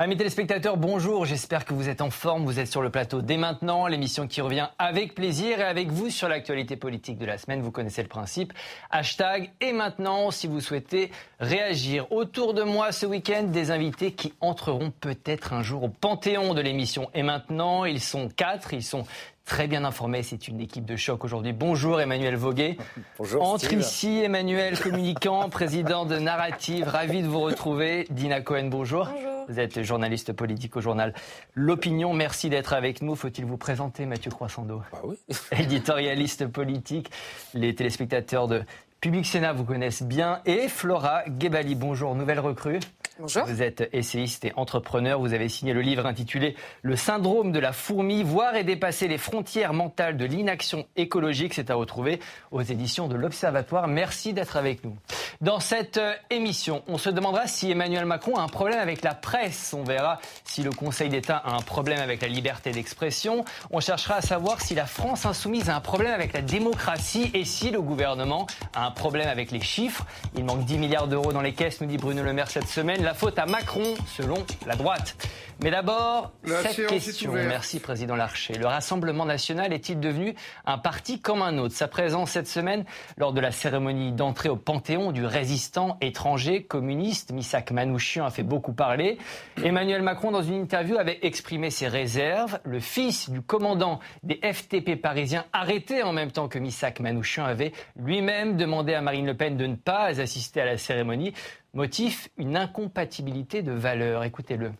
Amis 0.00 0.16
téléspectateurs, 0.16 0.76
bonjour, 0.76 1.24
j'espère 1.24 1.64
que 1.64 1.74
vous 1.74 1.88
êtes 1.88 2.02
en 2.02 2.10
forme, 2.10 2.44
vous 2.44 2.60
êtes 2.60 2.68
sur 2.68 2.82
le 2.82 2.88
plateau 2.88 3.20
dès 3.20 3.36
maintenant, 3.36 3.88
l'émission 3.88 4.28
qui 4.28 4.40
revient 4.40 4.68
avec 4.78 5.12
plaisir 5.12 5.58
et 5.58 5.64
avec 5.64 5.90
vous 5.90 6.08
sur 6.08 6.28
l'actualité 6.28 6.76
politique 6.76 7.18
de 7.18 7.26
la 7.26 7.36
semaine, 7.36 7.62
vous 7.62 7.72
connaissez 7.72 8.02
le 8.02 8.08
principe, 8.08 8.52
hashtag 8.90 9.50
et 9.60 9.72
maintenant 9.72 10.30
si 10.30 10.46
vous 10.46 10.60
souhaitez 10.60 11.10
réagir. 11.40 12.12
Autour 12.12 12.54
de 12.54 12.62
moi 12.62 12.92
ce 12.92 13.06
week-end, 13.06 13.42
des 13.42 13.72
invités 13.72 14.12
qui 14.12 14.34
entreront 14.40 14.92
peut-être 14.92 15.52
un 15.52 15.64
jour 15.64 15.82
au 15.82 15.88
panthéon 15.88 16.54
de 16.54 16.60
l'émission 16.60 17.10
et 17.12 17.24
maintenant, 17.24 17.84
ils 17.84 18.00
sont 18.00 18.28
quatre, 18.28 18.74
ils 18.74 18.84
sont 18.84 19.02
très 19.48 19.66
bien 19.66 19.84
informés. 19.84 20.22
C'est 20.22 20.46
une 20.46 20.60
équipe 20.60 20.84
de 20.84 20.94
choc 20.94 21.24
aujourd'hui. 21.24 21.54
Bonjour 21.54 22.00
Emmanuel 22.00 22.36
Voguet. 22.36 22.76
Bonjour. 23.18 23.42
Entre 23.42 23.72
ici 23.72 24.20
Emmanuel, 24.22 24.78
communicant, 24.78 25.48
président 25.50 26.04
de 26.04 26.18
Narrative. 26.18 26.86
Ravi 26.86 27.22
de 27.22 27.26
vous 27.26 27.40
retrouver. 27.40 28.06
Dina 28.10 28.42
Cohen, 28.42 28.66
bonjour. 28.66 29.06
Bonjour. 29.06 29.46
Vous 29.48 29.58
êtes 29.58 29.82
journaliste 29.82 30.34
politique 30.34 30.76
au 30.76 30.82
journal 30.82 31.14
L'Opinion. 31.54 32.12
Merci 32.12 32.50
d'être 32.50 32.74
avec 32.74 33.00
nous. 33.00 33.16
Faut-il 33.16 33.46
vous 33.46 33.56
présenter, 33.56 34.04
Mathieu 34.04 34.30
Croissando? 34.30 34.82
Bah 34.92 34.98
oui. 35.04 35.16
Éditorialiste 35.58 36.46
politique. 36.46 37.10
Les 37.54 37.74
téléspectateurs 37.74 38.48
de 38.48 38.62
Public 39.00 39.24
Sénat 39.24 39.54
vous 39.54 39.64
connaissent 39.64 40.02
bien. 40.02 40.40
Et 40.44 40.68
Flora 40.68 41.22
Gebali, 41.40 41.74
bonjour, 41.74 42.14
nouvelle 42.14 42.40
recrue. 42.40 42.80
Bonjour. 43.20 43.46
Vous 43.46 43.62
êtes 43.62 43.88
essayiste 43.92 44.44
et 44.44 44.52
entrepreneur. 44.54 45.18
Vous 45.18 45.34
avez 45.34 45.48
signé 45.48 45.72
le 45.72 45.80
livre 45.80 46.06
intitulé 46.06 46.54
Le 46.82 46.94
syndrome 46.94 47.50
de 47.50 47.58
la 47.58 47.72
fourmi, 47.72 48.22
voir 48.22 48.54
et 48.54 48.62
dépasser 48.62 49.08
les 49.08 49.18
frontières 49.18 49.72
mentales 49.72 50.16
de 50.16 50.24
l'inaction 50.24 50.86
écologique. 50.94 51.54
C'est 51.54 51.70
à 51.70 51.74
retrouver 51.74 52.20
aux 52.52 52.62
éditions 52.62 53.08
de 53.08 53.16
l'Observatoire. 53.16 53.88
Merci 53.88 54.34
d'être 54.34 54.56
avec 54.56 54.84
nous. 54.84 54.96
Dans 55.40 55.58
cette 55.58 55.98
euh, 55.98 56.14
émission, 56.30 56.82
on 56.86 56.96
se 56.96 57.10
demandera 57.10 57.48
si 57.48 57.70
Emmanuel 57.70 58.04
Macron 58.06 58.36
a 58.36 58.42
un 58.42 58.48
problème 58.48 58.78
avec 58.78 59.02
la 59.02 59.14
presse. 59.14 59.74
On 59.76 59.82
verra 59.82 60.20
si 60.44 60.62
le 60.62 60.70
Conseil 60.70 61.08
d'État 61.08 61.36
a 61.36 61.54
un 61.54 61.60
problème 61.60 62.00
avec 62.00 62.22
la 62.22 62.28
liberté 62.28 62.70
d'expression. 62.70 63.44
On 63.72 63.80
cherchera 63.80 64.16
à 64.16 64.20
savoir 64.20 64.60
si 64.60 64.76
la 64.76 64.86
France 64.86 65.26
insoumise 65.26 65.70
a 65.70 65.76
un 65.76 65.80
problème 65.80 66.12
avec 66.12 66.32
la 66.32 66.42
démocratie 66.42 67.32
et 67.34 67.44
si 67.44 67.70
le 67.70 67.80
gouvernement 67.80 68.46
a 68.74 68.86
un 68.86 68.90
problème 68.92 69.28
avec 69.28 69.50
les 69.50 69.60
chiffres. 69.60 70.06
Il 70.36 70.44
manque 70.44 70.64
10 70.64 70.78
milliards 70.78 71.08
d'euros 71.08 71.32
dans 71.32 71.42
les 71.42 71.52
caisses, 71.52 71.80
nous 71.80 71.88
dit 71.88 71.98
Bruno 71.98 72.22
Le 72.22 72.32
Maire 72.32 72.50
cette 72.50 72.68
semaine. 72.68 73.07
La 73.08 73.14
faute 73.14 73.38
à 73.38 73.46
Macron, 73.46 73.94
selon 74.06 74.44
la 74.66 74.76
droite. 74.76 75.16
Mais 75.62 75.70
d'abord, 75.70 76.30
cette 76.44 76.86
question. 76.88 77.32
Merci, 77.32 77.80
Président 77.80 78.14
Larcher. 78.14 78.52
Le 78.52 78.66
Rassemblement 78.66 79.24
national 79.24 79.72
est-il 79.72 79.98
devenu 79.98 80.34
un 80.66 80.76
parti 80.76 81.18
comme 81.18 81.40
un 81.40 81.56
autre? 81.56 81.74
Sa 81.74 81.88
présence 81.88 82.32
cette 82.32 82.46
semaine 82.46 82.84
lors 83.16 83.32
de 83.32 83.40
la 83.40 83.50
cérémonie 83.50 84.12
d'entrée 84.12 84.50
au 84.50 84.56
Panthéon 84.56 85.10
du 85.10 85.24
résistant 85.24 85.96
étranger 86.02 86.64
communiste, 86.64 87.32
Missak 87.32 87.70
Manouchian, 87.70 88.26
a 88.26 88.30
fait 88.30 88.42
beaucoup 88.42 88.74
parler. 88.74 89.16
Emmanuel 89.64 90.02
Macron, 90.02 90.30
dans 90.30 90.42
une 90.42 90.60
interview, 90.60 90.98
avait 90.98 91.18
exprimé 91.22 91.70
ses 91.70 91.88
réserves. 91.88 92.60
Le 92.62 92.78
fils 92.78 93.30
du 93.30 93.40
commandant 93.40 94.00
des 94.22 94.38
FTP 94.42 95.00
parisiens, 95.00 95.46
arrêté 95.54 96.02
en 96.02 96.12
même 96.12 96.30
temps 96.30 96.48
que 96.48 96.58
Missak 96.58 97.00
Manouchian, 97.00 97.46
avait 97.46 97.72
lui-même 97.96 98.58
demandé 98.58 98.92
à 98.92 99.00
Marine 99.00 99.24
Le 99.24 99.34
Pen 99.34 99.56
de 99.56 99.66
ne 99.66 99.76
pas 99.76 100.20
assister 100.20 100.60
à 100.60 100.66
la 100.66 100.76
cérémonie. 100.76 101.32
Motif, 101.78 102.28
une 102.36 102.56
incompatibilité 102.56 103.62
de 103.62 103.70
valeurs. 103.70 104.24
Écoutez-le. 104.24 104.72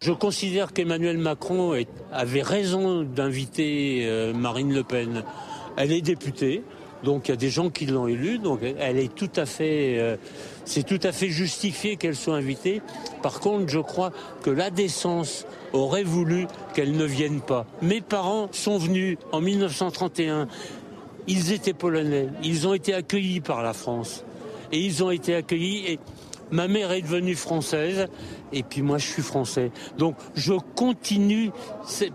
Je 0.00 0.10
considère 0.10 0.72
qu'Emmanuel 0.72 1.18
Macron 1.18 1.78
avait 2.10 2.40
raison 2.40 3.02
d'inviter 3.02 4.06
euh, 4.06 4.32
Marine 4.32 4.72
Le 4.72 4.82
Pen. 4.84 5.22
Elle 5.76 5.92
est 5.92 6.00
députée, 6.00 6.62
donc 7.02 7.28
il 7.28 7.32
y 7.32 7.34
a 7.34 7.36
des 7.36 7.50
gens 7.50 7.68
qui 7.68 7.84
l'ont 7.84 8.06
élue, 8.06 8.38
donc 8.38 8.60
elle 8.62 8.98
est 8.98 9.14
tout 9.14 9.28
à 9.36 9.44
fait, 9.44 9.98
euh, 9.98 10.16
c'est 10.64 10.86
tout 10.86 11.00
à 11.02 11.12
fait 11.12 11.28
justifié 11.28 11.96
qu'elle 11.96 12.16
soit 12.16 12.36
invitée. 12.36 12.80
Par 13.22 13.38
contre, 13.38 13.68
je 13.68 13.80
crois 13.80 14.10
que 14.42 14.48
la 14.48 14.70
décence 14.70 15.46
aurait 15.74 16.04
voulu 16.04 16.46
qu'elle 16.72 16.92
ne 16.92 17.04
vienne 17.04 17.42
pas. 17.42 17.66
Mes 17.82 18.00
parents 18.00 18.48
sont 18.50 18.78
venus 18.78 19.18
en 19.32 19.42
1931. 19.42 20.48
Ils 21.26 21.52
étaient 21.52 21.74
polonais. 21.74 22.28
Ils 22.42 22.66
ont 22.66 22.72
été 22.72 22.94
accueillis 22.94 23.42
par 23.42 23.62
la 23.62 23.74
France. 23.74 24.24
Et 24.74 24.78
ils 24.78 25.04
ont 25.04 25.12
été 25.12 25.36
accueillis. 25.36 25.86
Et 25.86 25.98
ma 26.50 26.66
mère 26.66 26.90
est 26.90 27.02
devenue 27.02 27.36
française. 27.36 28.08
Et 28.52 28.64
puis 28.64 28.82
moi, 28.82 28.98
je 28.98 29.06
suis 29.06 29.22
français. 29.22 29.70
Donc 29.98 30.16
je 30.34 30.54
continue. 30.74 31.52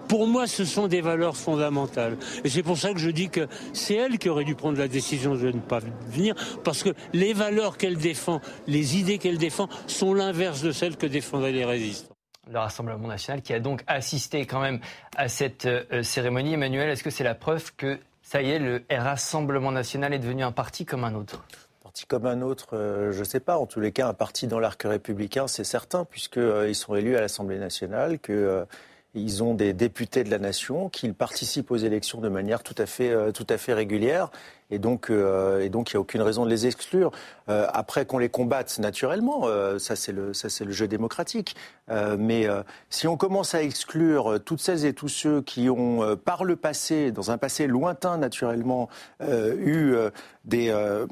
Pour 0.09 0.27
moi, 0.27 0.45
ce 0.45 0.65
sont 0.65 0.87
des 0.87 0.99
valeurs 0.99 1.37
fondamentales. 1.37 2.17
Et 2.43 2.49
c'est 2.49 2.61
pour 2.61 2.77
ça 2.77 2.91
que 2.91 2.99
je 2.99 3.09
dis 3.09 3.29
que 3.29 3.47
c'est 3.71 3.95
elle 3.95 4.17
qui 4.17 4.27
aurait 4.27 4.43
dû 4.43 4.55
prendre 4.55 4.77
la 4.77 4.89
décision 4.89 5.35
de 5.35 5.51
ne 5.51 5.59
pas 5.59 5.79
venir. 6.09 6.35
Parce 6.65 6.83
que 6.83 6.89
les 7.13 7.31
valeurs 7.31 7.77
qu'elle 7.77 7.97
défend, 7.97 8.41
les 8.67 8.97
idées 8.97 9.19
qu'elle 9.19 9.37
défend, 9.37 9.69
sont 9.87 10.13
l'inverse 10.13 10.61
de 10.61 10.73
celles 10.73 10.97
que 10.97 11.07
défendaient 11.07 11.53
les 11.53 11.63
résistants. 11.65 12.13
le 12.51 12.59
Rassemblement 12.59 13.07
national 13.07 13.41
qui 13.41 13.53
a 13.53 13.61
donc 13.61 13.83
assisté 13.87 14.45
quand 14.45 14.59
même 14.59 14.81
à 15.15 15.29
cette 15.29 15.65
euh, 15.65 16.03
cérémonie. 16.03 16.55
Emmanuel, 16.55 16.89
est-ce 16.89 17.03
que 17.03 17.09
c'est 17.09 17.23
la 17.23 17.35
preuve 17.35 17.73
que 17.77 17.99
ça 18.21 18.41
y 18.41 18.49
est, 18.49 18.59
le 18.59 18.83
Rassemblement 18.91 19.71
national 19.71 20.13
est 20.13 20.19
devenu 20.19 20.43
un 20.43 20.51
parti 20.51 20.85
comme 20.85 21.05
un 21.05 21.15
autre? 21.15 21.45
Parti 21.89 22.05
comme 22.05 22.27
un 22.27 22.43
autre, 22.43 22.75
euh, 22.77 23.11
je 23.11 23.17
ne 23.17 23.23
sais 23.23 23.39
pas. 23.39 23.57
En 23.57 23.65
tous 23.65 23.79
les 23.79 23.91
cas, 23.91 24.07
un 24.07 24.13
parti 24.13 24.45
dans 24.45 24.59
l'arc 24.59 24.83
républicain, 24.83 25.47
c'est 25.47 25.63
certain, 25.63 26.05
puisqu'ils 26.05 26.75
sont 26.75 26.93
élus 26.93 27.17
à 27.17 27.21
l'Assemblée 27.21 27.57
nationale, 27.57 28.19
qu'ils 28.19 29.43
ont 29.43 29.55
des 29.55 29.73
députés 29.73 30.23
de 30.23 30.29
la 30.29 30.37
nation, 30.37 30.89
qu'ils 30.89 31.15
participent 31.15 31.71
aux 31.71 31.77
élections 31.77 32.21
de 32.21 32.29
manière 32.29 32.61
tout 32.61 32.75
à 32.77 32.85
fait, 32.85 33.09
euh, 33.09 33.31
régulière. 33.69 34.29
Et 34.69 34.77
donc, 34.77 35.09
euh, 35.09 35.65
il 35.65 35.71
n'y 35.71 35.95
a 35.95 35.99
aucune 35.99 36.21
raison 36.21 36.45
de 36.45 36.49
les 36.51 36.67
exclure. 36.67 37.11
Euh, 37.49 37.65
après 37.73 38.05
qu'on 38.05 38.19
les 38.19 38.29
combatte 38.29 38.77
naturellement, 38.77 39.47
euh, 39.47 39.79
ça 39.79 39.95
c'est 39.95 40.11
le, 40.11 40.35
ça 40.35 40.47
c'est 40.49 40.65
le 40.65 40.71
jeu 40.71 40.87
démocratique. 40.87 41.55
Euh, 41.89 42.17
mais 42.19 42.47
euh, 42.47 42.61
si 42.91 43.07
on 43.07 43.17
commence 43.17 43.55
à 43.55 43.63
exclure 43.63 44.33
euh, 44.33 44.39
toutes 44.39 44.59
celles 44.59 44.85
et 44.85 44.93
tous 44.93 45.07
ceux 45.07 45.41
qui 45.41 45.71
ont, 45.71 46.03
euh, 46.03 46.15
par 46.15 46.43
le 46.43 46.55
passé, 46.55 47.11
dans 47.11 47.31
un 47.31 47.39
passé 47.39 47.65
lointain 47.65 48.19
naturellement, 48.19 48.89
euh, 49.21 49.55
eu 49.57 49.95
euh, 49.95 50.11
des 50.45 50.69
euh, 50.69 51.07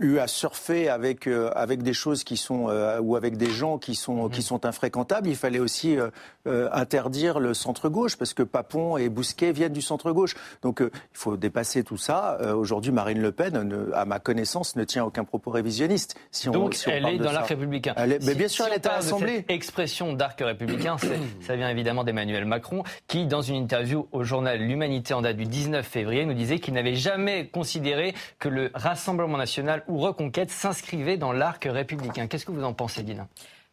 eu 0.00 0.18
à 0.18 0.26
surfer 0.26 0.88
avec 0.88 1.26
euh, 1.26 1.50
avec 1.54 1.82
des 1.82 1.92
choses 1.92 2.22
qui 2.24 2.36
sont 2.36 2.68
euh, 2.68 3.00
ou 3.00 3.16
avec 3.16 3.36
des 3.36 3.50
gens 3.50 3.78
qui 3.78 3.94
sont 3.94 4.28
qui 4.28 4.42
sont 4.42 4.64
infréquentables, 4.64 5.28
il 5.28 5.36
fallait 5.36 5.58
aussi 5.58 5.96
euh, 5.98 6.08
euh, 6.46 6.68
interdire 6.72 7.40
le 7.40 7.52
centre 7.54 7.88
gauche 7.88 8.16
parce 8.16 8.32
que 8.34 8.42
Papon 8.42 8.96
et 8.96 9.08
Bousquet 9.08 9.52
viennent 9.52 9.72
du 9.72 9.82
centre 9.82 10.12
gauche. 10.12 10.34
Donc 10.62 10.80
euh, 10.82 10.90
il 10.94 11.18
faut 11.18 11.36
dépasser 11.36 11.82
tout 11.82 11.96
ça. 11.96 12.38
Euh, 12.40 12.54
Aujourd'hui, 12.54 12.92
Marine 12.92 13.20
Le 13.20 13.32
Pen, 13.32 13.60
ne- 13.62 13.92
à 13.92 14.04
ma 14.04 14.18
connaissance, 14.18 14.76
ne 14.76 14.84
tient 14.84 15.04
aucun 15.04 15.24
propos 15.24 15.50
révisionniste. 15.50 16.14
Si 16.30 16.48
on- 16.48 16.52
Donc 16.52 16.74
si 16.74 16.88
on 16.88 16.92
elle 16.92 17.06
est 17.06 17.18
dans 17.18 17.32
l'arc 17.32 17.48
républicain. 17.48 17.94
Elle 17.96 18.12
est- 18.12 18.24
mais 18.24 18.32
Si- 18.32 18.38
bien 18.38 18.48
sûr, 18.48 18.64
si 18.66 18.70
elle 18.70 18.76
est 18.76 18.86
à 18.86 18.92
l'Assemblée. 18.96 19.36
cette 19.38 19.50
expression 19.50 20.12
d'arc 20.12 20.40
républicain, 20.40 20.96
ça 21.40 21.56
vient 21.56 21.68
évidemment 21.68 22.04
d'Emmanuel 22.04 22.44
Macron, 22.44 22.84
qui, 23.08 23.26
dans 23.26 23.42
une 23.42 23.56
interview 23.56 24.06
au 24.12 24.22
journal 24.22 24.58
L'Humanité 24.60 25.14
en 25.14 25.22
date 25.22 25.36
du 25.36 25.44
19 25.46 25.86
février, 25.86 26.24
nous 26.24 26.34
disait 26.34 26.58
qu'il 26.60 26.74
n'avait 26.74 26.94
jamais 26.94 27.46
considéré 27.48 28.14
que 28.38 28.48
le 28.48 28.70
Rassemblement 28.74 29.36
national 29.38 29.82
ou 29.88 29.98
Reconquête 29.98 30.50
s'inscrivait 30.50 31.16
dans 31.16 31.32
l'arc 31.32 31.64
républicain. 31.64 32.26
Qu'est-ce 32.26 32.46
que 32.46 32.52
vous 32.52 32.64
en 32.64 32.74
pensez, 32.74 33.02
Dina 33.02 33.26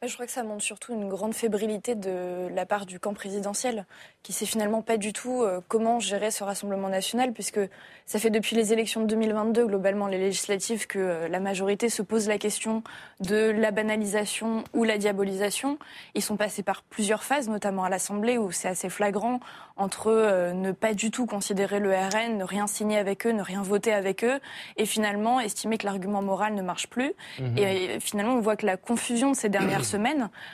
Je 0.07 0.13
crois 0.13 0.27
que 0.27 0.31
ça 0.31 0.43
montre 0.43 0.61
surtout 0.61 0.93
une 0.93 1.09
grande 1.09 1.33
fébrilité 1.33 1.95
de 1.95 2.47
la 2.53 2.65
part 2.65 2.85
du 2.85 2.99
camp 2.99 3.13
présidentiel, 3.13 3.85
qui 4.21 4.33
sait 4.33 4.45
finalement 4.45 4.81
pas 4.81 4.97
du 4.97 5.13
tout 5.13 5.41
euh, 5.41 5.61
comment 5.67 5.99
gérer 5.99 6.29
ce 6.29 6.43
Rassemblement 6.43 6.89
national, 6.89 7.33
puisque 7.33 7.59
ça 8.05 8.19
fait 8.19 8.29
depuis 8.29 8.55
les 8.55 8.71
élections 8.71 9.01
de 9.01 9.07
2022, 9.07 9.65
globalement 9.65 10.07
les 10.07 10.19
législatives, 10.19 10.85
que 10.85 10.99
euh, 10.99 11.27
la 11.27 11.39
majorité 11.39 11.89
se 11.89 12.03
pose 12.03 12.27
la 12.27 12.37
question 12.37 12.83
de 13.19 13.49
la 13.49 13.71
banalisation 13.71 14.63
ou 14.73 14.83
la 14.83 14.97
diabolisation. 14.99 15.79
Ils 16.13 16.21
sont 16.21 16.37
passés 16.37 16.61
par 16.61 16.83
plusieurs 16.83 17.23
phases, 17.23 17.49
notamment 17.49 17.83
à 17.83 17.89
l'Assemblée, 17.89 18.37
où 18.37 18.51
c'est 18.51 18.67
assez 18.67 18.89
flagrant 18.89 19.39
entre 19.77 20.07
euh, 20.07 20.53
ne 20.53 20.71
pas 20.71 20.93
du 20.93 21.11
tout 21.11 21.25
considérer 21.25 21.79
le 21.79 21.93
RN, 21.93 22.37
ne 22.37 22.43
rien 22.43 22.67
signer 22.67 22.97
avec 22.97 23.25
eux, 23.25 23.31
ne 23.31 23.41
rien 23.41 23.61
voter 23.61 23.91
avec 23.91 24.23
eux, 24.23 24.39
et 24.77 24.85
finalement 24.85 25.39
estimer 25.39 25.77
que 25.77 25.85
l'argument 25.85 26.21
moral 26.21 26.53
ne 26.53 26.61
marche 26.61 26.87
plus. 26.87 27.13
Et 27.57 27.65
euh, 27.65 27.99
finalement, 27.99 28.35
on 28.35 28.39
voit 28.39 28.55
que 28.55 28.65
la 28.65 28.77
confusion 28.77 29.31
de 29.31 29.35
ces 29.35 29.49
dernières 29.49 29.83
semaines 29.85 29.94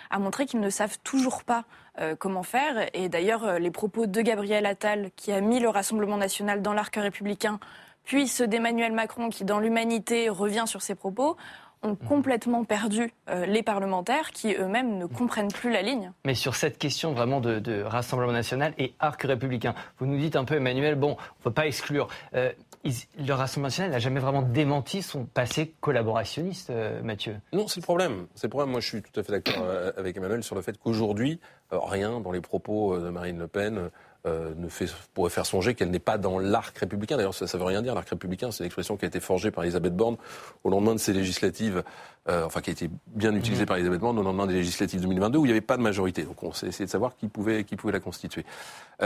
a 0.09 0.19
montré 0.19 0.45
qu'ils 0.45 0.59
ne 0.59 0.69
savent 0.69 0.97
toujours 1.03 1.43
pas 1.43 1.65
euh, 1.99 2.15
comment 2.17 2.43
faire. 2.43 2.87
Et 2.93 3.09
d'ailleurs, 3.09 3.45
euh, 3.45 3.59
les 3.59 3.71
propos 3.71 4.05
de 4.05 4.21
Gabriel 4.21 4.65
Attal, 4.65 5.11
qui 5.15 5.31
a 5.31 5.41
mis 5.41 5.59
le 5.59 5.69
Rassemblement 5.69 6.17
national 6.17 6.61
dans 6.61 6.73
l'arc 6.73 6.95
républicain, 6.95 7.59
puis 8.03 8.27
ceux 8.27 8.47
d'Emmanuel 8.47 8.93
Macron, 8.93 9.29
qui 9.29 9.45
dans 9.45 9.59
l'humanité 9.59 10.29
revient 10.29 10.63
sur 10.65 10.81
ses 10.81 10.95
propos, 10.95 11.37
ont 11.83 11.95
complètement 11.95 12.63
perdu 12.63 13.11
euh, 13.29 13.45
les 13.45 13.63
parlementaires 13.63 14.31
qui 14.31 14.53
eux-mêmes 14.53 14.97
ne 14.97 15.05
comprennent 15.05 15.51
plus 15.51 15.71
la 15.71 15.81
ligne. 15.81 16.11
Mais 16.25 16.35
sur 16.35 16.55
cette 16.55 16.77
question 16.77 17.13
vraiment 17.13 17.41
de, 17.41 17.59
de 17.59 17.81
Rassemblement 17.81 18.31
national 18.31 18.73
et 18.77 18.93
arc 18.99 19.23
républicain, 19.23 19.73
vous 19.97 20.05
nous 20.05 20.17
dites 20.17 20.35
un 20.35 20.45
peu, 20.45 20.55
Emmanuel, 20.55 20.95
bon, 20.95 21.17
on 21.17 21.39
ne 21.39 21.43
peut 21.43 21.51
pas 21.51 21.65
exclure. 21.65 22.07
Euh, 22.35 22.51
ils- 22.83 23.25
le 23.25 23.33
Rassemblement 23.33 23.67
national 23.67 23.91
n'a 23.91 23.99
jamais 23.99 24.19
vraiment 24.19 24.41
démenti 24.41 25.01
son 25.01 25.25
passé 25.25 25.73
collaborationniste, 25.81 26.69
euh, 26.69 27.01
Mathieu. 27.03 27.35
Non, 27.53 27.67
c'est 27.67 27.79
le 27.79 27.85
problème. 27.85 28.27
C'est 28.35 28.47
le 28.47 28.49
problème. 28.49 28.71
Moi, 28.71 28.79
je 28.81 28.87
suis 28.87 29.01
tout 29.01 29.19
à 29.19 29.23
fait 29.23 29.31
d'accord 29.31 29.63
euh, 29.63 29.91
avec 29.97 30.17
Emmanuel 30.17 30.43
sur 30.43 30.55
le 30.55 30.61
fait 30.61 30.77
qu'aujourd'hui, 30.77 31.39
euh, 31.73 31.79
rien 31.79 32.19
dans 32.19 32.31
les 32.31 32.41
propos 32.41 32.97
de 32.99 33.09
Marine 33.09 33.37
Le 33.39 33.47
Pen 33.47 33.89
ne 34.23 34.67
fait, 34.69 34.85
pourrait 35.15 35.31
faire 35.31 35.47
songer 35.47 35.73
qu'elle 35.73 35.89
n'est 35.89 35.97
pas 35.97 36.19
dans 36.19 36.37
l'arc 36.37 36.77
républicain. 36.77 37.17
D'ailleurs, 37.17 37.33
ça 37.33 37.45
ne 37.45 37.57
veut 37.59 37.63
rien 37.67 37.81
dire, 37.81 37.95
l'arc 37.95 38.07
républicain. 38.07 38.51
C'est 38.51 38.59
une 38.59 38.67
expression 38.67 38.95
qui 38.95 39.05
a 39.05 39.07
été 39.07 39.19
forgée 39.19 39.49
par 39.49 39.63
Elisabeth 39.63 39.95
Borne 39.95 40.17
au 40.63 40.69
lendemain 40.69 40.93
de 40.93 40.99
ces 40.99 41.11
législatives, 41.11 41.81
enfin 42.29 42.61
qui 42.61 42.69
a 42.69 42.73
été 42.73 42.91
bien 43.07 43.33
utilisée 43.35 43.65
par 43.65 43.77
Elisabeth 43.77 43.99
Borne 43.99 44.19
au 44.19 44.21
lendemain 44.21 44.45
des 44.45 44.53
législatives 44.53 45.01
2022, 45.01 45.39
où 45.39 45.45
il 45.45 45.47
n'y 45.47 45.53
avait 45.53 45.61
pas 45.61 45.75
de 45.75 45.81
majorité. 45.81 46.21
Donc 46.21 46.43
on 46.43 46.53
s'est 46.53 46.67
essayé 46.67 46.85
de 46.85 46.91
savoir 46.91 47.15
qui 47.15 47.29
pouvait, 47.29 47.63
qui 47.63 47.75
pouvait 47.75 47.93
la 47.93 47.99
constituer. 47.99 48.45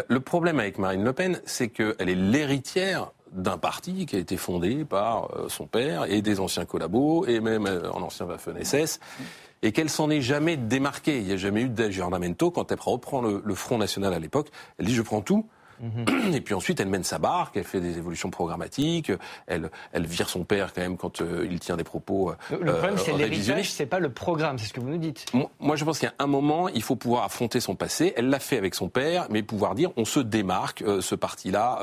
Le 0.10 0.20
problème 0.20 0.60
avec 0.60 0.78
Marine 0.80 1.06
Le 1.06 1.14
Pen, 1.14 1.40
c'est 1.46 1.70
qu'elle 1.70 2.10
est 2.10 2.16
l'héritière 2.16 3.12
d'un 3.32 3.58
parti 3.58 4.06
qui 4.06 4.16
a 4.16 4.20
été 4.20 4.38
fondé 4.38 4.86
par 4.86 5.36
euh, 5.36 5.50
son 5.50 5.68
père 5.68 6.06
et 6.06 6.22
des 6.22 6.40
anciens 6.40 6.66
collabos, 6.66 7.26
et 7.26 7.40
même 7.40 7.68
en 7.94 8.02
ancien 8.02 8.26
Waffen-SS 8.26 9.00
et 9.62 9.72
qu'elle 9.72 9.90
s'en 9.90 10.10
est 10.10 10.22
jamais 10.22 10.58
démarquée. 10.58 11.18
Il 11.18 11.26
n'y 11.26 11.32
a 11.32 11.38
jamais 11.38 11.62
eu 11.62 11.70
d'aggiornamento. 11.70 12.52
Quand 12.52 12.72
elle 12.72 12.80
reprend 12.80 13.22
le 13.22 13.56
Front 13.56 13.80
National 13.80 14.14
à 14.14 14.20
l'époque, 14.20 14.50
elle 14.78 14.86
dit 14.86 14.94
je 14.94 15.02
prends 15.02 15.22
tout, 15.22 15.48
Mhm. 15.80 16.34
Et 16.34 16.42
puis 16.42 16.54
ensuite, 16.54 16.80
elle 16.80 16.88
mène 16.90 17.04
sa 17.04 17.20
barque, 17.20 17.58
elle 17.58 17.64
fait 17.64 17.82
des 17.82 17.98
évolutions 17.98 18.30
programmatiques, 18.30 19.12
elle, 19.48 19.70
elle 19.92 20.06
vire 20.06 20.30
son 20.30 20.44
père 20.44 20.74
quand 20.74 20.82
même 20.82 20.98
quand 20.98 21.22
euh, 21.22 21.48
il 21.50 21.60
tient 21.60 21.78
des 21.78 21.84
propos. 21.84 22.32
Euh, 22.32 22.58
le 22.62 22.74
problème, 22.74 22.98
c'est 22.98 23.14
l'héritage, 23.14 23.72
c'est 23.72 23.86
pas 23.86 24.00
le 24.00 24.10
programme, 24.10 24.58
c'est 24.58 24.68
ce 24.68 24.74
que 24.74 24.80
vous 24.80 24.90
nous 24.90 24.98
dites. 24.98 25.26
Moi, 25.60 25.76
je 25.76 25.86
pense 25.86 26.00
qu'à 26.00 26.14
un 26.20 26.28
moment, 26.28 26.70
il 26.70 26.82
faut 26.82 26.96
pouvoir 26.96 27.24
affronter 27.24 27.60
son 27.60 27.76
passé. 27.76 28.14
Elle 28.16 28.30
l'a 28.30 28.40
fait 28.40 28.58
avec 28.58 28.76
son 28.76 28.90
père, 28.90 29.28
mais 29.30 29.44
pouvoir 29.44 29.76
dire 29.76 29.92
on 29.98 30.06
se 30.06 30.20
démarque, 30.20 30.82
euh, 30.82 31.02
ce 31.02 31.16
parti-là 31.16 31.80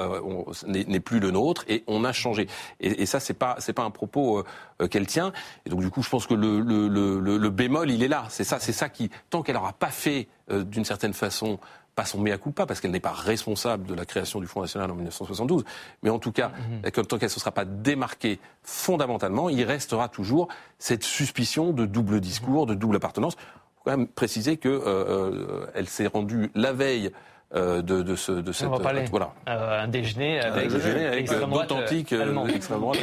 n'est 0.66 1.00
plus 1.00 1.20
le 1.20 1.30
nôtre 1.30 1.64
et 1.68 1.84
on 1.86 2.04
a 2.04 2.12
changé. 2.12 2.46
Et, 2.80 3.02
et 3.02 3.06
ça, 3.06 3.20
c'est 3.20 3.34
pas 3.34 3.56
c'est 3.58 3.72
pas 3.72 3.82
un 3.82 3.90
propos 3.90 4.42
qu'elle 4.90 5.06
tient. 5.06 5.32
Et 5.66 5.70
donc 5.70 5.80
du 5.80 5.90
coup, 5.90 6.02
je 6.02 6.08
pense 6.08 6.26
que 6.26 6.34
le, 6.34 6.60
le, 6.60 6.88
le, 6.88 7.18
le 7.18 7.50
bémol, 7.50 7.90
il 7.90 8.02
est 8.02 8.08
là. 8.08 8.24
C'est 8.28 8.44
ça, 8.44 8.58
c'est 8.58 8.72
ça 8.72 8.88
qui, 8.88 9.10
tant 9.30 9.42
qu'elle 9.42 9.54
n'aura 9.56 9.72
pas 9.72 9.90
fait 9.90 10.28
d'une 10.50 10.84
certaine 10.84 11.12
façon 11.14 11.58
pas 11.94 12.04
son 12.04 12.20
mea 12.20 12.38
culpa, 12.38 12.66
parce 12.66 12.80
qu'elle 12.80 12.90
n'est 12.90 13.00
pas 13.00 13.12
responsable 13.12 13.86
de 13.86 13.94
la 13.94 14.04
création 14.04 14.40
du 14.40 14.46
Front 14.46 14.62
National 14.62 14.90
en 14.90 14.94
1972, 14.94 15.64
mais 16.02 16.10
en 16.10 16.18
tout 16.18 16.32
cas, 16.32 16.48
mm 16.48 16.90
tant 16.90 17.18
qu'elle 17.18 17.26
ne 17.26 17.32
se 17.32 17.40
sera 17.40 17.52
pas 17.52 17.64
démarquée 17.64 18.38
fondamentalement, 18.62 19.48
il 19.48 19.64
restera 19.64 20.08
toujours 20.08 20.48
cette 20.78 21.04
suspicion 21.04 21.72
de 21.72 21.86
double 21.86 22.20
discours, 22.20 22.66
de 22.66 22.74
double 22.74 22.96
appartenance. 22.96 23.34
Il 23.38 23.76
faut 23.76 23.82
quand 23.84 23.96
même 23.96 24.06
préciser 24.06 24.56
qu'elle 24.56 24.72
euh, 24.72 24.80
euh, 24.86 25.66
elle 25.74 25.88
s'est 25.88 26.06
rendue 26.06 26.50
la 26.54 26.72
veille 26.72 27.10
euh, 27.54 27.82
de, 27.82 28.02
de, 28.02 28.16
ce, 28.16 28.32
de 28.32 28.52
cette... 28.52 28.68
On 28.68 28.72
va 28.72 28.80
parler. 28.80 29.04
voilà. 29.10 29.32
un 29.46 29.88
déjeuner 29.88 30.40
avec, 30.40 30.70
un 30.70 30.74
déjeuner 30.74 31.06
avec 31.06 31.28
d'authentiques 31.28 32.12
extrême 32.12 32.80
droite 32.80 32.98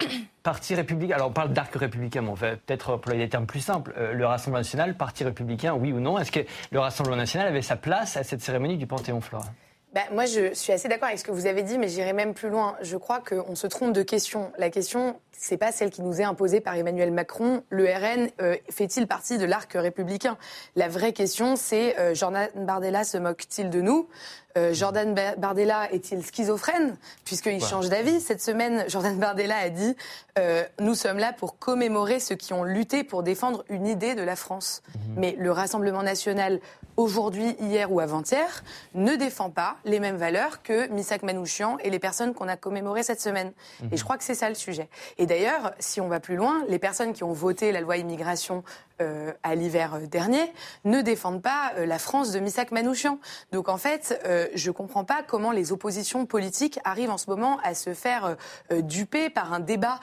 Parti 0.42 0.74
républicain, 0.74 1.14
alors 1.14 1.28
on 1.28 1.32
parle 1.32 1.52
d'arc 1.52 1.74
républicain, 1.74 2.22
mais 2.22 2.30
on 2.30 2.34
va 2.34 2.56
peut-être 2.56 2.90
employer 2.90 3.24
des 3.24 3.28
termes 3.28 3.46
plus 3.46 3.60
simples. 3.60 3.92
Euh, 3.98 4.12
le 4.12 4.26
Rassemblement 4.26 4.60
national, 4.60 4.96
parti 4.96 5.24
républicain, 5.24 5.74
oui 5.74 5.92
ou 5.92 6.00
non 6.00 6.18
Est-ce 6.18 6.32
que 6.32 6.40
le 6.70 6.80
Rassemblement 6.80 7.16
national 7.16 7.48
avait 7.48 7.62
sa 7.62 7.76
place 7.76 8.16
à 8.16 8.24
cette 8.24 8.40
cérémonie 8.40 8.78
du 8.78 8.86
Panthéon 8.86 9.20
Flora? 9.20 9.46
Bah, 9.92 10.02
moi, 10.12 10.24
je 10.24 10.54
suis 10.54 10.72
assez 10.72 10.86
d'accord 10.86 11.08
avec 11.08 11.18
ce 11.18 11.24
que 11.24 11.32
vous 11.32 11.46
avez 11.46 11.64
dit, 11.64 11.76
mais 11.76 11.88
j'irai 11.88 12.12
même 12.12 12.32
plus 12.32 12.48
loin. 12.48 12.76
Je 12.80 12.96
crois 12.96 13.18
qu'on 13.18 13.56
se 13.56 13.66
trompe 13.66 13.92
de 13.92 14.04
question. 14.04 14.52
La 14.56 14.70
question, 14.70 15.18
c'est 15.32 15.56
pas 15.56 15.72
celle 15.72 15.90
qui 15.90 16.02
nous 16.02 16.20
est 16.20 16.24
imposée 16.24 16.60
par 16.60 16.76
Emmanuel 16.76 17.10
Macron. 17.10 17.64
Le 17.70 17.86
RN 17.86 18.30
euh, 18.40 18.54
fait-il 18.70 19.08
partie 19.08 19.36
de 19.36 19.44
l'arc 19.44 19.72
républicain? 19.72 20.38
La 20.76 20.86
vraie 20.86 21.12
question, 21.12 21.56
c'est 21.56 21.98
euh, 21.98 22.14
Jordan 22.14 22.48
Bardella 22.54 23.02
se 23.02 23.18
moque-t-il 23.18 23.68
de 23.68 23.80
nous? 23.80 24.08
Euh, 24.56 24.74
Jordan 24.74 25.14
Bardella 25.38 25.92
est-il 25.92 26.24
schizophrène 26.24 26.96
puisqu'il 27.24 27.62
change 27.62 27.88
d'avis 27.88 28.20
Cette 28.20 28.42
semaine, 28.42 28.84
Jordan 28.88 29.16
Bardella 29.18 29.56
a 29.56 29.68
dit 29.70 29.96
euh, 30.38 30.64
Nous 30.80 30.94
sommes 30.94 31.18
là 31.18 31.32
pour 31.32 31.58
commémorer 31.58 32.20
ceux 32.20 32.34
qui 32.34 32.52
ont 32.52 32.64
lutté 32.64 33.04
pour 33.04 33.22
défendre 33.22 33.64
une 33.68 33.86
idée 33.86 34.14
de 34.14 34.22
la 34.22 34.36
France. 34.36 34.82
Mhm. 34.94 35.14
Mais 35.16 35.36
le 35.38 35.52
Rassemblement 35.52 36.02
national, 36.02 36.60
aujourd'hui, 36.96 37.56
hier 37.60 37.92
ou 37.92 38.00
avant-hier, 38.00 38.64
ne 38.94 39.14
défend 39.16 39.50
pas 39.50 39.76
les 39.84 40.00
mêmes 40.00 40.16
valeurs 40.16 40.62
que 40.62 40.88
Missak 40.88 41.22
Manouchian 41.22 41.78
et 41.78 41.90
les 41.90 41.98
personnes 41.98 42.34
qu'on 42.34 42.48
a 42.48 42.56
commémorées 42.56 43.02
cette 43.02 43.20
semaine. 43.20 43.52
Et 43.82 43.96
je 43.96 43.96
mhm. 43.96 44.04
crois 44.04 44.18
que 44.18 44.24
c'est 44.24 44.34
ça 44.34 44.48
le 44.48 44.54
sujet. 44.54 44.88
Et 45.18 45.26
d'ailleurs, 45.26 45.72
si 45.78 46.00
on 46.00 46.08
va 46.08 46.20
plus 46.20 46.36
loin, 46.36 46.64
les 46.68 46.78
personnes 46.78 47.12
qui 47.12 47.24
ont 47.24 47.32
voté 47.32 47.72
la 47.72 47.80
loi 47.80 47.96
immigration 47.96 48.64
euh, 49.00 49.32
à 49.42 49.54
l'hiver 49.54 49.98
dernier 50.08 50.52
ne 50.84 51.00
défendent 51.00 51.42
pas 51.42 51.72
euh, 51.76 51.86
la 51.86 51.98
France 51.98 52.32
de 52.32 52.38
Missak 52.38 52.70
Manouchian. 52.70 53.18
Donc 53.52 53.68
en 53.68 53.78
fait, 53.78 54.20
euh, 54.26 54.46
je 54.54 54.68
ne 54.68 54.72
comprends 54.74 55.04
pas 55.04 55.22
comment 55.22 55.52
les 55.52 55.72
oppositions 55.72 56.26
politiques 56.26 56.78
arrivent 56.84 57.10
en 57.10 57.18
ce 57.18 57.30
moment 57.30 57.58
à 57.62 57.74
se 57.74 57.94
faire 57.94 58.36
duper 58.70 59.30
par 59.30 59.52
un 59.52 59.60
débat 59.60 60.00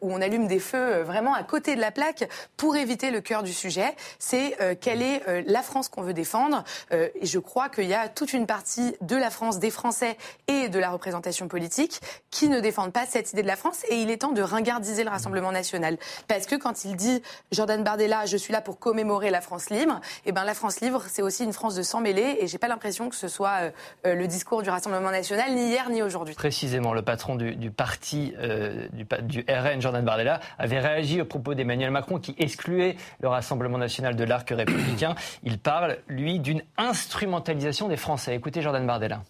où 0.00 0.12
on 0.12 0.20
allume 0.20 0.46
des 0.46 0.58
feux 0.58 1.02
vraiment 1.02 1.34
à 1.34 1.42
côté 1.42 1.76
de 1.76 1.80
la 1.80 1.90
plaque 1.90 2.28
pour 2.56 2.76
éviter 2.76 3.10
le 3.10 3.20
cœur 3.20 3.42
du 3.42 3.52
sujet. 3.52 3.94
C'est 4.18 4.56
quelle 4.80 5.02
est 5.02 5.22
la 5.46 5.62
France 5.62 5.88
qu'on 5.88 6.02
veut 6.02 6.14
défendre. 6.14 6.64
et 6.90 7.26
je 7.26 7.38
crois 7.38 7.68
qu'il 7.68 7.86
y 7.86 7.94
a 7.94 8.08
toute 8.08 8.32
une 8.32 8.46
partie 8.46 8.96
de 9.00 9.16
la 9.16 9.30
France, 9.30 9.58
des 9.58 9.70
Français 9.70 10.16
et 10.46 10.68
de 10.68 10.78
la 10.78 10.90
représentation 10.90 11.48
politique 11.48 12.00
qui 12.30 12.48
ne 12.48 12.60
défendent 12.60 12.92
pas 12.92 13.06
cette 13.06 13.32
idée 13.32 13.42
de 13.42 13.46
la 13.46 13.56
France. 13.56 13.84
Et 13.88 13.96
il 13.96 14.10
est 14.10 14.18
temps 14.18 14.32
de 14.32 14.42
ringardiser 14.42 15.04
le 15.04 15.10
Rassemblement 15.10 15.52
national. 15.52 15.98
Parce 16.26 16.46
que 16.46 16.56
quand 16.56 16.84
il 16.84 16.96
dit 16.96 17.22
Jordan 17.52 17.82
Bardella, 17.82 18.26
je 18.26 18.37
suis 18.38 18.52
là 18.52 18.60
pour 18.60 18.78
commémorer 18.78 19.30
la 19.30 19.40
France 19.40 19.70
libre, 19.70 20.00
et 20.24 20.30
eh 20.30 20.32
ben 20.32 20.44
la 20.44 20.54
France 20.54 20.80
libre, 20.80 21.02
c'est 21.06 21.22
aussi 21.22 21.44
une 21.44 21.52
France 21.52 21.74
de 21.74 21.82
sang 21.82 22.00
mêlé, 22.00 22.38
et 22.40 22.46
j'ai 22.46 22.58
pas 22.58 22.68
l'impression 22.68 23.08
que 23.08 23.16
ce 23.16 23.28
soit 23.28 23.58
euh, 23.60 23.70
euh, 24.06 24.14
le 24.14 24.26
discours 24.26 24.62
du 24.62 24.70
Rassemblement 24.70 25.10
national, 25.10 25.54
ni 25.54 25.68
hier 25.68 25.90
ni 25.90 26.02
aujourd'hui. 26.02 26.34
Précisément, 26.34 26.92
le 26.92 27.02
patron 27.02 27.36
du, 27.36 27.70
parti 27.70 28.34
euh, 28.38 28.86
du, 28.92 29.06
du, 29.22 29.44
RN, 29.48 29.80
Jordan 29.80 30.04
Bardella, 30.04 30.40
avait 30.58 30.80
réagi 30.80 31.20
au 31.20 31.24
propos 31.24 31.54
d'Emmanuel 31.54 31.90
Macron 31.90 32.18
qui 32.18 32.34
excluait 32.38 32.96
le 33.20 33.28
Rassemblement 33.28 33.78
national 33.78 34.16
de 34.16 34.24
l'arc 34.24 34.48
républicain. 34.50 35.14
Il 35.42 35.58
parle, 35.58 35.98
lui, 36.08 36.40
d'une 36.40 36.62
instrumentalisation 36.76 37.88
des 37.88 37.96
Français. 37.96 38.34
Écoutez 38.34 38.62
Jordan 38.62 38.86
Bardella. 38.86 39.22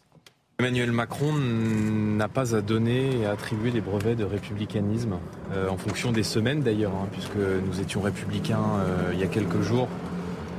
Emmanuel 0.61 0.91
Macron 0.91 1.35
n'a 1.35 2.27
pas 2.27 2.57
à 2.57 2.61
donner 2.63 3.21
et 3.21 3.27
à 3.27 3.31
attribuer 3.31 3.71
des 3.71 3.81
brevets 3.81 4.17
de 4.17 4.25
républicanisme, 4.25 5.21
euh, 5.53 5.69
en 5.69 5.77
fonction 5.77 6.11
des 6.11 6.25
semaines 6.25 6.63
d'ailleurs, 6.63 6.91
hein, 6.97 7.07
puisque 7.13 7.37
nous 7.37 7.81
étions 7.81 8.01
républicains 8.01 8.59
euh, 8.81 9.11
il 9.13 9.21
y 9.21 9.23
a 9.23 9.29
quelques 9.29 9.61
jours. 9.61 9.87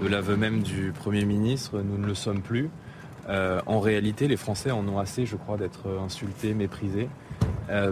De 0.01 0.07
l'aveu 0.07 0.37
même 0.37 0.61
du 0.61 0.93
Premier 0.97 1.25
ministre, 1.25 1.81
nous 1.81 1.97
ne 1.97 2.07
le 2.07 2.13
sommes 2.13 2.39
plus. 2.39 2.69
Euh, 3.27 3.59
en 3.65 3.81
réalité, 3.81 4.29
les 4.29 4.37
Français 4.37 4.71
en 4.71 4.87
ont 4.87 4.99
assez, 4.99 5.25
je 5.25 5.35
crois, 5.35 5.57
d'être 5.57 5.89
insultés, 6.01 6.53
méprisés 6.53 7.09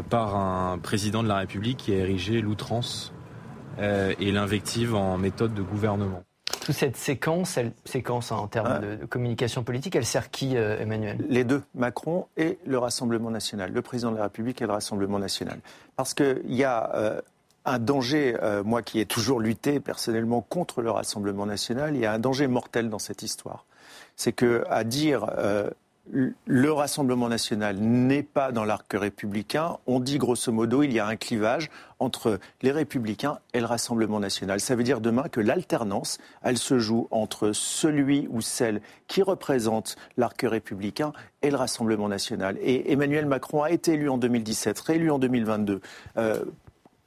par 0.10 0.38
un 0.38 0.78
président 0.78 1.24
de 1.24 1.28
la 1.28 1.36
République 1.36 1.78
qui 1.78 1.92
a 1.92 1.98
érigé 1.98 2.40
l'outrance 2.42 3.14
et 3.80 4.32
l'invective 4.32 4.96
en 4.96 5.18
méthode 5.20 5.54
de 5.54 5.62
gouvernement 5.62 6.24
toute 6.68 6.76
cette 6.76 6.98
séquence, 6.98 7.58
séquence 7.86 8.34
en 8.34 8.46
termes 8.48 8.80
ah. 8.84 8.98
de, 8.98 9.06
communication 9.06 9.64
politique, 9.64 9.96
elle 9.96 10.06
sert 10.06 10.30
qui, 10.30 10.58
euh, 10.58 10.78
Emmanuel? 10.78 11.26
Les 11.30 11.46
deux, 11.46 11.64
Macron 11.76 12.28
et 12.36 12.60
le 12.66 12.78
Rassemblement 12.78 13.32
national, 13.32 13.72
le 13.72 13.82
président 13.82 14.12
de 14.12 14.18
la 14.18 14.24
République 14.24 14.62
et 14.62 14.66
le 14.66 14.74
Rassemblement 14.74 15.18
national. 15.18 15.60
Parce 15.96 16.14
qu'il 16.14 16.42
y 16.54 16.66
a 16.66 16.94
euh, 16.94 17.22
un 17.64 17.80
danger, 17.80 18.36
euh, 18.44 18.66
moi 18.66 18.82
qui 18.82 19.00
ai 19.00 19.06
toujours 19.06 19.40
lutté 19.40 19.80
personnellement 19.80 20.42
contre 20.42 20.82
le 20.82 20.92
Rassemblement 20.92 21.46
national, 21.46 21.96
il 21.96 22.02
y 22.02 22.06
a 22.06 22.12
un 22.12 22.20
danger 22.20 22.48
mortel 22.48 22.90
dans 22.90 23.00
cette 23.00 23.24
histoire. 23.24 23.64
C'est 24.18 24.34
que 24.34 24.66
à 24.70 24.84
dire 24.84 25.26
le 26.12 26.72
Rassemblement 26.72 27.30
national 27.30 27.78
n'est 27.78 28.24
pas 28.24 28.52
dans 28.52 28.66
l'arc 28.66 28.92
républicain. 28.94 29.78
On 29.88 30.00
dit 30.00 30.18
grosso 30.18 30.52
modo 30.52 30.84
il 30.84 30.94
y 30.94 31.00
a 31.00 31.08
un 31.08 31.16
clivage 31.16 31.70
entre 32.00 32.40
les 32.62 32.72
républicains 32.72 33.40
et 33.54 33.60
le 33.60 33.66
Rassemblement 33.66 34.20
national. 34.20 34.60
Ça 34.60 34.76
veut 34.76 34.84
dire 34.84 35.02
demain 35.02 35.24
que 35.30 35.42
l'alternance, 35.42 36.18
elle 36.44 36.58
se 36.58 36.80
joue 36.80 37.08
entre 37.12 37.52
celui 37.52 38.28
ou 38.30 38.42
celle 38.42 38.82
qui 39.08 39.22
représente 39.22 39.96
l'arc 40.16 40.42
républicain 40.42 41.12
et 41.42 41.50
le 41.50 41.58
Rassemblement 41.58 42.08
national. 42.08 42.58
Et 42.62 42.92
Emmanuel 42.92 43.26
Macron 43.26 43.64
a 43.64 43.72
été 43.72 43.94
élu 43.94 44.10
en 44.10 44.18
2017, 44.18 44.80
réélu 44.80 45.12
en 45.12 45.20
2022. 45.20 45.82
Euh, 46.18 46.44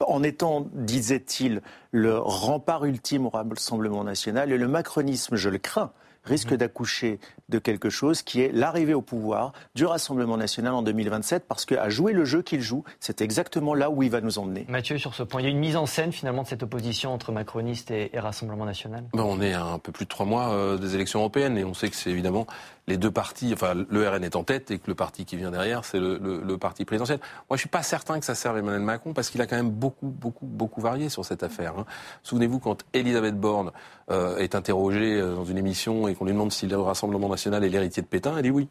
en 0.06 0.22
étant, 0.22 0.66
disait-il, 0.72 1.60
le 1.92 2.18
rempart 2.18 2.84
ultime 2.84 3.26
au 3.26 3.30
Rassemblement 3.30 4.04
national. 4.04 4.52
Et 4.52 4.58
le 4.58 4.68
macronisme, 4.68 5.36
je 5.36 5.48
le 5.50 5.58
crains, 5.58 5.92
risque 6.24 6.52
mmh. 6.52 6.56
d'accoucher 6.56 7.20
de 7.48 7.58
quelque 7.58 7.90
chose 7.90 8.22
qui 8.22 8.40
est 8.40 8.52
l'arrivée 8.52 8.94
au 8.94 9.02
pouvoir 9.02 9.52
du 9.74 9.84
Rassemblement 9.84 10.36
national 10.36 10.74
en 10.74 10.82
2027, 10.82 11.44
parce 11.48 11.64
qu'à 11.64 11.88
jouer 11.88 12.12
le 12.12 12.24
jeu 12.24 12.42
qu'il 12.42 12.60
joue, 12.60 12.84
c'est 13.00 13.20
exactement 13.20 13.74
là 13.74 13.90
où 13.90 14.02
il 14.02 14.10
va 14.10 14.20
nous 14.20 14.38
emmener. 14.38 14.66
Mathieu, 14.68 14.98
sur 14.98 15.14
ce 15.14 15.22
point, 15.22 15.40
il 15.40 15.44
y 15.44 15.46
a 15.48 15.50
une 15.50 15.58
mise 15.58 15.76
en 15.76 15.86
scène 15.86 16.12
finalement 16.12 16.42
de 16.42 16.48
cette 16.48 16.62
opposition 16.62 17.12
entre 17.12 17.32
macronistes 17.32 17.90
et, 17.90 18.10
Rassemblement 18.20 18.66
national? 18.66 19.04
Ben, 19.14 19.22
On 19.22 19.40
est 19.40 19.54
à 19.54 19.64
un 19.64 19.78
peu 19.78 19.92
plus 19.92 20.04
de 20.04 20.10
trois 20.10 20.26
mois 20.26 20.52
euh, 20.52 20.76
des 20.76 20.94
élections 20.94 21.20
européennes 21.20 21.56
et 21.56 21.64
on 21.64 21.72
sait 21.72 21.88
que 21.88 21.96
c'est 21.96 22.10
évidemment 22.10 22.46
les 22.90 22.98
deux 22.98 23.10
partis, 23.10 23.52
enfin 23.54 23.74
le 23.74 24.08
RN 24.08 24.22
est 24.24 24.36
en 24.36 24.44
tête 24.44 24.70
et 24.70 24.78
que 24.78 24.88
le 24.88 24.94
parti 24.94 25.24
qui 25.24 25.36
vient 25.36 25.50
derrière, 25.50 25.84
c'est 25.84 25.98
le, 25.98 26.56
parti 26.58 26.84
présidentiel. 26.84 27.18
Moi, 27.18 27.46
je 27.50 27.54
ne 27.54 27.58
suis 27.58 27.68
pas 27.68 27.82
certain 27.82 28.18
que 28.18 28.26
ça 28.26 28.34
serve 28.34 28.58
Emmanuel 28.58 28.82
Macron 28.82 29.14
parce 29.14 29.30
qu'il 29.30 29.40
a 29.40 29.46
quand 29.46 29.56
même 29.56 29.70
beaucoup, 29.70 30.08
beaucoup, 30.08 30.46
beaucoup 30.46 30.80
varié 30.80 31.08
sur 31.08 31.24
cette 31.24 31.42
affaire. 31.42 31.74
Hein. 31.78 31.86
Souvenez-vous 32.22 32.58
quand 32.58 32.84
Elisabeth 32.92 33.38
Borne 33.38 33.70
euh, 34.10 34.36
est 34.38 34.54
interrogée 34.54 35.20
euh, 35.20 35.34
dans 35.36 35.44
une 35.44 35.56
émission 35.56 36.08
et 36.08 36.14
qu'on 36.14 36.26
lui 36.26 36.32
demande 36.32 36.52
si 36.52 36.66
le 36.66 36.78
Rassemblement 36.78 37.28
national 37.28 37.64
est 37.64 37.68
l'héritier 37.68 38.02
de 38.02 38.08
Pétain, 38.08 38.36
elle 38.36 38.42
dit 38.42 38.50
oui. 38.50 38.68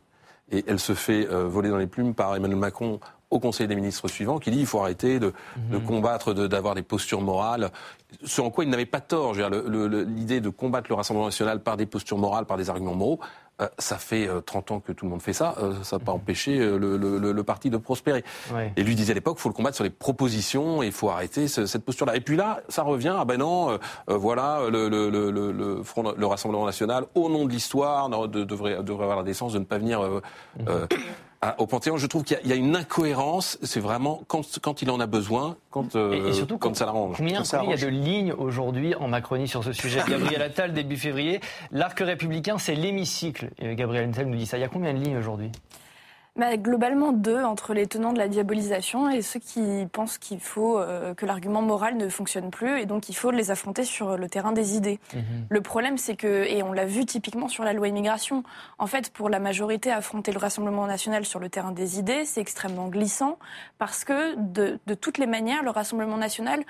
Et 0.52 0.64
elle 0.68 0.80
se 0.80 0.94
fait 0.94 1.28
euh, 1.28 1.48
voler 1.48 1.70
dans 1.70 1.78
les 1.78 1.88
plumes 1.88 2.14
par 2.14 2.36
Emmanuel 2.36 2.58
Macron 2.58 3.00
au 3.30 3.40
Conseil 3.40 3.68
des 3.68 3.76
ministres 3.76 4.08
suivant, 4.08 4.40
qui 4.40 4.50
dit 4.50 4.58
qu'il 4.58 4.66
faut 4.66 4.80
arrêter 4.80 5.20
de, 5.20 5.34
de 5.70 5.78
mhm. 5.78 5.86
combattre, 5.86 6.34
d'avoir 6.34 6.74
des 6.74 6.82
postures 6.82 7.22
morales. 7.22 7.70
Ce 8.24 8.42
en 8.42 8.50
quoi 8.50 8.64
il 8.64 8.70
n'avait 8.72 8.88
pas 8.88 9.02
tort. 9.02 9.36
L'idée 9.36 10.42
de 10.42 10.50
combattre 10.50 10.88
le 10.90 10.96
Rassemblement 10.96 11.28
national 11.28 11.62
par 11.62 11.78
des 11.78 11.86
postures 11.86 12.18
morales, 12.18 12.46
par 12.46 12.58
des 12.58 12.72
arguments 12.72 12.96
moraux, 12.96 13.20
ça 13.78 13.98
fait 13.98 14.30
30 14.46 14.72
ans 14.72 14.80
que 14.80 14.92
tout 14.92 15.06
le 15.06 15.12
monde 15.12 15.22
fait 15.22 15.34
ça, 15.34 15.56
ça 15.84 15.98
n'a 15.98 16.04
pas 16.04 16.12
empêché 16.12 16.58
le, 16.58 16.98
le, 16.98 17.44
parti 17.44 17.70
de 17.70 17.78
prospérer. 17.78 18.24
Et 18.76 18.84
lui 18.84 18.96
disait 18.96 19.12
à 19.12 19.16
l'époque, 19.16 19.38
il 19.40 19.42
faut 19.42 19.50
le 19.50 19.56
combattre 19.56 19.76
sur 19.76 19.84
les 19.84 19.90
propositions 19.90 20.84
et 20.84 20.88
il 20.88 20.92
faut 20.92 21.10
arrêter 21.10 21.48
cette 21.48 21.84
posture-là. 21.84 22.16
Et 22.16 22.22
puis 22.22 22.36
là, 22.36 22.62
ça 22.70 22.84
revient, 22.84 23.16
ah 23.18 23.26
ben 23.26 23.38
non, 23.38 23.80
voilà, 24.08 24.62
le, 24.70 24.88
le, 24.90 25.84
Front, 25.84 26.14
le 26.16 26.26
Rassemblement 26.26 26.66
national, 26.66 27.06
au 27.16 27.30
nom 27.30 27.46
de 27.46 27.52
l'histoire, 27.52 28.10
devrait, 28.10 28.84
devrait 28.84 29.04
avoir 29.04 29.18
la 29.18 29.24
décence 29.24 29.54
de 29.54 29.60
ne 29.60 29.66
pas 29.66 29.78
venir 29.78 30.02
au 31.58 31.68
Panthéon, 31.68 31.98
je 31.98 32.08
trouve 32.08 32.24
qu'il 32.24 32.40
y, 32.44 32.52
a 32.52 32.56
une 32.56 32.76
incohérence. 32.76 33.58
C'est 33.64 33.80
vraiment 33.80 34.22
quand, 34.28 34.60
quand, 34.62 34.82
il 34.82 34.92
en 34.92 35.00
a 35.00 35.06
besoin, 35.06 35.56
quand, 35.72 35.96
et, 35.96 36.34
surtout, 36.34 36.58
quand, 36.58 36.76
ça 36.76 36.86
l'arrange. 36.86 37.16
Combien, 37.18 37.44
il 37.64 37.70
y 37.70 37.74
a 37.74 37.78
de 37.78 37.88
lignes 37.88 38.34
aujourd'hui 38.34 38.94
en 38.96 39.08
Macronie 39.08 39.48
sur 39.48 39.64
ce 39.64 39.72
sujet? 39.72 40.02
Gabriel 40.10 40.42
Attal, 40.42 40.74
début 40.74 40.98
février. 40.98 41.40
L'arc 41.72 41.98
républicain, 42.00 42.58
c'est 42.58 42.76
l'hémicycle. 42.76 43.52
Gabriel 43.62 44.10
Attal 44.10 44.26
nous 44.26 44.38
dit 44.38 44.46
ça. 44.46 44.58
Il 44.58 44.62
y 44.62 44.66
a 44.66 44.68
combien 44.68 44.94
de 44.94 45.00
lignes 45.00 45.18
aujourd'hui? 45.18 45.52
Bah, 46.36 46.56
globalement 46.58 47.12
deux 47.12 47.44
entre 47.44 47.74
les 47.74 47.88
tenants 47.88 48.14
de 48.14 48.18
la 48.18 48.28
diabolisation 48.28 49.10
et 49.10 49.22
ceux 49.22 49.40
qui 49.40 49.88
pensent 49.92 50.18
qu'il 50.18 50.40
faut 50.40 50.80
euh, 50.80 51.14
que 51.14 51.26
l'argument 51.26 51.62
moral 51.62 51.98
ne 51.98 52.08
fonctionne 52.08 52.50
plus 52.50 52.80
et 52.80 52.86
donc 52.86 53.10
il 53.10 53.16
faut 53.16 53.32
les 53.32 53.52
affronter 53.52 53.84
sur 53.84 54.16
le 54.16 54.30
terrain 54.30 54.52
des 54.52 54.76
idées. 54.76 55.00
Mhm. 55.14 55.48
Le 55.50 55.62
problème 55.62 55.98
c'est 55.98 56.16
que, 56.16 56.46
et 56.46 56.64
on 56.64 56.72
l'a 56.72 56.86
vu 56.86 57.06
typiquement 57.06 57.48
sur 57.48 57.64
la 57.64 57.74
loi 57.74 57.88
immigration, 57.88 58.44
en 58.78 58.88
fait 58.88 59.12
pour 59.12 59.30
la 59.30 59.40
majorité 59.40 59.92
affronter 59.92 60.32
le 60.32 60.40
Rassemblement 60.40 60.88
national 60.88 61.26
sur 61.26 61.40
le 61.40 61.50
terrain 61.50 61.72
des 61.72 62.00
idées 62.00 62.26
c'est 62.26 62.42
extrêmement 62.42 62.88
glissant 62.88 63.38
parce 63.78 64.04
que 64.04 64.36
de, 64.36 64.80
de 64.86 64.94
toutes 64.94 65.18
les 65.18 65.28
manières 65.28 65.64
le 65.64 65.72
Rassemblement 65.72 66.18
national 66.18 66.64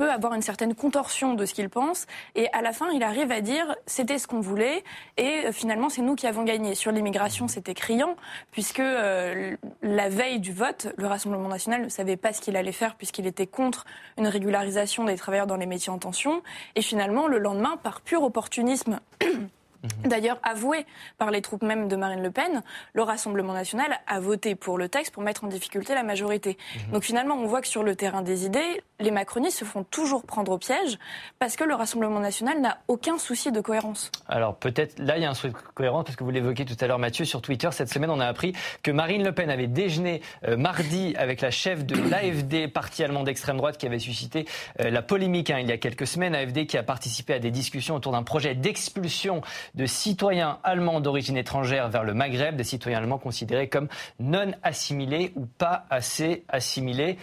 peut 0.00 0.10
avoir 0.10 0.32
une 0.32 0.40
certaine 0.40 0.74
contorsion 0.74 1.34
de 1.34 1.44
ce 1.44 1.52
qu'il 1.52 1.68
pense. 1.68 2.06
Et 2.34 2.50
à 2.54 2.62
la 2.62 2.72
fin, 2.72 2.90
il 2.90 3.02
arrive 3.02 3.30
à 3.30 3.42
dire 3.42 3.76
c'était 3.84 4.18
ce 4.18 4.26
qu'on 4.26 4.40
voulait 4.40 4.82
et 5.18 5.44
euh, 5.44 5.52
finalement, 5.52 5.90
c'est 5.90 6.00
nous 6.00 6.14
qui 6.14 6.26
avons 6.26 6.42
gagné. 6.42 6.74
Sur 6.74 6.90
l'immigration, 6.90 7.48
c'était 7.48 7.74
criant 7.74 8.16
puisque 8.50 8.80
euh, 8.80 9.56
la 9.82 10.08
veille 10.08 10.40
du 10.40 10.54
vote, 10.54 10.88
le 10.96 11.06
Rassemblement 11.06 11.48
national 11.48 11.82
ne 11.82 11.90
savait 11.90 12.16
pas 12.16 12.32
ce 12.32 12.40
qu'il 12.40 12.56
allait 12.56 12.72
faire 12.72 12.94
puisqu'il 12.94 13.26
était 13.26 13.46
contre 13.46 13.84
une 14.16 14.26
régularisation 14.26 15.04
des 15.04 15.16
travailleurs 15.16 15.46
dans 15.46 15.56
les 15.56 15.66
métiers 15.66 15.92
en 15.92 15.98
tension. 15.98 16.42
Et 16.76 16.80
finalement, 16.80 17.26
le 17.26 17.38
lendemain, 17.38 17.76
par 17.82 18.00
pur 18.00 18.22
opportunisme. 18.22 19.00
D'ailleurs, 20.04 20.38
avoué 20.42 20.86
par 21.18 21.30
les 21.30 21.40
troupes 21.42 21.62
même 21.62 21.88
de 21.88 21.96
Marine 21.96 22.22
Le 22.22 22.30
Pen, 22.30 22.62
le 22.92 23.02
Rassemblement 23.02 23.52
national 23.52 23.98
a 24.06 24.20
voté 24.20 24.54
pour 24.54 24.78
le 24.78 24.88
texte 24.88 25.12
pour 25.12 25.22
mettre 25.22 25.44
en 25.44 25.48
difficulté 25.48 25.94
la 25.94 26.02
majorité. 26.02 26.56
Mhm. 26.86 26.92
Donc 26.92 27.04
finalement, 27.04 27.34
on 27.36 27.46
voit 27.46 27.60
que 27.60 27.68
sur 27.68 27.82
le 27.82 27.96
terrain 27.96 28.22
des 28.22 28.44
idées, 28.44 28.82
les 28.98 29.10
macronistes 29.10 29.58
se 29.58 29.64
font 29.64 29.84
toujours 29.84 30.24
prendre 30.24 30.52
au 30.52 30.58
piège 30.58 30.98
parce 31.38 31.56
que 31.56 31.64
le 31.64 31.74
Rassemblement 31.74 32.20
national 32.20 32.60
n'a 32.60 32.78
aucun 32.88 33.18
souci 33.18 33.52
de 33.52 33.60
cohérence. 33.60 34.10
Alors 34.28 34.56
peut-être 34.56 34.98
là, 34.98 35.16
il 35.16 35.22
y 35.22 35.26
a 35.26 35.30
un 35.30 35.34
souci 35.34 35.52
de 35.52 35.58
cohérence 35.74 36.04
parce 36.04 36.16
que 36.16 36.24
vous 36.24 36.30
l'évoquiez 36.30 36.64
tout 36.64 36.76
à 36.80 36.86
l'heure, 36.86 36.98
Mathieu, 36.98 37.24
sur 37.24 37.40
Twitter. 37.40 37.68
Cette 37.72 37.88
semaine, 37.88 38.10
on 38.10 38.20
a 38.20 38.26
appris 38.26 38.52
que 38.82 38.90
Marine 38.90 39.24
Le 39.24 39.32
Pen 39.32 39.50
avait 39.50 39.66
déjeuné 39.66 40.22
euh, 40.46 40.56
mardi 40.56 41.14
avec 41.16 41.40
la 41.40 41.50
chef 41.50 41.84
de 41.84 41.96
l'AFD, 42.10 42.68
parti 42.68 43.02
allemand 43.02 43.22
d'extrême 43.22 43.56
droite, 43.56 43.78
qui 43.78 43.86
avait 43.86 43.98
suscité 43.98 44.46
euh, 44.80 44.90
la 44.90 45.02
polémique 45.02 45.50
hein, 45.50 45.58
il 45.60 45.68
y 45.68 45.72
a 45.72 45.78
quelques 45.78 46.06
semaines. 46.06 46.34
AFD 46.34 46.66
qui 46.66 46.76
a 46.76 46.82
participé 46.82 47.34
à 47.34 47.38
des 47.38 47.50
discussions 47.50 47.96
autour 47.96 48.12
d'un 48.12 48.22
projet 48.22 48.54
d'expulsion 48.54 49.42
de 49.74 49.86
citoyens 49.86 50.58
allemands 50.62 51.00
d'origine 51.00 51.36
étrangère 51.36 51.88
vers 51.88 52.04
le 52.04 52.14
Maghreb, 52.14 52.56
des 52.56 52.64
citoyens 52.64 52.98
allemands 52.98 53.18
considérés 53.18 53.68
comme 53.68 53.88
non 54.18 54.52
assimilés 54.62 55.32
ou 55.36 55.46
pas 55.46 55.86
assez 55.90 56.44
assimilés 56.48 57.18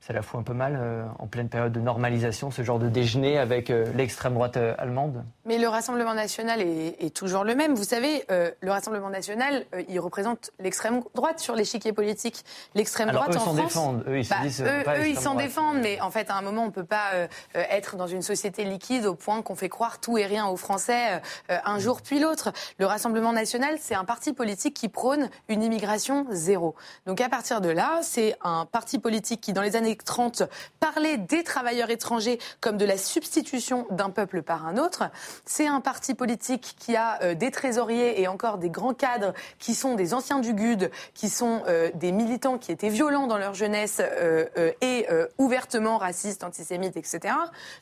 ça 0.00 0.14
la 0.14 0.22
fout 0.22 0.40
un 0.40 0.42
peu 0.42 0.54
mal 0.54 0.78
euh, 0.80 1.04
en 1.18 1.26
pleine 1.26 1.50
période 1.50 1.72
de 1.72 1.80
normalisation, 1.80 2.50
ce 2.50 2.62
genre 2.62 2.78
de 2.78 2.88
déjeuner 2.88 3.38
avec 3.38 3.68
euh, 3.68 3.84
l'extrême 3.94 4.32
droite 4.32 4.56
euh, 4.56 4.74
allemande 4.78 5.24
Mais 5.44 5.58
le 5.58 5.68
Rassemblement 5.68 6.14
national 6.14 6.62
est, 6.62 7.14
toujours 7.14 7.44
le 7.44 7.54
même. 7.54 7.74
Vous 7.74 7.84
savez, 7.84 8.24
le 8.28 8.70
Rassemblement 8.70 9.10
national, 9.10 9.66
il 9.88 9.98
représente 9.98 10.52
l'extrême 10.58 11.02
droite 11.14 11.40
sur 11.40 11.54
l'échiquier 11.54 11.92
politique. 11.92 12.44
L'extrême 12.74 13.10
droite 13.10 13.34
eux 13.34 13.36
en 13.36 13.40
France. 13.40 13.56
Défendent. 13.56 14.04
Eux, 14.08 14.18
ils 14.20 14.28
bah, 14.28 14.36
disent, 14.42 14.62
eux, 14.62 15.08
ils 15.08 15.18
s'en 15.18 15.34
défendent, 15.34 15.80
mais 15.82 16.00
en 16.00 16.10
fait, 16.10 16.30
à 16.30 16.36
un 16.36 16.42
moment, 16.42 16.62
on 16.62 16.66
ne 16.66 16.70
peut 16.70 16.84
pas 16.84 17.10
être 17.54 17.96
dans 17.96 18.06
une 18.06 18.22
société 18.22 18.64
liquide 18.64 19.06
au 19.06 19.14
point 19.14 19.42
qu'on 19.42 19.56
fait 19.56 19.68
croire 19.68 20.00
tout 20.00 20.16
et 20.18 20.24
rien 20.24 20.46
aux 20.46 20.56
Français 20.56 21.20
un 21.48 21.78
jour 21.78 22.00
puis 22.00 22.20
l'autre. 22.20 22.52
Le 22.78 22.86
Rassemblement 22.86 23.32
national, 23.32 23.76
c'est 23.80 23.96
un 23.96 24.04
parti 24.04 24.32
politique 24.32 24.74
qui 24.74 24.88
prône 24.88 25.28
une 25.48 25.62
immigration 25.62 26.26
zéro. 26.30 26.74
Donc 27.06 27.20
à 27.20 27.28
partir 27.28 27.60
de 27.60 27.68
là, 27.68 27.98
c'est 28.02 28.36
un 28.42 28.66
parti 28.66 28.98
politique 28.98 29.40
qui, 29.40 29.52
dans 29.52 29.62
les 29.62 29.76
années 29.76 29.89
30 29.96 30.44
parler 30.78 31.18
des 31.18 31.44
travailleurs 31.44 31.90
étrangers 31.90 32.38
comme 32.60 32.76
de 32.76 32.84
la 32.84 32.98
substitution 32.98 33.86
d'un 33.90 34.10
peuple 34.10 34.42
par 34.42 34.66
un 34.66 34.76
autre. 34.76 35.04
C'est 35.44 35.66
un 35.66 35.80
parti 35.80 36.14
politique 36.14 36.74
qui 36.78 36.96
a 36.96 37.22
euh, 37.22 37.34
des 37.34 37.50
trésoriers 37.50 38.20
et 38.20 38.28
encore 38.28 38.58
des 38.58 38.70
grands 38.70 38.94
cadres 38.94 39.32
qui 39.58 39.74
sont 39.74 39.94
des 39.94 40.14
anciens 40.14 40.40
du 40.40 40.54
GUD, 40.54 40.90
qui 41.14 41.28
sont 41.28 41.62
euh, 41.68 41.90
des 41.94 42.12
militants 42.12 42.58
qui 42.58 42.72
étaient 42.72 42.88
violents 42.88 43.26
dans 43.26 43.38
leur 43.38 43.54
jeunesse 43.54 44.00
euh, 44.00 44.46
et 44.80 45.06
ouvertement 45.38 45.98
racistes, 45.98 46.44
antisémites, 46.44 46.96
etc. 46.96 47.34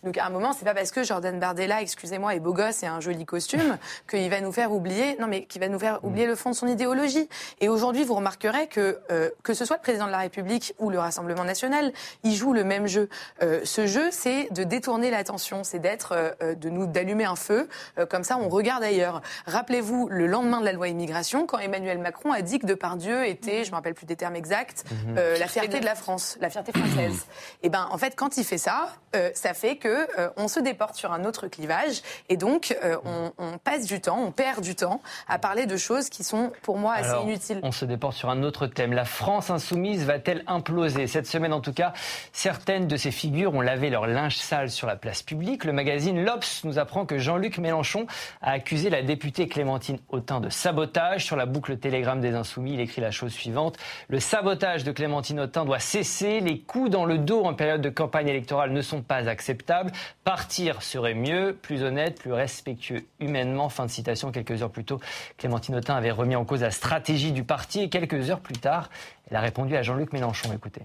Donc 0.03 0.17
à 0.17 0.27
un 0.27 0.31
moment, 0.31 0.53
c'est 0.53 0.65
pas 0.65 0.75
parce 0.75 0.91
que 0.91 1.03
Jordan 1.03 1.39
Bardella, 1.39 1.83
excusez-moi, 1.83 2.35
est 2.35 2.41
beau 2.41 2.53
gosse 2.53 2.83
et 2.83 2.87
a 2.87 2.93
un 2.93 3.01
joli 3.01 3.25
costume 3.25 3.79
qu'il 4.11 4.29
va 4.31 4.41
nous 4.41 4.53
faire 4.53 4.73
oublier, 4.73 5.17
non 5.21 5.27
mais 5.27 5.45
qui 5.45 5.59
va 5.59 5.69
nous 5.69 5.79
faire 5.79 6.01
oublier 6.05 6.27
le 6.27 6.35
fond 6.35 6.51
de 6.51 6.55
son 6.55 6.67
idéologie. 6.67 7.29
Et 7.61 7.69
aujourd'hui, 7.69 8.05
vous 8.05 8.15
remarquerez 8.15 8.67
que 8.67 9.01
que 9.43 9.55
ce 9.55 9.65
soit 9.65 9.77
le 9.77 9.83
président 9.83 10.07
de 10.07 10.13
la 10.13 10.19
République 10.19 10.75
ou 10.79 10.91
le 10.91 10.99
Rassemblement 10.99 11.45
national, 11.45 11.93
ils 12.23 12.35
jouent 12.35 12.53
le 12.53 12.65
même 12.65 12.87
jeu. 12.87 13.09
Euh, 13.43 13.61
ce 13.65 13.87
jeu, 13.87 14.09
c'est 14.11 14.53
de 14.53 14.65
détourner 14.65 15.11
l'attention, 15.11 15.65
c'est 15.65 15.79
d'être, 15.79 16.13
euh, 16.13 16.31
euh, 16.43 16.55
de 16.55 16.69
nous, 16.69 16.87
d'allumer 16.87 17.25
un 17.25 17.37
feu. 17.37 17.69
comme 18.11 18.25
ça, 18.25 18.39
on 18.39 18.49
regarde 18.49 18.83
ailleurs. 18.83 19.23
Rappelez-vous 19.47 20.09
le 20.09 20.27
lendemain 20.27 20.61
de 20.61 20.65
la 20.65 20.73
loi 20.73 20.89
immigration, 20.89 21.47
quand 21.47 21.59
Emmanuel 21.59 21.99
Macron 21.99 22.33
a 22.33 22.43
dit 22.43 22.59
que 22.59 22.67
Depardieu 22.67 23.27
était, 23.27 23.65
je 23.65 23.71
me 23.71 23.77
rappelle 23.77 23.95
plus 23.95 24.07
des 24.07 24.17
termes 24.17 24.37
exacts, 24.37 24.85
mhm. 24.91 25.15
la 25.39 25.47
fierté 25.47 25.81
de 25.81 25.85
la 25.85 25.95
France, 25.95 26.39
la 26.41 26.51
fierté 26.51 26.73
française. 26.73 27.27
Et 27.63 27.67
eh 27.67 27.69
ben, 27.69 27.89
en 27.91 27.99
fait, 27.99 28.15
quand 28.17 28.37
il 28.37 28.45
fait 28.45 28.59
ça, 28.59 28.89
ça 29.35 29.55
fait 29.55 29.77
que 29.77 30.07
on 30.37 30.49
se 30.49 30.61
déporte 30.61 30.95
sur 30.95 31.13
un 31.13 31.25
autre 31.25 31.49
clivage, 31.49 32.03
et 32.29 32.37
donc 32.37 32.77
on, 33.05 33.33
on, 33.39 33.59
passe 33.59 33.87
du 33.87 34.01
temps, 34.01 34.21
on 34.21 34.33
perd 34.33 34.63
du 34.63 34.75
temps 34.75 35.01
à 35.29 35.39
parler 35.39 35.67
de 35.67 35.77
choses 35.77 36.09
qui 36.09 36.25
sont, 36.25 36.53
pour 36.63 36.79
moi, 36.79 36.95
assez 36.95 37.23
inutiles. 37.23 37.61
On 37.63 37.73
se 37.73 37.85
déporte 37.85 38.17
sur 38.17 38.31
un 38.31 38.43
autre 38.43 38.67
thème. 38.67 38.93
La 38.93 39.05
France 39.05 39.51
insoumise 39.51 40.05
va-t-elle 40.05 40.45
imploser? 40.47 41.07
Cette 41.07 41.27
semaine, 41.27 41.53
en 41.53 41.61
tout 41.61 41.73
cas, 41.73 41.88
Certaines 42.33 42.87
de 42.87 42.97
ces 42.97 43.11
figures 43.11 43.55
ont 43.55 43.61
lavé 43.61 43.91
leur 43.91 44.07
linge 44.07 44.37
sale 44.37 44.71
sur 44.71 44.87
la 44.87 44.97
place 44.97 45.23
publique. 45.23 45.65
Le 45.65 45.73
magazine 45.73 46.25
L'Obs 46.25 46.65
nous 46.65 46.79
apprend 46.79 47.07
que 47.07 47.19
Jean-Luc 47.19 47.59
Mélenchon 47.59 48.07
a 48.41 48.53
accusé 48.53 48.91
la 48.91 49.03
députée 49.03 49.49
Clémentine 49.49 49.99
Autain 50.09 50.41
de 50.41 50.49
sabotage. 50.49 51.25
Sur 51.25 51.37
la 51.37 51.47
boucle 51.47 51.77
Télégramme 51.79 52.21
des 52.21 52.35
Insoumis, 52.35 52.75
il 52.75 52.81
écrit 52.81 53.01
la 53.01 53.11
chose 53.11 53.33
suivante. 53.33 53.77
Le 54.09 54.21
sabotage 54.21 54.85
de 54.85 54.93
Clémentine 54.93 55.41
Autain 55.41 55.65
doit 55.65 55.79
cesser. 55.79 56.41
Les 56.41 56.61
coups 56.61 56.91
dans 56.91 57.05
le 57.05 57.19
dos 57.19 57.45
en 57.45 57.55
période 57.55 57.81
de 57.81 57.91
campagne 57.91 58.29
électorale 58.29 58.73
ne 58.73 58.83
sont 58.83 59.03
pas 59.03 59.29
acceptables. 59.29 59.93
Partir 60.25 60.83
serait 60.83 61.15
mieux, 61.15 61.57
plus 61.61 61.83
honnête, 61.83 62.21
plus 62.21 62.33
respectueux 62.33 63.05
humainement. 63.21 63.69
Fin 63.69 63.87
de 63.87 63.91
citation. 63.91 64.31
Quelques 64.31 64.63
heures 64.63 64.71
plus 64.71 64.85
tôt, 64.85 65.01
Clémentine 65.37 65.77
Autain 65.77 65.97
avait 65.97 66.11
remis 66.11 66.37
en 66.37 66.45
cause 66.45 66.63
la 66.63 66.71
stratégie 66.71 67.33
du 67.33 67.45
parti 67.45 67.81
et 67.81 67.89
quelques 67.89 68.31
heures 68.31 68.41
plus 68.41 68.57
tard, 68.59 68.91
elle 69.31 69.37
a 69.37 69.41
répondu 69.41 69.77
à 69.77 69.83
Jean-Luc 69.83 70.13
Mélenchon. 70.13 70.53
Écoutez. 70.53 70.83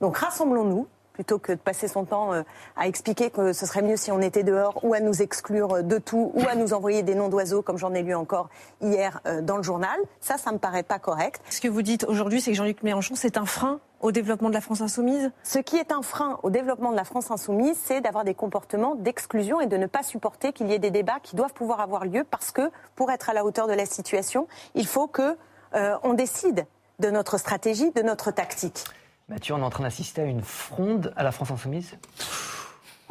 Donc 0.00 0.16
rassemblons-nous 0.16 0.86
plutôt 1.18 1.40
que 1.40 1.50
de 1.50 1.58
passer 1.58 1.88
son 1.88 2.04
temps 2.04 2.32
euh, 2.32 2.42
à 2.76 2.86
expliquer 2.86 3.30
que 3.30 3.52
ce 3.52 3.66
serait 3.66 3.82
mieux 3.82 3.96
si 3.96 4.12
on 4.12 4.20
était 4.20 4.44
dehors 4.44 4.78
ou 4.84 4.94
à 4.94 5.00
nous 5.00 5.20
exclure 5.20 5.82
de 5.82 5.98
tout 5.98 6.30
ou 6.32 6.42
à 6.48 6.54
nous 6.54 6.74
envoyer 6.74 7.02
des 7.02 7.16
noms 7.16 7.28
d'oiseaux 7.28 7.60
comme 7.60 7.76
j'en 7.76 7.92
ai 7.92 8.02
lu 8.02 8.14
encore 8.14 8.48
hier 8.80 9.20
euh, 9.26 9.42
dans 9.42 9.56
le 9.56 9.64
journal. 9.64 9.98
Ça, 10.20 10.38
ça 10.38 10.52
me 10.52 10.58
paraît 10.58 10.84
pas 10.84 11.00
correct. 11.00 11.42
Ce 11.50 11.60
que 11.60 11.66
vous 11.66 11.82
dites 11.82 12.04
aujourd'hui, 12.04 12.40
c'est 12.40 12.52
que 12.52 12.56
Jean-Luc 12.56 12.84
Mélenchon, 12.84 13.16
c'est 13.16 13.36
un 13.36 13.46
frein 13.46 13.80
au 14.00 14.12
développement 14.12 14.48
de 14.48 14.54
la 14.54 14.60
France 14.60 14.80
insoumise? 14.80 15.32
Ce 15.42 15.58
qui 15.58 15.76
est 15.76 15.90
un 15.90 16.02
frein 16.02 16.38
au 16.44 16.50
développement 16.50 16.92
de 16.92 16.96
la 16.96 17.02
France 17.02 17.32
insoumise, 17.32 17.76
c'est 17.82 18.00
d'avoir 18.00 18.24
des 18.24 18.34
comportements 18.34 18.94
d'exclusion 18.94 19.60
et 19.60 19.66
de 19.66 19.76
ne 19.76 19.86
pas 19.86 20.04
supporter 20.04 20.52
qu'il 20.52 20.68
y 20.68 20.72
ait 20.72 20.78
des 20.78 20.92
débats 20.92 21.18
qui 21.20 21.34
doivent 21.34 21.52
pouvoir 21.52 21.80
avoir 21.80 22.04
lieu 22.04 22.22
parce 22.22 22.52
que 22.52 22.70
pour 22.94 23.10
être 23.10 23.28
à 23.28 23.32
la 23.32 23.44
hauteur 23.44 23.66
de 23.66 23.72
la 23.72 23.86
situation, 23.86 24.46
il 24.76 24.86
faut 24.86 25.08
que 25.08 25.36
euh, 25.74 25.96
on 26.04 26.14
décide 26.14 26.64
de 27.00 27.10
notre 27.10 27.38
stratégie, 27.38 27.90
de 27.90 28.02
notre 28.02 28.30
tactique. 28.30 28.84
Mathieu, 29.28 29.54
on 29.54 29.58
est 29.58 29.62
en 29.62 29.68
train 29.68 29.84
d'assister 29.84 30.22
à 30.22 30.24
une 30.24 30.42
fronde 30.42 31.12
à 31.14 31.22
la 31.22 31.32
France 31.32 31.50
insoumise? 31.50 31.98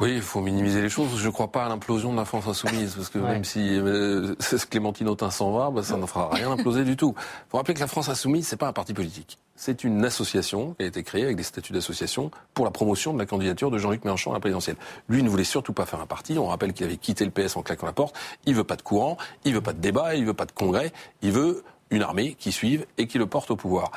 Oui, 0.00 0.14
il 0.14 0.22
faut 0.22 0.40
minimiser 0.40 0.82
les 0.82 0.88
choses. 0.88 1.16
Je 1.16 1.26
ne 1.26 1.32
crois 1.32 1.52
pas 1.52 1.66
à 1.66 1.68
l'implosion 1.68 2.12
de 2.12 2.16
la 2.16 2.24
France 2.24 2.48
insoumise, 2.48 2.94
parce 2.96 3.08
que 3.08 3.18
même 3.18 3.44
si 3.44 3.78
euh, 3.78 4.34
Clémentine 4.70 5.08
Autain 5.08 5.30
s'en 5.30 5.52
va, 5.52 5.70
bah, 5.70 5.84
ça 5.84 5.96
ne 5.96 6.06
fera 6.06 6.28
rien 6.30 6.50
imploser 6.50 6.82
du 6.82 6.96
tout. 6.96 7.14
Il 7.16 7.50
faut 7.50 7.56
rappeler 7.56 7.74
que 7.74 7.80
la 7.80 7.86
France 7.86 8.08
insoumise, 8.08 8.48
c'est 8.48 8.56
pas 8.56 8.66
un 8.66 8.72
parti 8.72 8.94
politique. 8.94 9.38
C'est 9.54 9.84
une 9.84 10.04
association 10.04 10.74
qui 10.74 10.84
a 10.84 10.86
été 10.86 11.04
créée 11.04 11.24
avec 11.24 11.36
des 11.36 11.42
statuts 11.44 11.72
d'association 11.72 12.32
pour 12.52 12.64
la 12.64 12.72
promotion 12.72 13.12
de 13.12 13.18
la 13.18 13.26
candidature 13.26 13.70
de 13.70 13.78
Jean-Luc 13.78 14.04
Mélenchon 14.04 14.32
à 14.32 14.34
la 14.34 14.40
présidentielle. 14.40 14.76
Lui 15.08 15.22
ne 15.22 15.28
voulait 15.28 15.44
surtout 15.44 15.72
pas 15.72 15.86
faire 15.86 16.00
un 16.00 16.06
parti. 16.06 16.36
On 16.38 16.46
rappelle 16.46 16.72
qu'il 16.72 16.86
avait 16.86 16.96
quitté 16.96 17.24
le 17.24 17.30
PS 17.30 17.56
en 17.56 17.62
claquant 17.62 17.86
la 17.86 17.92
porte. 17.92 18.16
Il 18.44 18.56
veut 18.56 18.64
pas 18.64 18.76
de 18.76 18.82
courant, 18.82 19.18
il 19.44 19.54
veut 19.54 19.60
pas 19.60 19.72
de 19.72 19.80
débat, 19.80 20.16
il 20.16 20.26
veut 20.26 20.34
pas 20.34 20.46
de 20.46 20.52
congrès. 20.52 20.92
Il 21.22 21.32
veut 21.32 21.64
une 21.90 22.02
armée 22.02 22.34
qui 22.38 22.52
suive 22.52 22.86
et 22.98 23.06
qui 23.06 23.18
le 23.18 23.26
porte 23.26 23.50
au 23.50 23.56
pouvoir. 23.56 23.90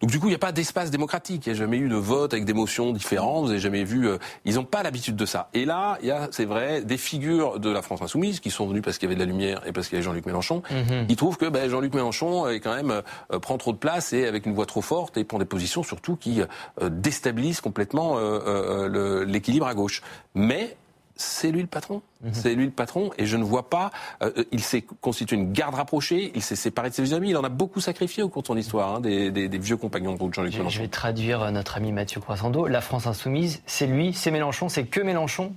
Donc 0.00 0.10
du 0.10 0.18
coup, 0.18 0.26
il 0.28 0.30
n'y 0.30 0.34
a 0.34 0.38
pas 0.38 0.52
d'espace 0.52 0.90
démocratique. 0.90 1.46
Il 1.46 1.52
n'y 1.52 1.56
a 1.56 1.58
jamais 1.58 1.76
eu 1.76 1.88
de 1.90 1.94
vote 1.96 2.32
avec 2.32 2.46
des 2.46 2.54
motions 2.54 2.90
différentes. 2.92 3.42
Vous 3.42 3.48
n'avez 3.48 3.60
jamais 3.60 3.84
vu. 3.84 4.08
Euh, 4.08 4.16
ils 4.46 4.54
n'ont 4.54 4.64
pas 4.64 4.82
l'habitude 4.82 5.14
de 5.14 5.26
ça. 5.26 5.50
Et 5.52 5.66
là, 5.66 5.98
il 6.00 6.08
y 6.08 6.10
a, 6.10 6.28
c'est 6.30 6.46
vrai, 6.46 6.80
des 6.80 6.96
figures 6.96 7.60
de 7.60 7.68
la 7.68 7.82
France 7.82 8.00
insoumise 8.00 8.40
qui 8.40 8.50
sont 8.50 8.66
venues 8.66 8.80
parce 8.80 8.96
qu'il 8.96 9.10
y 9.10 9.12
avait 9.12 9.20
de 9.20 9.20
la 9.20 9.30
lumière 9.30 9.60
et 9.66 9.72
parce 9.72 9.88
qu'il 9.88 9.96
y 9.96 9.98
avait 9.98 10.04
Jean-Luc 10.04 10.24
Mélenchon. 10.24 10.62
Mhm. 10.70 11.04
Ils 11.10 11.16
trouvent 11.16 11.36
que 11.36 11.44
ben, 11.44 11.68
Jean-Luc 11.68 11.92
Mélenchon 11.92 12.48
est 12.48 12.60
quand 12.60 12.74
même 12.74 13.02
euh, 13.30 13.38
prend 13.40 13.58
trop 13.58 13.72
de 13.72 13.76
place 13.78 14.14
et 14.14 14.26
avec 14.26 14.46
une 14.46 14.54
voix 14.54 14.64
trop 14.64 14.80
forte 14.80 15.18
et 15.18 15.24
prend 15.24 15.38
des 15.38 15.44
positions 15.44 15.82
surtout 15.82 16.16
qui 16.16 16.40
euh, 16.40 16.88
déstabilisent 16.88 17.60
complètement 17.60 18.14
euh, 18.16 18.88
le- 18.88 19.24
l'équilibre 19.24 19.66
à 19.66 19.74
gauche. 19.74 20.00
Mais 20.34 20.76
c'est 21.20 21.50
lui 21.50 21.60
le 21.60 21.66
patron. 21.66 22.02
C'est 22.32 22.54
lui 22.54 22.66
le 22.66 22.70
patron 22.70 23.10
et 23.16 23.24
je 23.24 23.36
ne 23.38 23.44
vois 23.44 23.70
pas. 23.70 23.90
euh, 24.22 24.30
il 24.52 24.60
s'est 24.62 24.84
constitué 25.00 25.36
une 25.36 25.52
garde 25.52 25.74
rapprochée. 25.74 26.32
Il 26.34 26.42
s'est 26.42 26.56
séparé 26.56 26.90
de 26.90 26.94
ses 26.94 27.02
vieux 27.02 27.14
amis. 27.14 27.30
Il 27.30 27.36
en 27.36 27.44
a 27.44 27.48
beaucoup 27.48 27.80
sacrifié 27.80 28.22
au 28.22 28.28
cours 28.28 28.42
de 28.42 28.46
son 28.48 28.56
histoire, 28.58 28.96
hein, 28.96 29.00
des, 29.00 29.30
des- 29.30 29.48
des 29.48 29.58
vieux 29.58 29.76
compagnons 29.78 30.12
de 30.14 30.18
route 30.18 30.34
Jean-Luc 30.34 30.52
Je, 30.52 30.56
je 30.56 30.62
Mélenchon. 30.62 30.82
vais 30.82 30.88
traduire 30.88 31.42
euh, 31.42 31.50
notre 31.50 31.76
ami 31.78 31.92
Mathieu 31.92 32.20
Croissando. 32.20 32.66
La 32.66 32.80
France 32.82 33.06
insoumise, 33.06 33.62
c'est 33.64 33.86
lui, 33.86 34.12
c'est 34.12 34.30
Mélenchon, 34.30 34.68
c'est 34.68 34.84
que 34.84 35.00
Mélenchon 35.00 35.52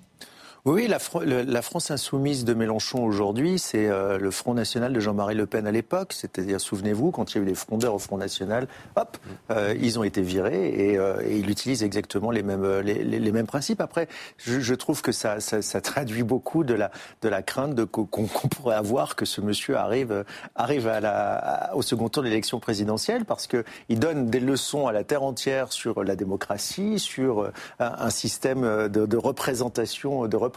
Oui, 0.65 0.88
la, 0.88 0.98
France 1.62 1.91
insoumise 1.91 2.46
de 2.46 2.53
Mélenchon 2.53 3.03
aujourd'hui, 3.03 3.60
c'est 3.60 3.89
euh, 3.89 4.17
le 4.17 4.32
Front 4.32 4.53
National 4.53 4.93
de 4.93 5.00
Jean-Marie 5.01 5.36
Le 5.36 5.46
Pen 5.46 5.67
à 5.67 5.72
l'époque. 5.72 6.13
C'est-à-dire, 6.13 6.62
souvenez-vous, 6.62 7.12
quand 7.12 7.34
il 7.34 7.38
y 7.38 7.41
a 7.41 7.43
eu 7.43 7.46
les 7.46 7.53
frondeurs 7.53 7.93
au 7.93 8.00
Front 8.00 8.17
National, 8.17 8.70
hop, 8.96 9.17
euh, 9.51 9.75
ils 9.77 10.00
ont 10.00 10.05
été 10.05 10.22
virés 10.22 10.70
et, 10.70 10.98
euh, 10.98 11.22
et 11.27 11.38
il 11.38 11.50
utilise 11.50 11.84
exactement 11.84 12.32
les 12.32 12.43
mêmes, 12.43 12.63
euh, 12.63 12.82
les, 12.82 13.32
mêmes 13.34 13.46
principes. 13.46 13.82
Après, 13.82 14.08
je, 14.38 14.62
je 14.62 14.74
trouve 14.74 15.01
que 15.01 15.12
ça, 15.12 15.41
ça, 15.41 15.62
ça 15.62 15.82
traduit 15.82 16.24
beaucoup 16.24 16.63
de 16.63 16.75
la, 16.75 16.91
de 17.22 17.27
la 17.27 17.41
crainte 17.41 17.84
qu'on, 17.84 18.05
pourrait 18.08 18.77
avoir 18.77 19.17
que 19.17 19.25
ce 19.25 19.41
monsieur 19.41 19.75
arrive, 19.75 20.13
euh, 20.13 20.24
arrive 20.55 20.88
à 20.88 21.01
la, 21.01 21.72
au 21.75 21.82
second 21.82 22.08
tour 22.08 22.24
de 22.24 22.29
l'élection 22.29 22.62
présidentielle 22.62 23.25
parce 23.25 23.48
qu'il 23.48 24.00
donne 24.00 24.27
des 24.27 24.39
leçons 24.39 24.88
à 24.88 24.93
la 24.93 25.03
terre 25.03 25.24
entière 25.24 25.74
sur 25.74 26.05
la 26.05 26.15
démocratie, 26.15 27.00
sur 27.00 27.41
euh, 27.41 27.53
un, 27.79 27.96
un 28.00 28.10
système 28.10 28.62
de, 28.88 29.05
de 29.05 29.17
représentation, 29.17 30.25
de 30.25 30.38
représentation 30.38 30.52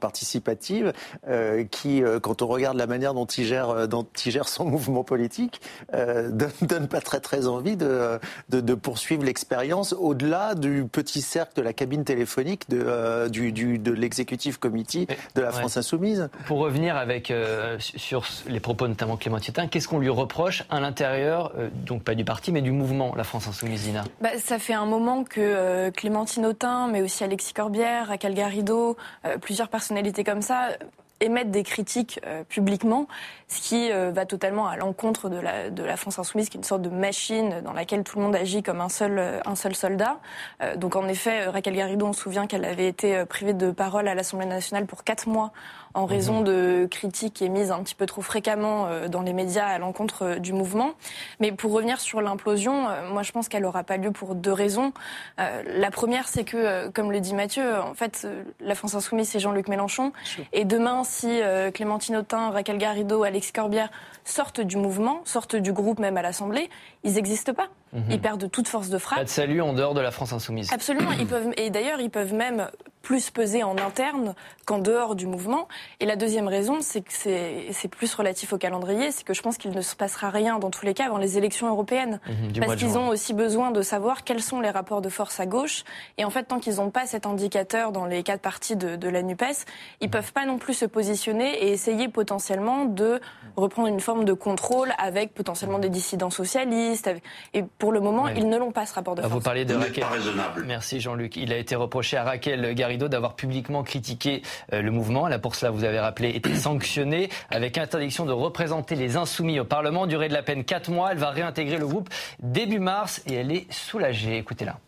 participative 0.00 0.92
euh, 1.28 1.64
qui, 1.70 2.02
euh, 2.02 2.20
quand 2.20 2.42
on 2.42 2.46
regarde 2.46 2.76
la 2.76 2.86
manière 2.86 3.14
dont 3.14 3.26
il 3.26 3.44
gère, 3.44 3.70
euh, 3.70 3.86
dont 3.86 4.06
il 4.24 4.32
gère 4.32 4.48
son 4.48 4.64
mouvement 4.76 5.04
politique, 5.04 5.60
euh, 5.94 6.30
donne, 6.30 6.50
donne 6.62 6.88
pas 6.88 7.00
très 7.00 7.20
très 7.20 7.46
envie 7.46 7.76
de, 7.76 8.18
de, 8.48 8.60
de 8.60 8.74
poursuivre 8.74 9.24
l'expérience 9.24 9.92
au-delà 9.92 10.54
du 10.54 10.84
petit 10.90 11.20
cercle 11.22 11.54
de 11.56 11.62
la 11.62 11.72
cabine 11.72 12.04
téléphonique 12.04 12.68
de, 12.68 12.82
euh, 12.84 13.28
du, 13.28 13.52
du, 13.52 13.78
de 13.78 13.92
l'exécutif 13.92 14.58
committee 14.58 15.06
de 15.34 15.40
la 15.40 15.46
Ouais. 15.46 15.52
France 15.60 15.76
insoumise. 15.76 16.28
Pour 16.46 16.58
revenir 16.58 16.96
avec 16.96 17.30
euh, 17.30 17.76
sur 17.78 18.24
les 18.48 18.58
propos 18.60 18.88
notamment 18.88 19.16
Clément 19.16 19.38
Tietin, 19.38 19.68
qu'est-ce 19.68 19.86
qu'on 19.88 20.00
lui 20.00 20.08
reproche 20.08 20.64
à 20.70 20.80
l'intérieur, 20.80 21.52
euh, 21.56 21.68
donc 21.86 22.02
pas 22.02 22.14
du 22.14 22.24
parti, 22.24 22.50
mais 22.52 22.62
du 22.62 22.72
mouvement 22.72 23.14
La 23.16 23.22
France 23.24 23.46
Insoumise, 23.48 23.82
Dina 23.84 24.04
Bah, 24.20 24.30
ça 24.38 24.58
fait 24.58 24.74
un 24.74 24.86
moment 24.86 25.22
que 25.24 25.40
euh, 25.40 25.90
Clémentine 25.92 26.44
Autain, 26.46 26.88
mais 26.88 27.00
aussi 27.00 27.22
Alexis 27.24 27.54
Corbière, 27.54 28.08
Raquel 28.08 28.34
Garrido, 28.34 28.96
euh, 29.24 29.25
plusieurs 29.40 29.68
personnalités 29.68 30.24
comme 30.24 30.42
ça 30.42 30.68
euh, 30.68 30.76
émettent 31.20 31.50
des 31.50 31.62
critiques 31.62 32.20
euh, 32.26 32.44
publiquement, 32.44 33.06
ce 33.48 33.60
qui 33.60 33.90
euh, 33.90 34.10
va 34.10 34.26
totalement 34.26 34.68
à 34.68 34.76
l'encontre 34.76 35.28
de 35.28 35.38
la, 35.38 35.96
France 35.96 36.18
insoumise, 36.18 36.48
qui 36.48 36.56
est 36.56 36.60
une 36.60 36.64
sorte 36.64 36.82
de 36.82 36.90
machine 36.90 37.62
dans 37.64 37.72
laquelle 37.72 38.02
tout 38.04 38.18
le 38.18 38.24
monde 38.24 38.36
agit 38.36 38.62
comme 38.62 38.80
un 38.80 38.88
seul, 38.88 39.18
euh, 39.18 39.40
un 39.46 39.54
seul 39.54 39.74
soldat. 39.74 40.18
Euh, 40.62 40.76
donc 40.76 40.96
en 40.96 41.08
effet, 41.08 41.46
euh, 41.46 41.50
Raquel 41.50 41.74
Garrido, 41.74 42.06
on 42.06 42.12
se 42.12 42.20
souvient 42.22 42.46
qu'elle 42.46 42.64
avait 42.64 42.88
été 42.88 43.16
euh, 43.16 43.24
privée 43.24 43.54
de 43.54 43.70
parole 43.70 44.08
à 44.08 44.14
l'Assemblée 44.14 44.46
nationale 44.46 44.86
pour 44.86 45.04
quatre 45.04 45.26
mois 45.26 45.52
en 45.96 46.04
raison 46.04 46.42
de 46.42 46.86
critiques 46.90 47.40
émises 47.40 47.70
un 47.70 47.82
petit 47.82 47.94
peu 47.94 48.04
trop 48.04 48.20
fréquemment 48.20 48.86
euh, 48.86 49.08
dans 49.08 49.22
les 49.22 49.32
médias 49.32 49.66
à 49.66 49.78
l'encontre 49.78 50.22
euh, 50.24 50.38
du 50.38 50.52
mouvement. 50.52 50.92
Mais 51.40 51.52
pour 51.52 51.72
revenir 51.72 52.00
sur 52.00 52.20
l'implosion, 52.20 52.86
euh, 52.88 53.08
moi 53.10 53.22
je 53.22 53.32
pense 53.32 53.48
qu'elle 53.48 53.62
n'aura 53.62 53.82
pas 53.82 53.96
lieu 53.96 54.10
pour 54.10 54.34
deux 54.34 54.52
raisons. 54.52 54.92
La 55.38 55.90
première, 55.90 56.28
c'est 56.28 56.44
que, 56.44 56.88
comme 56.88 57.10
le 57.10 57.20
dit 57.20 57.34
Mathieu, 57.34 57.80
en 57.80 57.94
fait, 57.94 58.26
la 58.60 58.74
France 58.74 58.94
Insoumise, 58.94 59.28
c'est 59.28 59.40
Jean-Luc 59.40 59.68
Mélenchon. 59.68 60.12
Et 60.52 60.64
demain, 60.64 61.04
si 61.04 61.40
Clémentine 61.72 62.16
Autain, 62.16 62.50
Raquel 62.50 62.78
Garrido, 62.78 63.22
Alex 63.22 63.52
Corbière 63.52 63.90
sortent 64.24 64.60
du 64.60 64.76
mouvement, 64.76 65.22
sortent 65.24 65.56
du 65.56 65.72
groupe 65.72 65.98
même 65.98 66.16
à 66.16 66.22
l'Assemblée, 66.22 66.68
ils 67.04 67.14
n'existent 67.14 67.54
pas. 67.54 67.68
Ils 68.10 68.20
perdent 68.20 68.50
toute 68.50 68.68
force 68.68 68.90
de 68.90 68.98
frappe. 68.98 69.18
Pas 69.18 69.24
de 69.24 69.30
salut 69.30 69.62
en 69.62 69.72
dehors 69.72 69.94
de 69.94 70.00
la 70.00 70.10
France 70.10 70.32
Insoumise. 70.32 70.70
Absolument, 70.72 71.12
ils 71.12 71.26
peuvent, 71.28 71.52
et 71.56 71.70
d'ailleurs, 71.70 72.00
ils 72.00 72.10
peuvent 72.10 72.34
même 72.34 72.68
plus 73.06 73.30
peser 73.30 73.62
en 73.62 73.78
interne 73.78 74.34
qu'en 74.64 74.78
dehors 74.80 75.14
du 75.14 75.28
mouvement. 75.28 75.68
Et 76.00 76.06
la 76.06 76.16
deuxième 76.16 76.48
raison, 76.48 76.78
c'est 76.80 77.02
que 77.02 77.12
c'est 77.12 77.88
plus 77.88 78.12
relatif 78.14 78.52
au 78.52 78.58
calendrier, 78.58 79.12
c'est 79.12 79.22
que 79.22 79.32
je 79.32 79.42
pense 79.42 79.58
qu'il 79.58 79.70
ne 79.70 79.80
se 79.80 79.94
passera 79.94 80.28
rien 80.28 80.58
dans 80.58 80.70
tous 80.70 80.84
les 80.84 80.92
cas 80.92 81.06
avant 81.06 81.18
les 81.18 81.38
élections 81.38 81.68
européennes. 81.68 82.18
Mhm, 82.26 82.64
parce 82.64 82.74
qu'ils 82.74 82.98
ont 82.98 83.06
aussi 83.06 83.32
besoin 83.32 83.70
de 83.70 83.80
savoir 83.80 84.24
quels 84.24 84.42
sont 84.42 84.60
les 84.60 84.70
rapports 84.70 85.02
de 85.02 85.08
force 85.08 85.38
à 85.38 85.46
gauche. 85.46 85.84
Et 86.18 86.24
en 86.24 86.30
fait, 86.30 86.42
tant 86.44 86.58
qu'ils 86.58 86.76
n'ont 86.76 86.90
pas 86.90 87.06
cet 87.06 87.26
indicateur 87.26 87.92
dans 87.92 88.06
les 88.06 88.24
quatre 88.24 88.40
parties 88.40 88.74
de, 88.74 88.96
de 88.96 89.08
la 89.08 89.22
NUPES, 89.22 89.66
ils 90.00 90.10
peuvent 90.10 90.32
pas 90.32 90.44
non 90.44 90.58
plus 90.58 90.74
se 90.74 90.84
positionner 90.84 91.62
et 91.64 91.70
essayer 91.70 92.08
potentiellement 92.08 92.86
de 92.86 93.20
reprendre 93.56 93.86
une 93.86 94.00
forme 94.00 94.24
de 94.24 94.32
contrôle 94.32 94.92
avec 94.98 95.32
potentiellement 95.32 95.78
des 95.78 95.90
dissidents 95.90 96.30
socialistes. 96.30 97.06
avec- 97.06 97.22
Et 97.54 97.62
pour 97.62 97.92
le 97.92 98.00
moment, 98.00 98.26
ils 98.26 98.48
ne 98.48 98.56
l'ont 98.58 98.72
pas 98.72 98.84
ce 98.84 98.94
rapport 98.94 99.14
de 99.14 99.20
Ah, 99.22 99.26
Vous 99.28 99.34
force. 99.34 99.44
parlez 99.44 99.64
de 99.64 99.74
Vous 99.74 99.80
Raquel. 99.80 100.02
pas 100.02 100.10
raisonnable. 100.10 100.64
Merci 100.66 100.98
Jean-Luc. 100.98 101.36
Il 101.36 101.52
a 101.52 101.56
été 101.56 101.76
reproché 101.76 102.16
à 102.16 102.24
Raquel 102.24 102.74
Garrido 102.74 102.95
d'avoir 102.96 103.36
publiquement 103.36 103.82
critiqué 103.82 104.42
euh, 104.72 104.82
le 104.82 104.90
mouvement. 104.90 105.28
Là, 105.28 105.38
pour 105.38 105.54
cela, 105.54 105.70
vous 105.70 105.84
avez 105.84 106.00
rappelé, 106.00 106.30
était 106.30 106.54
sanctionné 106.54 107.28
avec 107.50 107.78
interdiction 107.78 108.26
de 108.26 108.32
représenter 108.32 108.94
les 108.94 109.16
insoumis 109.16 109.60
au 109.60 109.64
Parlement. 109.64 110.06
Durée 110.06 110.28
de 110.28 110.34
la 110.34 110.42
peine 110.42 110.64
4 110.64 110.90
mois. 110.90 111.12
Elle 111.12 111.18
va 111.18 111.30
réintégrer 111.30 111.78
le 111.78 111.86
groupe 111.86 112.08
début 112.40 112.78
mars 112.78 113.22
et 113.26 113.34
elle 113.34 113.52
est 113.52 113.70
soulagée. 113.72 114.38
Écoutez-la. 114.38 114.78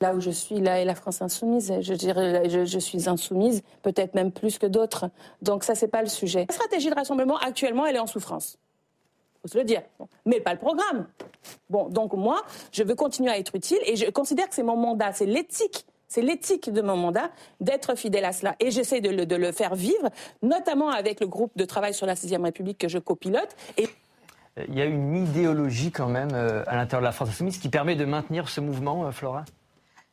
Là 0.00 0.14
où 0.14 0.20
je 0.20 0.30
suis, 0.30 0.60
là 0.60 0.80
est 0.80 0.84
la 0.84 0.94
France 0.94 1.22
insoumise. 1.22 1.74
Je 1.80 1.94
dirais, 1.94 2.48
je, 2.48 2.78
suis 2.78 3.08
insoumise, 3.08 3.62
peut-être 3.82 4.14
même 4.14 4.30
plus 4.30 4.58
que 4.58 4.66
d'autres. 4.66 5.10
Donc 5.42 5.64
ça, 5.64 5.74
c'est 5.74 5.88
pas 5.88 6.02
le 6.02 6.08
sujet. 6.08 6.46
La 6.48 6.54
stratégie 6.54 6.88
de 6.88 6.94
rassemblement, 6.94 7.36
actuellement, 7.38 7.84
elle 7.84 7.96
est 7.96 8.00
en 8.00 8.06
souffrance. 8.06 8.58
Faut 9.42 9.48
se 9.48 9.58
le 9.58 9.64
dire. 9.64 9.82
Mais 10.24 10.40
pas 10.40 10.52
le 10.52 10.58
programme. 10.58 11.08
Bon, 11.68 11.88
donc 11.88 12.12
moi, 12.12 12.42
je 12.70 12.84
veux 12.84 12.94
continuer 12.94 13.30
à 13.30 13.38
être 13.38 13.56
utile 13.56 13.78
et 13.86 13.96
je 13.96 14.08
considère 14.10 14.48
que 14.48 14.54
c'est 14.54 14.62
mon 14.62 14.76
mandat, 14.76 15.12
c'est 15.12 15.26
l'éthique. 15.26 15.84
C'est 16.08 16.22
l'éthique 16.22 16.72
de 16.72 16.80
mon 16.80 16.96
mandat 16.96 17.30
d'être 17.60 17.94
fidèle 17.94 18.24
à 18.24 18.32
cela. 18.32 18.56
Et 18.60 18.70
j'essaie 18.70 19.02
de 19.02 19.10
le, 19.10 19.26
de 19.26 19.36
le 19.36 19.52
faire 19.52 19.74
vivre, 19.74 20.08
notamment 20.42 20.88
avec 20.88 21.20
le 21.20 21.26
groupe 21.26 21.52
de 21.56 21.64
travail 21.66 21.92
sur 21.92 22.06
la 22.06 22.16
6 22.16 22.34
République 22.36 22.78
que 22.78 22.88
je 22.88 22.98
copilote. 22.98 23.54
Et 23.76 23.88
Il 24.68 24.74
y 24.74 24.80
a 24.80 24.86
une 24.86 25.14
idéologie 25.14 25.92
quand 25.92 26.08
même 26.08 26.30
euh, 26.32 26.64
à 26.66 26.76
l'intérieur 26.76 27.02
de 27.02 27.06
la 27.06 27.12
France 27.12 27.28
Insoumise 27.28 27.58
qui 27.58 27.68
permet 27.68 27.94
de 27.94 28.06
maintenir 28.06 28.48
ce 28.48 28.62
mouvement, 28.62 29.04
euh, 29.04 29.10
Flora? 29.10 29.44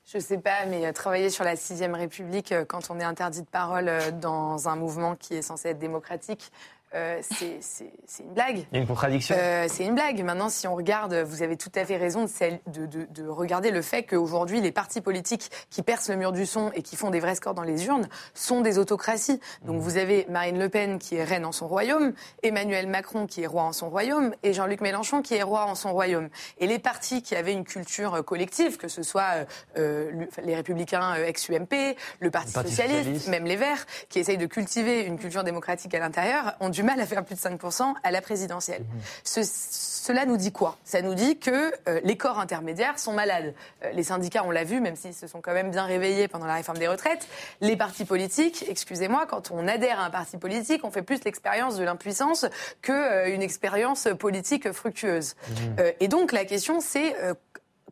Je 0.06 0.20
sais 0.20 0.38
pas, 0.38 0.66
mais 0.68 0.86
euh, 0.86 0.92
travailler 0.92 1.30
sur 1.30 1.46
la 1.46 1.56
sixième 1.56 1.96
République 1.96 2.54
quand 2.68 2.92
on 2.92 3.00
est 3.00 3.04
interdit 3.04 3.42
de 3.42 3.48
parole 3.48 3.90
dans 4.22 4.68
un 4.68 4.76
mouvement 4.76 5.16
qui 5.16 5.36
est 5.36 5.42
censé 5.42 5.70
être 5.70 5.80
démocratique, 5.80 6.52
euh, 6.94 7.20
c'est- 7.22 7.58
c'est 7.62 7.92
c'est 8.08 8.24
une 8.24 8.34
blague. 8.34 8.58
Il 8.72 8.76
y 8.76 8.78
a 8.78 8.82
une 8.82 8.88
contradiction 8.88 9.36
Euh, 9.38 9.66
c'est 9.70 9.84
une 9.84 9.96
blague. 9.96 10.24
Maintenant, 10.24 10.50
si 10.50 10.68
on 10.68 10.76
regarde, 10.76 11.14
vous 11.14 11.42
avez 11.44 11.58
tout 11.58 11.72
à 11.76 11.84
fait 11.84 11.98
raison 11.98 12.22
de, 12.24 12.30
celle- 12.30 12.60
de, 12.68 12.86
de- 12.86 13.06
de 13.10 13.28
regarder 13.28 13.72
le 13.72 13.82
fait 13.82 14.04
qu'aujourd'hui, 14.04 14.62
les 14.62 14.72
partis 14.72 15.02
politiques 15.02 15.50
qui 15.70 15.82
percent 15.82 16.10
le 16.10 16.16
mur 16.18 16.32
du 16.32 16.46
son 16.46 16.72
et 16.74 16.82
qui 16.84 16.96
font 16.96 17.10
des 17.10 17.20
vrais 17.20 17.36
scores 17.36 17.54
dans 17.56 17.64
les 17.64 17.86
urnes 17.88 18.08
sont 18.34 18.62
des 18.62 18.78
autocraties. 18.78 19.40
Donc 19.64 19.82
vous 19.82 19.98
avez 19.98 20.26
Marine 20.30 20.60
Le 20.60 20.70
Pen 20.70 21.00
qui 21.00 21.16
est 21.16 21.24
reine 21.24 21.46
en 21.46 21.52
son 21.52 21.68
royaume, 21.68 22.14
Emmanuel 22.44 22.88
Macron 22.88 23.26
qui 23.28 23.42
est 23.44 23.48
roi 23.48 23.64
en 23.64 23.74
son 23.74 23.90
royaume 23.90 24.34
et 24.44 24.54
Jean-Luc 24.54 24.80
Mélenchon 24.82 25.22
qui 25.22 25.36
est 25.36 25.44
roi 25.44 25.66
en 25.66 25.76
son 25.76 25.92
royaume. 25.92 26.30
Et 26.60 26.68
les 26.68 26.80
partis 26.80 27.22
qui 27.24 27.36
avaient 27.36 27.54
une 27.54 27.66
culture 27.66 28.16
euh, 28.16 28.22
collective, 28.22 28.78
que 28.78 28.88
ce 28.88 29.04
soit 29.04 29.24
euh, 29.36 29.46
euh, 29.78 30.12
le- 30.12 30.30
les 30.44 30.56
républicains 30.56 31.16
ex-UMP, 31.16 31.96
le 32.20 32.32
Parti, 32.32 32.50
Le 32.50 32.54
Parti 32.54 32.70
socialiste, 32.70 32.98
socialiste. 33.00 33.28
même 33.28 33.46
les 33.46 33.56
Verts, 33.58 33.86
qui 34.10 34.20
essayent 34.20 34.38
de 34.38 34.46
cultiver 34.46 35.02
une 35.04 35.18
culture 35.18 35.44
démocratique 35.44 35.94
à 35.94 36.00
l'intérieur, 36.00 36.56
ont 36.60 36.70
du 36.70 36.84
mal 36.86 37.00
à 37.02 37.06
faire 37.06 37.26
plus 37.26 37.36
de 37.36 37.40
5% 37.40 37.94
à 38.04 38.12
la 38.12 38.22
présidentielle. 38.22 38.86
Ce- 39.24 39.42
cela 39.44 40.26
nous 40.28 40.38
dit 40.38 40.52
quoi? 40.52 40.78
Ça 40.84 41.02
nous 41.02 41.16
dit 41.16 41.40
que 41.40 41.74
euh, 41.90 42.00
les 42.04 42.16
corps 42.16 42.40
intermédiaires 42.40 43.00
sont 43.00 43.12
malades. 43.14 43.54
Euh, 43.84 43.92
les 43.92 44.04
syndicats, 44.04 44.44
on 44.46 44.52
l'a 44.52 44.64
vu, 44.64 44.80
même 44.80 44.96
s'ils 44.96 45.16
se 45.16 45.26
sont 45.28 45.42
quand 45.42 45.54
même 45.54 45.72
bien 45.72 45.84
réveillés 45.86 46.28
pendant 46.28 46.46
la 46.46 46.54
réforme 46.54 46.78
des 46.78 46.88
retraites. 46.88 47.28
Les 47.62 47.76
partis 47.76 48.06
politiques, 48.06 48.66
excusez-moi, 48.70 49.26
quand 49.28 49.50
on 49.52 49.68
adhère 49.68 50.00
à 50.00 50.06
un 50.06 50.10
parti 50.12 50.38
politique, 50.38 50.84
on 50.84 50.92
fait 50.92 51.02
plus 51.02 51.24
l'expérience 51.26 51.76
de 51.78 51.84
l'impuissance 51.84 52.46
que 52.84 52.92
euh, 52.92 53.40
expérience 53.42 54.08
politique 54.20 54.72
fructueuse. 54.72 55.36
Euh, 55.80 55.92
et 56.00 56.08
donc 56.08 56.32
la 56.32 56.46
question, 56.46 56.80
c'est 56.82 57.16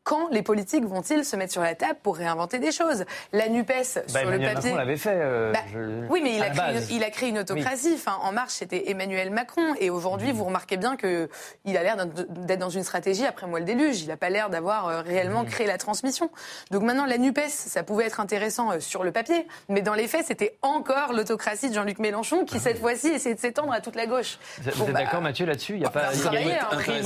quand 0.03 0.29
les 0.31 0.41
politiques 0.41 0.85
vont-ils 0.85 1.23
se 1.23 1.35
mettre 1.35 1.51
sur 1.53 1.61
la 1.61 1.75
table 1.75 1.97
pour 2.03 2.17
réinventer 2.17 2.59
des 2.59 2.71
choses? 2.71 3.05
La 3.31 3.47
NUPES, 3.49 3.67
Bah, 3.69 4.01
sur 4.07 4.19
le 4.29 4.35
Emmanuel 4.35 4.53
papier... 4.55 4.69
Macron 4.71 4.75
l'avait 4.77 4.97
fait. 4.97 5.13
euh, 5.15 5.51
Bah, 5.53 5.59
je- 5.73 6.07
Oui, 6.09 6.19
mais 6.23 6.35
il 6.35 6.43
a, 6.43 6.49
créé 6.49 6.75
une, 6.75 6.83
il 6.97 7.03
a 7.03 7.09
créé 7.09 7.29
une 7.29 7.39
autocratie. 7.39 7.93
Enfin, 7.95 8.17
en 8.21 8.31
marche, 8.33 8.53
c'était 8.53 8.89
Emmanuel 8.91 9.29
Macron. 9.31 9.73
Et 9.79 9.89
aujourd'hui, 9.89 10.31
vous 10.31 10.43
remarquez 10.43 10.77
bien 10.77 10.97
qu'il 10.97 11.77
a 11.77 11.83
l'air 11.83 12.05
d'être 12.05 12.59
dans 12.59 12.69
une 12.69 12.83
stratégie 12.83 13.25
après 13.25 13.47
moi 13.47 13.59
le 13.59 13.65
déluge. 13.65 14.01
Il 14.01 14.07
n'a 14.09 14.17
pas 14.17 14.29
l'air 14.29 14.49
d'avoir 14.49 14.87
euh, 14.87 15.01
réellement 15.01 15.45
créé 15.45 15.67
la 15.67 15.77
transmission. 15.77 16.29
Donc 16.71 16.83
maintenant, 16.83 17.05
la 17.05 17.17
NUPES, 17.17 17.47
ça 17.49 17.83
pouvait 17.83 18.05
être 18.05 18.19
intéressant 18.19 18.71
euh, 18.71 18.79
sur 18.79 19.03
le 19.03 19.11
papier. 19.11 19.47
Mais 19.69 19.81
dans 19.81 19.93
les 19.93 20.07
faits, 20.07 20.25
c'était 20.27 20.57
encore 20.61 21.13
l'autocratie 21.13 21.69
de 21.69 21.73
Jean-Luc 21.75 21.99
Mélenchon 21.99 22.43
qui, 22.45 22.59
cette 22.59 22.77
fois-ci, 22.81 23.07
essaie 23.07 23.33
de 23.35 23.39
s'étendre 23.39 23.71
à 23.71 23.79
toute 23.81 23.95
la 23.95 24.05
gauche. 24.05 24.37
Vous 24.61 24.69
êtes 24.69 24.77
Bon, 24.77 24.85
bah, 24.85 25.03
d'accord, 25.03 25.21
Mathieu, 25.21 25.45
là-dessus? 25.45 25.73
Il 25.73 25.79
n'y 25.79 25.85
a 25.85 25.89
pas. 25.89 26.09
on 26.09 26.13
il 26.13 26.27
hein. 26.27 26.67
aurait, 26.73 27.01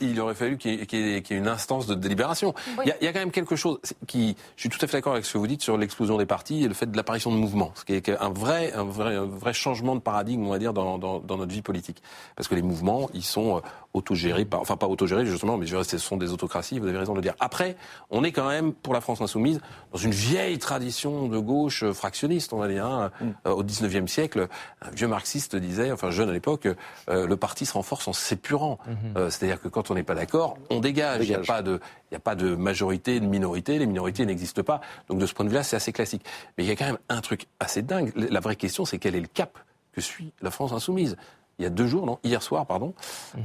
il 0.00 0.20
aurait 0.20 0.34
fallu 0.34 0.56
qu'il 0.58 0.72
y 0.92 1.16
ait 1.16 1.22
une 1.30 1.48
instance 1.48 1.86
de 1.86 1.91
délibération. 1.94 2.54
Oui. 2.78 2.84
Il, 2.84 2.88
y 2.88 2.92
a, 2.92 2.96
il 3.00 3.04
y 3.04 3.08
a 3.08 3.12
quand 3.12 3.20
même 3.20 3.30
quelque 3.30 3.56
chose 3.56 3.78
qui, 4.06 4.36
je 4.56 4.60
suis 4.60 4.68
tout 4.68 4.78
à 4.82 4.86
fait 4.86 4.98
d'accord 4.98 5.12
avec 5.12 5.24
ce 5.24 5.32
que 5.32 5.38
vous 5.38 5.46
dites 5.46 5.62
sur 5.62 5.76
l'explosion 5.76 6.18
des 6.18 6.26
partis 6.26 6.64
et 6.64 6.68
le 6.68 6.74
fait 6.74 6.90
de 6.90 6.96
l'apparition 6.96 7.30
de 7.30 7.36
mouvements, 7.36 7.72
ce 7.74 7.84
qui 7.84 7.94
est 7.94 8.08
un 8.08 8.30
vrai, 8.30 8.72
un 8.72 8.84
vrai, 8.84 9.16
un 9.16 9.26
vrai 9.26 9.52
changement 9.52 9.94
de 9.94 10.00
paradigme, 10.00 10.46
on 10.46 10.50
va 10.50 10.58
dire, 10.58 10.72
dans, 10.72 10.98
dans, 10.98 11.20
dans 11.20 11.36
notre 11.36 11.52
vie 11.52 11.62
politique. 11.62 12.02
Parce 12.36 12.48
que 12.48 12.54
les 12.54 12.62
mouvements, 12.62 13.08
ils 13.14 13.24
sont 13.24 13.62
autogérés, 13.94 14.44
par, 14.44 14.60
enfin 14.60 14.76
pas 14.76 14.86
autogérés 14.86 15.26
justement, 15.26 15.58
mais 15.58 15.66
je 15.66 15.72
dirais 15.72 15.84
ce 15.84 15.98
sont 15.98 16.16
des 16.16 16.32
autocraties. 16.32 16.78
Vous 16.78 16.86
avez 16.88 16.96
raison 16.98 17.12
de 17.12 17.18
le 17.18 17.22
dire. 17.22 17.34
Après, 17.40 17.76
on 18.10 18.24
est 18.24 18.32
quand 18.32 18.48
même 18.48 18.72
pour 18.72 18.94
la 18.94 19.00
France 19.00 19.20
insoumise 19.20 19.60
dans 19.92 19.98
une 19.98 20.12
vieille 20.12 20.58
tradition 20.58 21.28
de 21.28 21.38
gauche 21.38 21.84
fractionniste, 21.92 22.52
on 22.52 22.58
va 22.58 22.68
dire. 22.68 22.86
hein. 22.86 23.10
Euh, 23.46 23.50
au 23.50 23.62
19e 23.62 24.06
siècle, 24.06 24.48
un 24.80 24.90
vieux 24.90 25.08
marxiste 25.08 25.56
disait, 25.56 25.92
enfin 25.92 26.10
jeune 26.10 26.30
à 26.30 26.32
l'époque, 26.32 26.68
euh, 27.10 27.26
le 27.26 27.36
parti 27.36 27.66
se 27.66 27.74
renforce 27.74 28.08
en 28.08 28.12
s'épurant. 28.12 28.78
Euh, 29.16 29.28
C'est-à-dire 29.30 29.60
que 29.60 29.68
quand 29.68 29.90
on 29.90 29.94
n'est 29.94 30.02
pas 30.02 30.14
d'accord, 30.14 30.56
on 30.70 30.80
dégage. 30.80 31.24
Il 31.24 31.28
n'y 31.28 31.34
a 31.34 31.38
Dégage. 31.38 31.46
pas 31.48 31.62
de, 31.62 31.80
il 32.10 32.12
n'y 32.14 32.16
a 32.16 32.20
pas 32.20 32.34
de 32.34 32.54
majorité, 32.54 33.20
de 33.20 33.26
minorité. 33.26 33.78
Les 33.78 33.86
minorités 33.86 34.24
n'existent 34.24 34.62
pas. 34.62 34.80
Donc 35.08 35.18
de 35.18 35.26
ce 35.26 35.34
point 35.34 35.44
de 35.44 35.50
vue-là, 35.50 35.62
c'est 35.62 35.76
assez 35.76 35.92
classique. 35.92 36.24
Mais 36.56 36.64
il 36.64 36.66
y 36.66 36.70
a 36.72 36.76
quand 36.76 36.86
même 36.86 36.98
un 37.10 37.20
truc 37.20 37.46
assez 37.60 37.82
dingue. 37.82 38.12
La 38.16 38.40
vraie 38.40 38.56
question, 38.56 38.84
c'est 38.86 38.98
quel 38.98 39.14
est 39.14 39.20
le 39.20 39.26
cap 39.28 39.58
que 39.92 40.00
suit 40.00 40.32
la 40.40 40.50
France 40.50 40.72
insoumise? 40.72 41.16
Il 41.62 41.64
y 41.64 41.68
a 41.68 41.70
deux 41.70 41.86
jours, 41.86 42.06
non 42.06 42.18
Hier 42.24 42.42
soir, 42.42 42.66
pardon. 42.66 42.92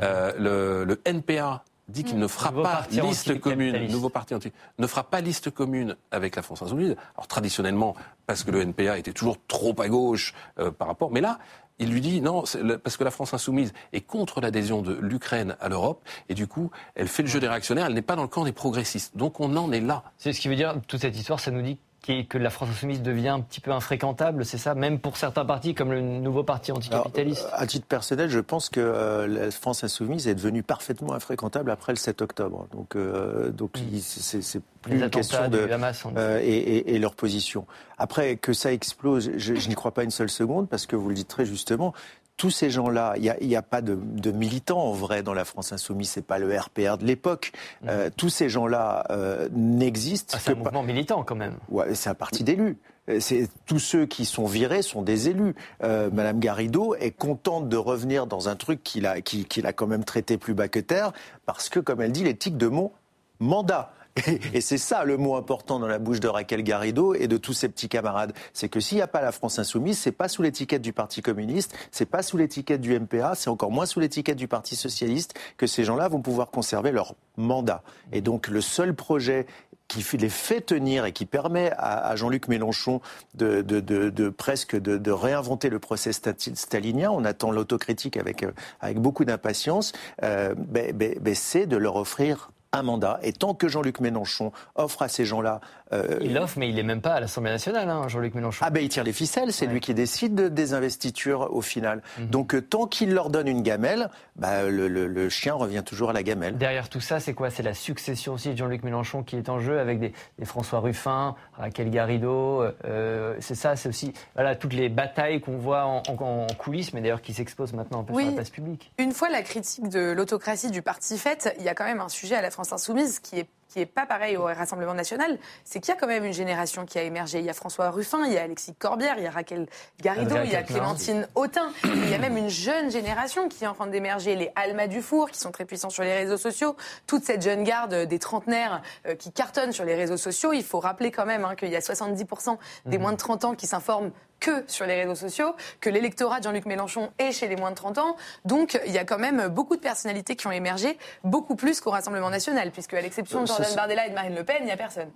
euh, 0.01 0.33
le, 0.39 0.85
le 0.85 0.99
NPA 1.05 1.63
dit 1.87 2.03
qu'il 2.03 2.17
ne 2.17 2.27
fera 2.27 2.49
Nouveau 2.49 2.63
pas 2.63 2.85
liste 2.89 3.39
commune, 3.39 3.87
nouveau 3.91 4.09
parti 4.09 4.33
anti, 4.33 4.51
ne 4.79 4.87
fera 4.87 5.03
pas 5.03 5.21
liste 5.21 5.51
commune 5.51 5.95
avec 6.09 6.35
la 6.35 6.41
France 6.41 6.63
insoumise. 6.63 6.95
Alors 7.15 7.27
traditionnellement, 7.27 7.95
parce 8.25 8.43
que 8.43 8.49
le 8.49 8.61
NPA 8.61 8.97
était 8.97 9.13
toujours 9.13 9.37
trop 9.47 9.75
à 9.79 9.87
gauche 9.87 10.33
euh, 10.59 10.71
par 10.71 10.87
rapport, 10.87 11.11
mais 11.11 11.21
là, 11.21 11.37
il 11.79 11.91
lui 11.91 12.01
dit 12.01 12.21
non, 12.21 12.43
parce 12.83 12.97
que 12.97 13.03
la 13.03 13.11
France 13.11 13.35
insoumise 13.35 13.71
est 13.93 14.01
contre 14.01 14.41
l'adhésion 14.41 14.81
de 14.81 14.97
l'Ukraine 14.99 15.55
à 15.61 15.69
l'Europe, 15.69 16.03
et 16.27 16.33
du 16.33 16.47
coup, 16.47 16.71
elle 16.95 17.07
fait 17.07 17.21
le 17.21 17.29
jeu 17.29 17.39
des 17.39 17.47
réactionnaires, 17.47 17.85
elle 17.85 17.93
n'est 17.93 18.01
pas 18.01 18.15
dans 18.15 18.23
le 18.23 18.27
camp 18.27 18.45
des 18.45 18.51
progressistes. 18.51 19.15
Donc 19.15 19.39
on 19.39 19.55
en 19.55 19.71
est 19.71 19.79
là. 19.79 20.03
C'est 20.17 20.33
ce 20.33 20.41
qui 20.41 20.47
veut 20.49 20.55
dire, 20.55 20.75
toute 20.87 21.01
cette 21.01 21.15
histoire, 21.15 21.39
ça 21.39 21.51
nous 21.51 21.61
dit 21.61 21.77
qu'est- 22.07 22.23
que 22.23 22.37
la 22.37 22.49
France 22.49 22.69
insoumise 22.69 23.01
devient 23.01 23.27
un 23.29 23.41
petit 23.41 23.59
peu 23.59 23.71
infréquentable, 23.71 24.45
c'est 24.45 24.57
ça 24.57 24.73
Même 24.75 24.99
pour 24.99 25.17
certains 25.17 25.45
partis, 25.45 25.73
comme 25.75 25.91
le 25.91 26.01
nouveau 26.01 26.43
parti 26.43 26.71
anticapitaliste 26.71 27.45
Alors, 27.47 27.61
à 27.61 27.67
titre 27.67 27.85
personnel, 27.85 28.29
je 28.29 28.39
pense 28.39 28.69
que 28.69 28.79
euh, 28.79 29.27
la 29.27 29.51
France 29.51 29.83
insoumise 29.83 30.27
est 30.27 30.35
devenue 30.35 30.63
parfaitement 30.63 31.13
infréquentable 31.13 31.69
après 31.71 31.91
le 31.91 31.97
7 31.97 32.21
octobre. 32.21 32.67
Donc, 32.71 32.95
euh, 32.95 33.49
donc 33.51 33.71
il- 33.91 34.01
c'est 34.01 34.61
plus 34.81 34.93
Les 34.97 35.03
une 35.03 35.09
question 35.09 35.39
attentats 35.39 35.67
de 35.67 35.71
Hamas, 35.71 36.03
euh, 36.15 36.39
et, 36.41 36.45
et- 36.47 36.95
et 36.95 36.99
leur 36.99 37.13
position. 37.15 37.65
Après 37.97 38.37
que 38.37 38.53
ça 38.53 38.71
explose, 38.71 39.31
je, 39.35 39.55
je 39.55 39.67
n'y 39.69 39.75
crois 39.75 39.91
pas 39.91 40.03
une 40.03 40.11
seule 40.11 40.29
seconde 40.29 40.69
parce 40.69 40.85
que 40.85 40.95
vous 40.95 41.09
le 41.09 41.15
dites 41.15 41.27
très 41.27 41.45
justement. 41.45 41.93
Tous 42.37 42.51
ces 42.51 42.69
gens-là, 42.69 43.15
il 43.17 43.47
n'y 43.47 43.55
a, 43.55 43.61
pas 43.63 43.81
de, 43.81 43.95
de 43.95 44.31
militants 44.31 44.79
en 44.79 44.91
vrai 44.91 45.23
dans 45.23 45.33
la 45.33 45.43
France 45.43 45.71
insoumise. 45.71 46.09
C'est 46.11 46.21
pas 46.25 46.37
le 46.37 46.55
RPR 46.55 46.97
de 46.99 47.05
l'époque. 47.05 47.51
Euh, 47.87 48.11
tous 48.15 48.29
ces 48.29 48.47
gens-là 48.47 49.05
euh, 49.09 49.49
n'existent 49.53 50.35
Ah, 50.37 50.39
c'est 50.39 50.51
un 50.51 50.53
par- 50.55 50.65
mouvement 50.65 50.83
militant 50.83 51.23
quand 51.23 51.35
même. 51.35 51.55
Ouais, 51.69 51.95
c'est 51.95 52.09
un 52.11 52.13
parti 52.13 52.43
d'élus. 52.43 52.77
Euh, 53.09 53.19
C'est 53.19 53.47
tous 53.65 53.79
ceux 53.79 54.05
qui 54.05 54.23
sont 54.25 54.45
virés 54.45 54.83
sont 54.83 55.01
des 55.01 55.29
élus. 55.29 55.55
Euh, 55.83 56.11
Madame 56.13 56.39
Garrido 56.39 56.93
est 56.95 57.09
contente 57.09 57.69
de 57.69 57.77
revenir 57.77 58.27
dans 58.27 58.49
un 58.49 58.55
truc 58.55 58.83
qu'il 58.83 59.07
a, 59.07 59.19
qui- 59.21 59.47
a 59.65 59.73
quand 59.73 59.87
même 59.87 60.03
traité 60.03 60.37
plus 60.37 60.53
bas 60.53 60.67
que 60.67 60.79
terre, 60.79 61.13
parce 61.47 61.69
que, 61.69 61.79
comme 61.79 62.01
elle 62.01 62.11
dit, 62.11 62.23
l'éthique 62.23 62.57
de 62.57 62.67
mon 62.67 62.91
mandat. 63.39 63.93
Et, 64.53 64.61
c'est 64.61 64.77
ça 64.77 65.03
le 65.03 65.17
mot 65.17 65.35
important 65.35 65.79
dans 65.79 65.87
la 65.87 65.99
bouche 65.99 66.19
de 66.19 66.27
Raquel 66.27 66.63
Garrido 66.63 67.13
et 67.13 67.27
de 67.27 67.37
tous 67.37 67.53
ses 67.53 67.69
petits 67.69 67.89
camarades. 67.89 68.33
C'est 68.53 68.69
que 68.69 68.79
s'il 68.79 68.97
n'y 68.97 69.01
a 69.01 69.07
pas 69.07 69.21
la 69.21 69.31
France 69.31 69.59
insoumise, 69.59 69.97
c'est 69.97 70.11
pas 70.11 70.27
sous 70.27 70.41
l'étiquette 70.41 70.81
du 70.81 70.93
Parti 70.93 71.21
communiste, 71.21 71.73
c'est 71.91 72.05
pas 72.05 72.23
sous 72.23 72.37
l'étiquette 72.37 72.81
du 72.81 72.97
MPA, 72.99 73.35
c'est 73.35 73.49
encore 73.49 73.71
moins 73.71 73.85
sous 73.85 73.99
l'étiquette 73.99 74.37
du 74.37 74.47
Parti 74.47 74.75
socialiste 74.75 75.33
que 75.57 75.67
ces 75.67 75.83
gens-là 75.83 76.07
vont 76.07 76.21
pouvoir 76.21 76.49
conserver 76.51 76.91
leur 76.91 77.15
mandat. 77.37 77.83
Et 78.11 78.21
donc 78.21 78.47
le 78.47 78.61
seul 78.61 78.93
projet 78.95 79.45
qui 79.87 80.03
les 80.17 80.27
fait 80.29 80.59
tenir 80.59 81.05
et 81.05 81.13
qui 81.13 81.25
permet 81.25 81.71
à, 81.77 82.13
Jean-Luc 82.17 82.49
Mélenchon 82.49 82.99
de, 83.35 83.61
de- 83.61 83.79
de- 83.79 84.09
de 84.09 84.27
presque 84.29 84.75
de, 84.75 85.11
réinventer 85.11 85.69
le 85.69 85.79
procès 85.79 86.11
stalinien. 86.11 87.09
On 87.09 87.23
attend 87.23 87.51
l'autocritique 87.51 88.17
avec, 88.17 88.43
euh, 88.43 88.51
avec 88.81 88.99
beaucoup 88.99 89.23
d'impatience. 89.23 89.93
Euh, 90.23 90.53
ben- 90.57 90.93
ben- 90.93 91.17
ben, 91.21 91.33
c'est 91.35 91.67
de 91.67 91.77
leur 91.77 91.95
offrir 91.95 92.51
un 92.71 92.83
mandat. 92.83 93.19
Et 93.23 93.33
tant 93.33 93.53
que 93.53 93.67
Jean-Luc 93.67 93.99
Mélenchon 93.99 94.51
offre 94.75 95.01
à 95.01 95.09
ces 95.09 95.25
gens-là... 95.25 95.61
euh, 95.93 96.17
Il 96.21 96.33
l'offre, 96.33 96.57
mais 96.59 96.69
il 96.69 96.75
n'est 96.75 96.83
même 96.83 97.01
pas 97.01 97.13
à 97.13 97.19
l'Assemblée 97.19 97.51
nationale, 97.51 97.89
hein, 97.89 98.07
Jean-Luc 98.07 98.35
Mélenchon. 98.35 98.65
ah 98.65 98.69
ben 98.69 98.83
il 98.83 98.89
tire 98.89 99.03
les 99.03 99.13
ficelles, 99.13 99.53
c'est 99.53 99.67
Ouais. 99.67 99.73
lui 99.73 99.79
qui 99.79 99.93
décide 99.93 100.35
de- 100.35 100.47
des 100.49 100.73
investitures 100.73 101.49
au 101.53 101.61
final. 101.61 102.01
Donc 102.19 102.55
euh, 102.55 102.61
tant 102.61 102.87
qu'il 102.87 103.13
leur 103.13 103.29
donne 103.29 103.47
une 103.47 103.61
gamelle, 103.61 104.09
bah, 104.35 104.63
le, 104.63 104.87
le- 104.87 105.07
le 105.07 105.29
chien 105.29 105.53
revient 105.53 105.83
toujours 105.85 106.09
à 106.09 106.13
la 106.13 106.23
gamelle. 106.23 106.57
Derrière 106.57 106.89
tout 106.89 106.99
ça, 107.01 107.19
c'est 107.19 107.33
quoi? 107.33 107.49
C'est 107.49 107.63
la 107.63 107.73
succession 107.73 108.33
aussi 108.33 108.49
de 108.49 108.57
Jean-Luc 108.57 108.83
Mélenchon 108.83 109.23
qui 109.23 109.35
est 109.37 109.49
en 109.49 109.59
jeu 109.59 109.79
avec 109.79 109.99
des, 109.99 110.13
des 110.39 110.45
François 110.45 110.79
Ruffin, 110.79 111.35
Raquel 111.57 111.89
Garrido. 111.89 112.63
euh, 112.85 113.35
c'est 113.39 113.55
ça, 113.55 113.75
c'est 113.75 113.89
aussi 113.89 114.13
voilà, 114.35 114.55
toutes 114.55 114.73
les 114.73 114.89
batailles 114.89 115.41
qu'on 115.41 115.57
voit 115.57 115.85
en, 115.85 116.03
en- 116.07 116.23
en 116.23 116.47
coulisses, 116.57 116.93
mais 116.93 117.01
d'ailleurs 117.01 117.21
qui 117.21 117.33
s'exposent 117.33 117.73
maintenant 117.73 118.01
un 118.01 118.03
peu 118.03 118.13
Oui. 118.13 118.23
sur 118.23 118.31
la 118.31 118.35
place 118.37 118.49
publique. 118.49 118.91
Une 118.97 119.11
fois 119.11 119.29
la 119.29 119.41
critique 119.41 119.89
de 119.89 120.11
l'autocratie 120.11 120.71
du 120.71 120.81
parti 120.81 121.17
faite, 121.17 121.53
il 121.59 121.63
y 121.65 121.69
a 121.69 121.73
quand 121.75 121.85
même 121.85 122.01
un 122.01 122.09
sujet 122.09 122.35
à 122.35 122.41
la 122.41 122.51
France 122.51 122.71
insoumise 122.73 123.19
qui 123.19 123.39
est 123.39 123.47
qui 123.77 123.83
est 123.83 123.85
pas 123.85 124.07
pareil 124.07 124.37
au 124.37 124.45
Rassemblement 124.45 124.95
national, 124.95 125.37
c'est 125.63 125.79
qu'il 125.79 125.93
y 125.93 125.97
a 125.97 125.99
quand 125.99 126.07
même 126.07 126.25
une 126.25 126.33
génération 126.33 126.83
qui 126.85 126.97
a 126.97 127.03
émergé. 127.03 127.37
Il 127.37 127.45
y 127.45 127.49
a 127.49 127.53
François 127.53 127.91
Ruffin, 127.91 128.25
il 128.25 128.33
y 128.33 128.37
a 128.37 128.41
Alexis 128.41 128.73
Corbière, 128.73 129.15
il 129.19 129.23
y 129.23 129.27
a 129.27 129.29
Raquel 129.29 129.67
Garrido, 130.01 130.35
il 130.43 130.51
y 130.51 130.55
a. 130.55 130.63
Clémentine 130.63 131.27
Autain. 131.35 131.71
Il 131.83 132.09
y 132.09 132.15
a 132.15 132.17
même 132.17 132.35
une 132.35 132.49
jeune 132.49 132.89
génération 132.89 133.47
qui 133.47 133.63
est 133.63 133.67
en 133.67 133.73
train 133.73 133.85
d'émerger, 133.85 134.35
les 134.35 134.51
Alma 134.55 134.87
Dufour, 134.87 135.29
qui 135.29 135.39
sont 135.39 135.51
très 135.51 135.63
puissants 135.63 135.91
sur 135.91 136.03
les 136.03 136.13
réseaux 136.13 136.37
sociaux. 136.37 136.75
Toute 137.05 137.23
cette 137.23 137.43
jeune 137.43 137.63
garde 137.63 137.93
des 137.93 138.19
trentenaires 138.19 138.81
euh, 139.05 139.15
qui 139.15 139.31
cartonnent 139.31 139.71
sur 139.71 139.85
les 139.85 139.95
réseaux 139.95 140.17
sociaux. 140.17 140.51
Il 140.53 140.63
faut 140.63 140.79
rappeler 140.79 141.11
quand 141.11 141.25
même 141.25 141.45
hein, 141.45 141.55
qu'il 141.55 141.69
y 141.69 141.75
a 141.75 141.79
70% 141.79 142.57
des 142.85 142.97
moins 142.97 143.11
de 143.13 143.17
30 143.17 143.45
ans 143.45 143.55
qui 143.55 143.67
s'informent 143.67 144.11
que 144.39 144.63
sur 144.67 144.85
les 144.85 144.95
réseaux 145.01 145.15
sociaux, 145.15 145.55
que 145.81 145.89
l'électorat 145.89 146.39
de 146.39 146.43
Jean-Luc 146.43 146.65
Mélenchon 146.65 147.09
est 147.19 147.31
chez 147.31 147.47
les 147.47 147.55
moins 147.55 147.71
de 147.71 147.75
30 147.75 147.97
ans. 147.97 148.15
Donc 148.45 148.79
il 148.85 148.91
y 148.91 148.97
a 148.97 149.03
quand 149.03 149.17
même 149.17 149.47
beaucoup 149.47 149.75
de 149.75 149.81
personnalités 149.81 150.35
qui 150.35 150.47
ont 150.47 150.51
émergé, 150.51 150.97
beaucoup 151.23 151.55
plus 151.55 151.81
qu'au 151.81 151.89
Rassemblement 151.91 152.29
national, 152.29 152.71
puisque 152.71 152.93
à 152.93 153.01
l'exception 153.01 153.39
de 153.39 153.43
Euh, 153.45 153.47
Jordan 153.47 153.75
Bardella 153.75 154.05
et 154.07 154.09
de 154.09 154.15
Marine 154.15 154.35
Le 154.35 154.43
Pen, 154.43 154.57
il 154.61 154.65
n'y 154.65 154.71
a 154.71 154.77
personne. 154.77 155.09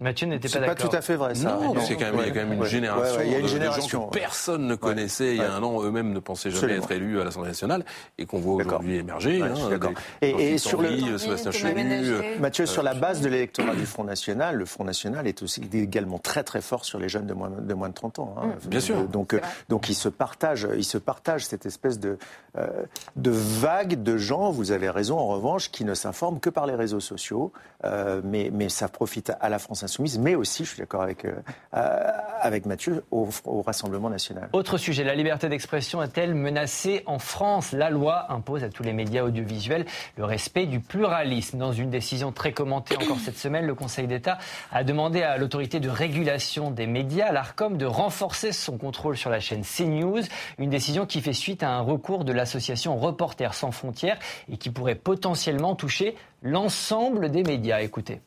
Mathieu 0.00 0.26
n'était 0.26 0.48
pas 0.48 0.52
C'est 0.52 0.60
pas 0.60 0.66
d'accord. 0.66 0.90
tout 0.90 0.96
à 0.96 1.00
fait 1.00 1.16
vrai 1.16 1.34
ça. 1.34 1.48
Non, 1.58 1.74
c'est 1.80 1.96
quand 1.96 2.04
même, 2.06 2.16
il 2.20 2.26
y 2.26 2.30
a 2.30 2.32
quand 2.32 2.46
même 2.48 2.52
une 2.52 2.64
génération, 2.64 3.16
Ouais, 3.16 3.18
ouais, 3.20 3.26
il 3.26 3.32
y 3.32 3.34
a 3.34 3.38
une 3.38 3.44
de- 3.44 3.48
gens 3.48 3.88
que 3.88 3.96
ouais. 3.96 4.20
personne 4.20 4.66
ne 4.66 4.74
connaissait 4.74 5.30
il 5.30 5.36
y 5.36 5.40
a 5.42 5.54
un 5.54 5.62
an, 5.62 5.82
eux-mêmes 5.82 6.12
ne 6.12 6.18
pensaient 6.18 6.50
jamais 6.50 6.74
Absolument. 6.74 6.84
être 6.84 6.92
élus 6.92 7.20
à 7.20 7.24
l'Assemblée 7.24 7.48
nationale 7.48 7.84
et 8.18 8.26
qu'on 8.26 8.38
voit 8.38 8.58
D'accord. 8.58 8.80
aujourd'hui 8.80 8.96
émerger. 8.96 9.42
Ouais, 9.42 9.48
hein, 9.48 9.68
d'accord. 9.70 9.92
des- 10.20 10.28
Et- 10.28 10.58
sur 10.58 10.82
le- 10.82 10.88
Tanguy, 10.90 11.18
Sébastien 11.18 11.50
Chenu, 11.50 12.10
euh, 12.10 12.22
Mathieu, 12.40 12.66
sur 12.66 12.82
la 12.82 12.92
base 12.94 13.20
de 13.22 13.28
l'électorat 13.28 13.74
du 13.74 13.86
Front 13.86 14.04
National, 14.04 14.56
le 14.56 14.66
Front 14.66 14.84
National 14.84 15.26
est 15.26 15.42
aussi 15.42 15.62
également 15.72 16.18
très 16.18 16.42
très 16.44 16.60
fort 16.60 16.84
sur 16.84 16.98
les 16.98 17.08
jeunes 17.08 17.26
de 17.26 17.32
moins 17.34 17.50
de, 17.50 17.74
moins 17.74 17.88
de 17.88 17.94
30 17.94 18.18
ans. 18.18 18.34
hein. 18.38 18.48
Bien 18.66 18.80
sûr. 18.80 18.96
Euh, 18.96 19.04
Donc, 19.04 19.34
euh, 19.34 19.40
donc 19.68 19.88
ils 19.88 19.94
se 19.94 20.08
partagent, 20.08 20.68
ils 20.76 20.84
se 20.84 20.98
partagent 20.98 21.44
cette 21.44 21.66
espèce 21.66 21.98
de, 22.00 22.18
euh, 22.56 22.84
de 23.16 23.30
vague 23.30 24.02
de 24.02 24.16
gens, 24.16 24.50
vous 24.50 24.72
avez 24.72 24.90
raison 24.90 25.18
en 25.18 25.26
revanche, 25.26 25.70
qui 25.70 25.84
ne 25.84 25.94
s'informent 25.94 26.40
que 26.40 26.50
par 26.50 26.66
les 26.66 26.74
réseaux 26.74 27.00
sociaux, 27.00 27.52
euh, 27.84 28.20
mais, 28.24 28.50
mais 28.52 28.68
ça 28.68 28.88
profite 28.88 29.32
à 29.40 29.48
la 29.48 29.58
France 29.58 29.82
Insoumise, 29.82 30.18
mais 30.18 30.34
aussi, 30.34 30.64
je 30.64 30.70
suis 30.70 30.78
d'accord 30.78 31.02
avec, 31.02 31.24
euh, 31.24 31.34
euh, 31.74 32.10
avec 32.40 32.66
Mathieu, 32.66 33.04
au, 33.10 33.28
au 33.44 33.62
Rassemblement 33.62 34.10
National. 34.10 34.48
Autre 34.52 34.78
sujet, 34.78 35.04
la 35.04 35.14
liberté 35.14 35.48
d'expression 35.48 36.02
est-elle 36.02 36.34
menacée 36.34 37.02
en 37.06 37.18
France? 37.18 37.72
La 37.72 37.90
loi 37.90 38.26
impose 38.32 38.64
à 38.64 38.68
tous 38.68 38.82
les 38.82 38.92
médias 38.92 39.22
audiovisuels 39.22 39.86
le 40.16 40.24
respect 40.24 40.66
du 40.66 40.80
pluralisme. 40.80 41.58
Dans 41.58 41.72
une 41.72 41.90
décision 41.90 42.32
très 42.32 42.52
commentée 42.52 42.96
encore 42.96 43.18
cette 43.24 43.38
semaine, 43.38 43.66
le 43.66 43.74
Conseil 43.74 44.06
d'État 44.06 44.38
a 44.72 44.84
demandé 44.84 45.22
à 45.22 45.36
l'autorité 45.38 45.80
de 45.80 45.88
régulation 45.88 46.70
des 46.70 46.86
médias, 46.86 47.32
l'ARCOM, 47.32 47.76
de 47.76 47.86
renforcer 47.86 48.52
son 48.56 48.78
contrôle 48.78 49.16
sur 49.16 49.30
la 49.30 49.40
chaîne 49.40 49.62
CNews. 49.62 50.22
Une 50.58 50.70
décision 50.70 51.06
qui 51.06 51.20
fait 51.20 51.32
suite 51.32 51.62
à 51.62 51.70
un 51.70 51.80
recours 51.80 52.24
de 52.24 52.32
l'association 52.32 52.96
Reporters 52.98 53.54
sans 53.54 53.70
frontières 53.70 54.18
et 54.50 54.56
qui 54.56 54.70
pourrait 54.70 54.94
potentiellement 54.94 55.74
toucher 55.74 56.14
l'ensemble 56.42 57.30
des 57.30 57.42
médias. 57.42 57.80
Écoutez. 57.80 58.20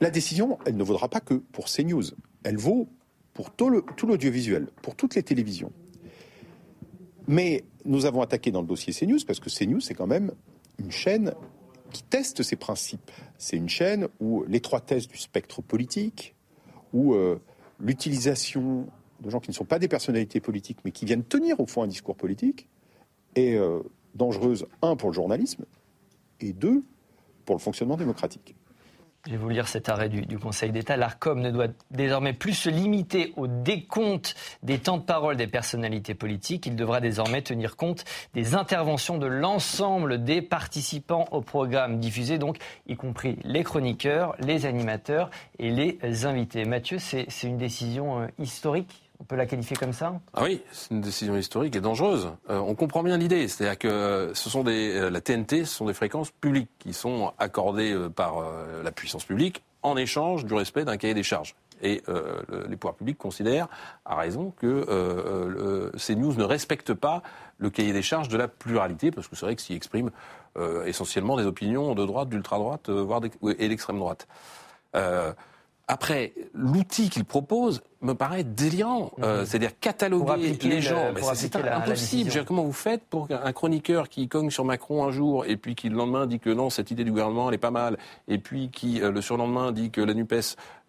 La 0.00 0.10
décision, 0.10 0.58
elle 0.66 0.76
ne 0.76 0.82
vaudra 0.82 1.08
pas 1.08 1.20
que 1.20 1.34
pour 1.34 1.66
CNews. 1.66 2.04
Elle 2.42 2.56
vaut 2.56 2.88
pour 3.32 3.50
tout 3.50 3.68
l'audiovisuel, 4.06 4.68
pour 4.82 4.94
toutes 4.94 5.14
les 5.14 5.22
télévisions. 5.22 5.72
Mais 7.26 7.64
nous 7.84 8.06
avons 8.06 8.22
attaqué 8.22 8.50
dans 8.50 8.60
le 8.60 8.66
dossier 8.66 8.92
CNews 8.92 9.20
parce 9.26 9.40
que 9.40 9.50
CNews, 9.50 9.80
c'est 9.80 9.94
quand 9.94 10.06
même 10.06 10.32
une 10.78 10.90
chaîne 10.90 11.34
qui 11.92 12.02
teste 12.02 12.42
ces 12.42 12.56
principes. 12.56 13.10
C'est 13.38 13.56
une 13.56 13.68
chaîne 13.68 14.08
où 14.20 14.44
l'étroitesse 14.48 15.08
du 15.08 15.16
spectre 15.16 15.62
politique, 15.62 16.34
où 16.92 17.14
euh, 17.14 17.40
l'utilisation 17.80 18.86
de 19.24 19.30
gens 19.30 19.40
qui 19.40 19.50
ne 19.50 19.54
sont 19.54 19.64
pas 19.64 19.78
des 19.78 19.88
personnalités 19.88 20.40
politiques, 20.40 20.78
mais 20.84 20.90
qui 20.90 21.04
viennent 21.04 21.24
tenir 21.24 21.60
au 21.60 21.66
fond 21.66 21.82
un 21.82 21.86
discours 21.86 22.16
politique, 22.16 22.68
est 23.34 23.54
euh, 23.54 23.80
dangereuse, 24.14 24.66
un, 24.82 24.96
pour 24.96 25.10
le 25.10 25.14
journalisme, 25.14 25.64
et 26.40 26.52
deux, 26.52 26.84
pour 27.44 27.56
le 27.56 27.60
fonctionnement 27.60 27.96
démocratique. 27.96 28.54
Je 29.26 29.30
vais 29.30 29.38
vous 29.38 29.48
lire 29.48 29.68
cet 29.68 29.88
arrêt 29.88 30.10
du, 30.10 30.26
du 30.26 30.38
Conseil 30.38 30.70
d'État. 30.70 30.98
L'ARCOM 30.98 31.40
ne 31.40 31.50
doit 31.50 31.68
désormais 31.90 32.34
plus 32.34 32.52
se 32.52 32.68
limiter 32.68 33.32
au 33.38 33.46
décompte 33.46 34.34
des 34.62 34.78
temps 34.78 34.98
de 34.98 35.02
parole 35.02 35.38
des 35.38 35.46
personnalités 35.46 36.14
politiques. 36.14 36.66
Il 36.66 36.76
devra 36.76 37.00
désormais 37.00 37.40
tenir 37.40 37.76
compte 37.76 38.04
des 38.34 38.54
interventions 38.54 39.16
de 39.16 39.26
l'ensemble 39.26 40.22
des 40.24 40.42
participants 40.42 41.24
au 41.30 41.40
programme 41.40 42.00
diffusé, 42.00 42.36
donc 42.36 42.58
y 42.86 42.96
compris 42.96 43.38
les 43.44 43.64
chroniqueurs, 43.64 44.36
les 44.40 44.66
animateurs 44.66 45.30
et 45.58 45.70
les 45.70 46.26
invités. 46.26 46.66
Mathieu, 46.66 46.98
c'est 46.98 47.26
une 47.44 47.56
décision 47.56 48.20
euh, 48.20 48.26
historique? 48.38 49.03
On 49.20 49.24
peut 49.24 49.36
la 49.36 49.46
qualifier 49.46 49.76
comme 49.76 49.92
ça? 49.92 50.20
Ah 50.34 50.42
oui, 50.42 50.62
c'est 50.72 50.90
une 50.90 51.00
décision 51.00 51.36
historique 51.36 51.74
et 51.76 51.80
dangereuse. 51.80 52.28
Euh, 52.50 52.58
on 52.58 52.74
comprend 52.74 53.02
bien 53.02 53.16
l'idée, 53.16 53.46
c'est-à-dire 53.48 53.78
que 53.78 54.32
ce 54.34 54.50
sont 54.50 54.64
des, 54.64 54.94
euh, 54.96 55.10
la 55.10 55.20
TNT, 55.20 55.64
ce 55.64 55.74
sont 55.76 55.86
des 55.86 55.94
fréquences 55.94 56.30
publiques 56.30 56.70
qui 56.78 56.92
sont 56.92 57.32
accordées 57.38 57.92
euh, 57.92 58.08
par 58.08 58.38
euh, 58.38 58.82
la 58.82 58.92
puissance 58.92 59.24
publique 59.24 59.62
en 59.82 59.96
échange 59.96 60.44
du 60.44 60.54
respect 60.54 60.84
d'un 60.84 60.96
cahier 60.96 61.14
des 61.14 61.22
charges. 61.22 61.54
Et 61.82 62.02
euh, 62.08 62.40
le- 62.48 62.66
les 62.68 62.76
pouvoirs 62.76 62.94
publics 62.94 63.18
considèrent, 63.18 63.68
à 64.04 64.16
raison, 64.16 64.52
que 64.56 64.66
euh, 64.66 64.88
euh, 64.88 65.90
ces 65.96 66.16
news 66.16 66.32
ne 66.34 66.44
respectent 66.44 66.94
pas 66.94 67.22
le 67.58 67.68
cahier 67.70 67.92
des 67.92 68.00
charges 68.02 68.28
de 68.28 68.36
la 68.36 68.48
pluralité, 68.48 69.10
parce 69.10 69.28
que 69.28 69.36
c'est 69.36 69.44
vrai 69.46 69.54
que 69.56 69.62
s'y 69.62 69.74
expriment 69.74 70.10
euh, 70.56 70.84
essentiellement 70.86 71.36
des 71.36 71.44
opinions 71.46 71.94
de 71.94 72.04
droite, 72.06 72.28
d'ultra-droite, 72.28 72.88
euh, 72.88 73.02
voire 73.02 73.20
et 73.58 73.68
d'extrême 73.68 73.98
droite. 73.98 74.26
Euh, 74.96 75.32
après, 75.88 76.32
l'outil 76.54 77.10
qu'il 77.10 77.26
propose 77.26 77.82
me 78.04 78.14
paraît 78.14 78.44
délirant. 78.44 79.10
Euh, 79.22 79.44
C'est-à-dire 79.44 79.70
cataloguer 79.80 80.56
les 80.62 80.74
le- 80.76 80.80
gens. 80.80 81.12
C'est- 81.34 81.54
la- 81.54 81.62
la 81.62 81.76
impossible. 81.78 82.44
comment 82.46 82.62
vous 82.64 82.72
faites 82.72 83.02
pour 83.04 83.26
qu'un 83.28 83.52
chroniqueur 83.52 84.08
qui 84.08 84.28
cogne 84.28 84.50
sur 84.50 84.64
Macron 84.64 85.04
un 85.04 85.10
jour 85.10 85.44
et 85.46 85.56
puis 85.56 85.74
qui 85.74 85.88
le 85.88 85.96
lendemain 85.96 86.26
dit 86.26 86.38
que 86.38 86.50
non, 86.50 86.70
cette 86.70 86.90
idée 86.90 87.04
du 87.04 87.10
gouvernement 87.10 87.48
elle 87.48 87.54
est 87.54 87.58
pas 87.58 87.70
mal, 87.70 87.98
et 88.28 88.38
puis 88.38 88.68
qui 88.70 89.00
euh, 89.00 89.10
le 89.10 89.20
surlendemain 89.20 89.72
dit 89.72 89.90
que 89.90 90.00
la 90.00 90.14
Nupes 90.14 90.32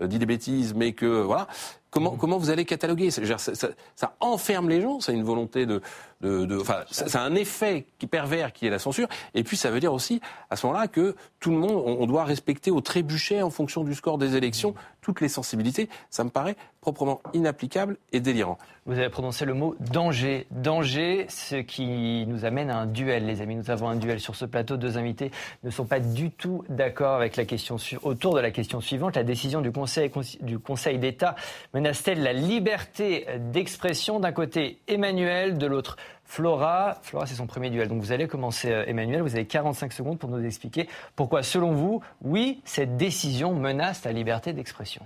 euh, 0.02 0.08
dit 0.08 0.20
des 0.20 0.26
bêtises, 0.26 0.74
mais 0.76 0.92
que 0.94 1.06
voilà. 1.22 1.48
Comment, 1.92 2.12
Mhm. 2.12 2.18
comment 2.18 2.38
vous 2.38 2.50
allez 2.50 2.66
cataloguer? 2.66 3.10
Ça, 3.10 3.22
ça- 3.38 3.70
ça 3.96 4.16
enferme 4.20 4.68
les 4.68 4.82
gens, 4.82 5.00
c'est 5.00 5.14
une 5.14 5.24
volonté 5.24 5.66
de... 5.66 5.82
de, 6.20 6.44
de- 6.46 6.60
enfin, 6.60 6.80
ça, 6.92 7.08
ça 7.08 7.22
a 7.22 7.24
un 7.26 7.36
effet 7.36 7.86
qui 8.00 8.08
pervers 8.08 8.52
qui 8.52 8.68
est 8.68 8.70
la 8.70 8.80
censure, 8.80 9.08
et 9.34 9.44
puis 9.44 9.56
ça 9.56 9.70
veut 9.72 9.80
dire 9.80 9.94
aussi, 9.94 10.20
à 10.50 10.58
ce 10.58 10.66
moment-là, 10.66 10.88
que 10.90 11.16
tout 11.40 11.52
le 11.52 11.58
monde, 11.58 11.72
on, 11.86 12.02
on 12.02 12.06
doit 12.06 12.26
respecter 12.26 12.70
au 12.72 12.82
trébuchet, 12.82 13.42
en 13.42 13.50
fonction 13.50 13.84
du 13.86 13.94
score 13.96 14.18
des 14.18 14.36
élections, 14.36 14.72
Mhm. 14.72 14.76
Toutes 15.06 15.22
les 15.22 15.30
sensibilités. 15.30 15.88
Ça 16.10 16.24
me 16.24 16.32
paraît 16.32 16.56
proprement 16.82 17.22
inapplicable 17.34 17.98
et 18.12 18.20
délirant. 18.20 18.58
Vous 18.88 18.98
avez 18.98 19.10
prononcé 19.10 19.46
le 19.46 19.54
mot 19.54 19.76
danger. 19.80 20.48
Danger, 20.50 21.28
ce 21.30 21.58
qui 21.58 22.26
nous 22.26 22.44
amène 22.44 22.72
à 22.72 22.78
un 22.78 22.86
duel, 22.88 23.28
les 23.28 23.42
amis. 23.42 23.56
Nous 23.56 23.70
avons 23.70 23.88
un 23.88 23.98
duel 23.98 24.20
sur 24.20 24.36
ce 24.36 24.46
plateau. 24.46 24.78
Deux 24.78 24.98
invités 24.98 25.30
ne 25.64 25.70
sont 25.70 25.86
pas 25.86 26.00
du 26.00 26.32
tout 26.32 26.64
d'accord 26.70 27.16
avec 27.16 27.36
la 27.36 27.46
question 27.46 27.78
autour 28.02 28.34
de 28.34 28.40
la 28.40 28.50
question 28.50 28.82
suivante. 28.82 29.16
La 29.16 29.24
décision 29.24 29.62
du 29.62 29.72
Conseil, 29.72 30.12
du 30.42 30.58
Conseil 30.58 30.98
d'État 30.98 31.36
menace-t-elle 31.76 32.24
la 32.24 32.34
liberté 32.34 33.28
d'expression 33.52 34.20
D'un 34.20 34.32
côté, 34.32 34.80
Emmanuel, 34.88 35.60
de 35.60 35.68
l'autre, 35.68 35.98
Flora. 36.26 36.98
Flora, 37.04 37.26
c'est 37.26 37.36
son 37.36 37.48
premier 37.48 37.70
duel. 37.70 37.88
Donc 37.88 38.02
vous 38.02 38.12
allez 38.12 38.28
commencer, 38.28 38.72
euh, 38.72 38.84
Emmanuel. 38.88 39.22
Vous 39.22 39.36
avez 39.36 39.46
45 39.46 39.94
secondes 39.94 40.20
pour 40.20 40.30
nous 40.30 40.44
expliquer 40.44 40.90
pourquoi, 41.16 41.44
selon 41.44 41.72
vous, 41.74 42.02
oui, 42.22 42.62
cette 42.66 42.98
décision 42.98 43.54
menace 43.54 44.04
la 44.04 44.12
liberté 44.12 44.52
d'expression. 44.54 45.04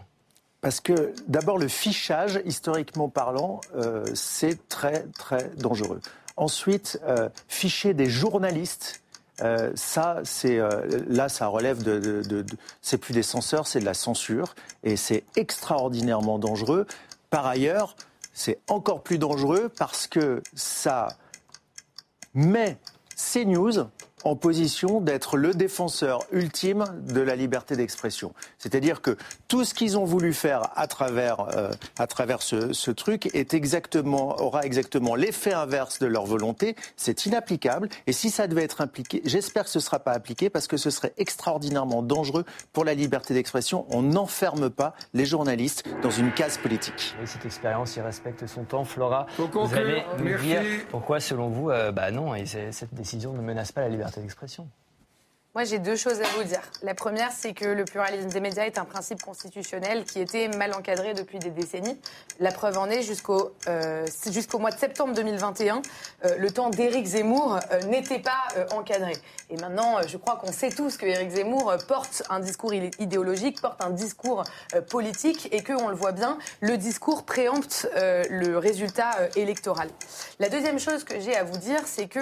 Parce 0.62 0.80
que 0.82 1.14
d'abord, 1.28 1.58
le 1.58 1.68
fichage, 1.68 2.42
historiquement 2.46 3.10
parlant, 3.10 3.62
euh, 3.76 4.04
c'est 4.14 4.68
très 4.68 5.04
très 5.18 5.50
dangereux. 5.58 6.02
Ensuite, 6.36 7.00
euh, 7.06 7.30
ficher 7.48 7.94
des 7.94 8.10
journalistes, 8.10 9.02
ça, 9.76 10.20
c'est 10.26 10.60
là, 11.08 11.30
ça 11.30 11.48
relève 11.48 11.82
de- 11.82 11.98
de- 12.24 12.46
c'est 12.82 12.98
plus 12.98 13.14
des 13.14 13.24
censeurs, 13.24 13.68
c'est 13.68 13.80
de 13.80 13.86
la 13.86 13.94
censure, 13.94 14.54
et 14.84 14.98
c'est 14.98 15.24
extraordinairement 15.38 16.40
dangereux. 16.40 16.86
Par 17.30 17.46
ailleurs, 17.46 17.96
c'est 18.40 18.62
encore 18.70 19.04
plus 19.04 19.18
dangereux 19.18 19.70
parce 19.78 20.08
que 20.08 20.42
ça 20.54 21.10
met 22.34 22.78
CNews 23.18 23.90
en 24.24 24.36
position 24.36 25.02
d'être 25.02 25.38
le 25.38 25.54
défenseur 25.54 26.24
ultime 26.32 26.86
de 27.08 27.22
la 27.22 27.36
liberté 27.36 27.76
d'expression. 27.76 28.34
C'est-à-dire 28.58 29.02
que 29.02 29.18
tout 29.48 29.64
ce 29.64 29.74
qu'ils 29.74 29.98
ont 29.98 30.06
voulu 30.06 30.34
faire 30.34 30.70
à 30.76 30.88
travers, 30.88 31.48
euh, 31.56 31.72
à 31.98 32.08
travers 32.08 32.42
ce, 32.42 32.74
ce 32.74 32.92
truc 32.92 33.34
est 33.36 33.54
exactement, 33.54 34.40
aura 34.42 34.64
exactement 34.66 35.16
l'effet 35.16 35.54
inverse 35.54 36.00
de 36.00 36.08
leur 36.08 36.26
volonté. 36.26 36.76
C'est 36.98 37.26
inapplicable. 37.26 37.90
Et 38.08 38.14
si 38.14 38.30
ça 38.30 38.48
devait 38.48 38.64
être 38.64 38.82
impliqué, 38.82 39.22
j'espère 39.26 39.64
que 39.66 39.70
ce 39.70 39.80
ne 39.80 39.84
sera 39.84 40.00
pas 40.00 40.12
appliqué 40.12 40.50
parce 40.50 40.68
que 40.68 40.78
ce 40.78 40.90
serait 40.90 41.14
extraordinairement 41.18 42.02
dangereux 42.02 42.46
pour 42.74 42.86
la 42.86 42.94
liberté 42.94 43.34
d'expression. 43.34 43.86
On 43.90 44.02
n'enferme 44.02 44.70
pas 44.70 44.94
les 45.14 45.26
journalistes 45.26 45.84
dans 46.02 46.12
une 46.12 46.32
case 46.32 46.58
politique. 46.58 47.16
Oui, 47.20 47.28
cette 47.28 47.46
expérience, 47.46 47.96
il 47.96 48.02
respecte 48.02 48.46
son 48.48 48.64
temps. 48.64 48.84
Flora, 48.84 49.28
vous 49.38 49.74
allez 49.76 50.04
nous 50.18 50.24
Merci. 50.26 50.46
dire 50.48 50.62
pourquoi, 50.90 51.20
selon 51.20 51.50
vous, 51.50 51.70
euh, 51.70 51.92
bah 51.92 52.12
non, 52.12 52.36
et 52.36 52.46
cette 52.46 52.94
décision 52.94 53.34
ne 53.34 53.42
menace 53.42 53.72
pas 53.72 53.82
la 53.82 53.90
liberté 53.90 54.09
d'expression. 54.18 54.70
Moi, 55.56 55.64
j'ai 55.64 55.80
deux 55.80 55.96
choses 55.96 56.22
à 56.22 56.26
vous 56.38 56.44
dire. 56.44 56.62
La 56.84 56.94
première, 56.94 57.32
c'est 57.32 57.54
que 57.54 57.66
le 57.66 57.84
pluralisme 57.84 58.30
des 58.30 58.40
médias 58.40 58.66
est 58.66 58.78
un 58.78 58.86
principe 58.86 59.24
constitutionnel 59.24 60.06
qui 60.06 60.20
était 60.20 60.48
mal 60.48 60.76
encadré 60.76 61.16
depuis 61.16 61.40
des 61.40 61.50
décennies. 61.50 62.00
La 62.40 62.52
preuve 62.52 62.78
en 62.78 62.88
est, 62.88 63.02
jusqu'au 63.02 63.52
euh, 63.68 64.06
jusqu'au 64.30 64.60
mois 64.60 64.70
de 64.70 64.78
septembre 64.78 65.16
2021, 65.16 65.82
euh, 66.26 66.36
le 66.38 66.52
temps 66.52 66.70
d'Éric 66.70 67.04
Zemmour 67.04 67.60
euh, 67.72 67.82
n'était 67.88 68.20
pas 68.20 68.44
encadré. 68.76 69.14
Et 69.50 69.58
maintenant, 69.58 69.98
je 70.06 70.18
crois 70.18 70.36
qu'on 70.36 70.52
sait 70.52 70.70
tous 70.70 70.98
que 70.98 71.08
Éric 71.08 71.32
Zemmour 71.32 71.74
porte 71.88 72.22
un 72.30 72.40
discours 72.40 72.72
idé- 72.76 72.92
idéologique, 73.00 73.60
porte 73.60 73.82
un 73.84 73.90
discours 73.90 74.44
politique, 74.92 75.50
et 75.52 75.64
que, 75.64 75.74
on 75.74 75.88
le 75.88 75.96
voit 75.96 76.12
bien, 76.12 76.38
le 76.62 76.78
discours 76.78 77.24
préempte 77.24 77.88
le 77.96 78.58
résultat 78.60 79.10
électoral. 79.36 79.90
La 80.38 80.50
deuxième 80.50 80.78
chose 80.78 81.04
que 81.04 81.20
j'ai 81.20 81.36
à 81.36 81.44
vous 81.44 81.58
dire, 81.58 81.82
c'est 81.86 82.06
que 82.08 82.20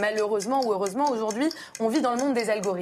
malheureusement 0.00 0.64
ou 0.64 0.72
heureusement, 0.72 1.10
aujourd'hui, 1.10 1.50
on 1.80 1.88
vit 1.88 2.00
dans 2.00 2.12
le 2.12 2.16
monde 2.16 2.32
des 2.32 2.48
algorithmes. 2.48 2.79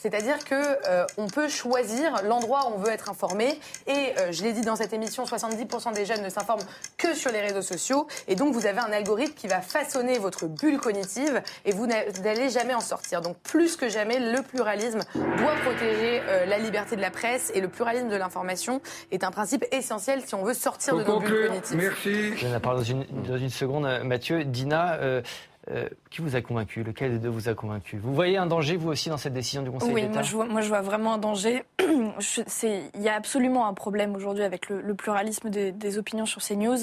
C'est-à-dire 0.00 0.44
que 0.44 0.54
euh, 0.88 1.04
on 1.16 1.26
peut 1.26 1.48
choisir 1.48 2.22
l'endroit 2.24 2.68
où 2.70 2.74
on 2.74 2.78
veut 2.78 2.90
être 2.90 3.10
informé. 3.10 3.58
Et 3.86 4.12
euh, 4.18 4.32
je 4.32 4.42
l'ai 4.42 4.52
dit 4.52 4.60
dans 4.62 4.76
cette 4.76 4.92
émission, 4.92 5.24
70% 5.24 5.92
des 5.94 6.04
jeunes 6.04 6.22
ne 6.22 6.28
s'informent 6.28 6.62
que 6.96 7.14
sur 7.14 7.30
les 7.32 7.40
réseaux 7.40 7.62
sociaux. 7.62 8.06
Et 8.28 8.34
donc, 8.34 8.54
vous 8.54 8.66
avez 8.66 8.78
un 8.80 8.92
algorithme 8.92 9.34
qui 9.34 9.48
va 9.48 9.60
façonner 9.60 10.18
votre 10.18 10.46
bulle 10.46 10.78
cognitive 10.78 11.42
et 11.64 11.72
vous 11.72 11.86
n'a- 11.86 12.04
n'allez 12.22 12.48
jamais 12.50 12.74
en 12.74 12.80
sortir. 12.80 13.20
Donc, 13.20 13.36
plus 13.38 13.76
que 13.76 13.88
jamais, 13.88 14.18
le 14.18 14.42
pluralisme 14.42 15.00
doit 15.14 15.54
protéger 15.64 16.20
euh, 16.28 16.46
la 16.46 16.58
liberté 16.58 16.96
de 16.96 17.00
la 17.00 17.10
presse 17.10 17.50
et 17.54 17.60
le 17.60 17.68
pluralisme 17.68 18.08
de 18.08 18.16
l'information 18.16 18.80
est 19.10 19.24
un 19.24 19.30
principe 19.30 19.64
essentiel 19.72 20.22
si 20.26 20.34
on 20.34 20.42
veut 20.44 20.54
sortir 20.54 20.94
Faut 20.94 21.00
de 21.00 21.04
nos 21.04 21.18
bulles 21.20 21.28
conclure. 21.28 21.48
cognitives. 21.48 21.76
Merci. 21.76 22.36
Je 22.36 22.46
vais 22.46 22.56
en 22.56 22.60
parler 22.60 22.78
dans 22.80 22.84
une, 22.84 23.04
dans 23.24 23.38
une 23.38 23.50
seconde. 23.50 23.88
Mathieu, 24.04 24.44
Dina, 24.44 24.98
euh, 25.70 25.88
qui 26.10 26.22
vous 26.22 26.36
a 26.36 26.40
convaincu? 26.40 26.82
Lequel 26.82 27.12
des 27.12 27.18
deux 27.18 27.28
vous 27.28 27.48
a 27.48 27.54
convaincu? 27.54 27.98
Vous 27.98 28.14
voyez 28.14 28.36
un 28.36 28.46
danger, 28.46 28.76
vous 28.76 28.88
aussi, 28.88 29.08
dans 29.10 29.16
cette 29.16 29.34
décision 29.34 29.62
du 29.62 29.70
Conseil 29.70 29.92
Oui, 29.92 30.02
d'État? 30.02 30.14
moi 30.14 30.22
vois, 30.22 30.46
moi 30.46 30.60
je 30.60 30.68
vois 30.68 30.80
vraiment 30.80 31.14
un 31.14 31.18
danger. 31.18 31.64
Il 31.82 33.02
y 33.02 33.08
a 33.08 33.14
absolument 33.14 33.66
un 33.66 33.74
problème 33.74 34.14
aujourd'hui 34.14 34.44
avec 34.44 34.68
le, 34.68 34.80
le 34.80 34.94
pluralisme 34.94 35.50
des, 35.50 35.72
des 35.72 35.98
opinions 35.98 36.26
sur 36.26 36.42
CNews. 36.42 36.78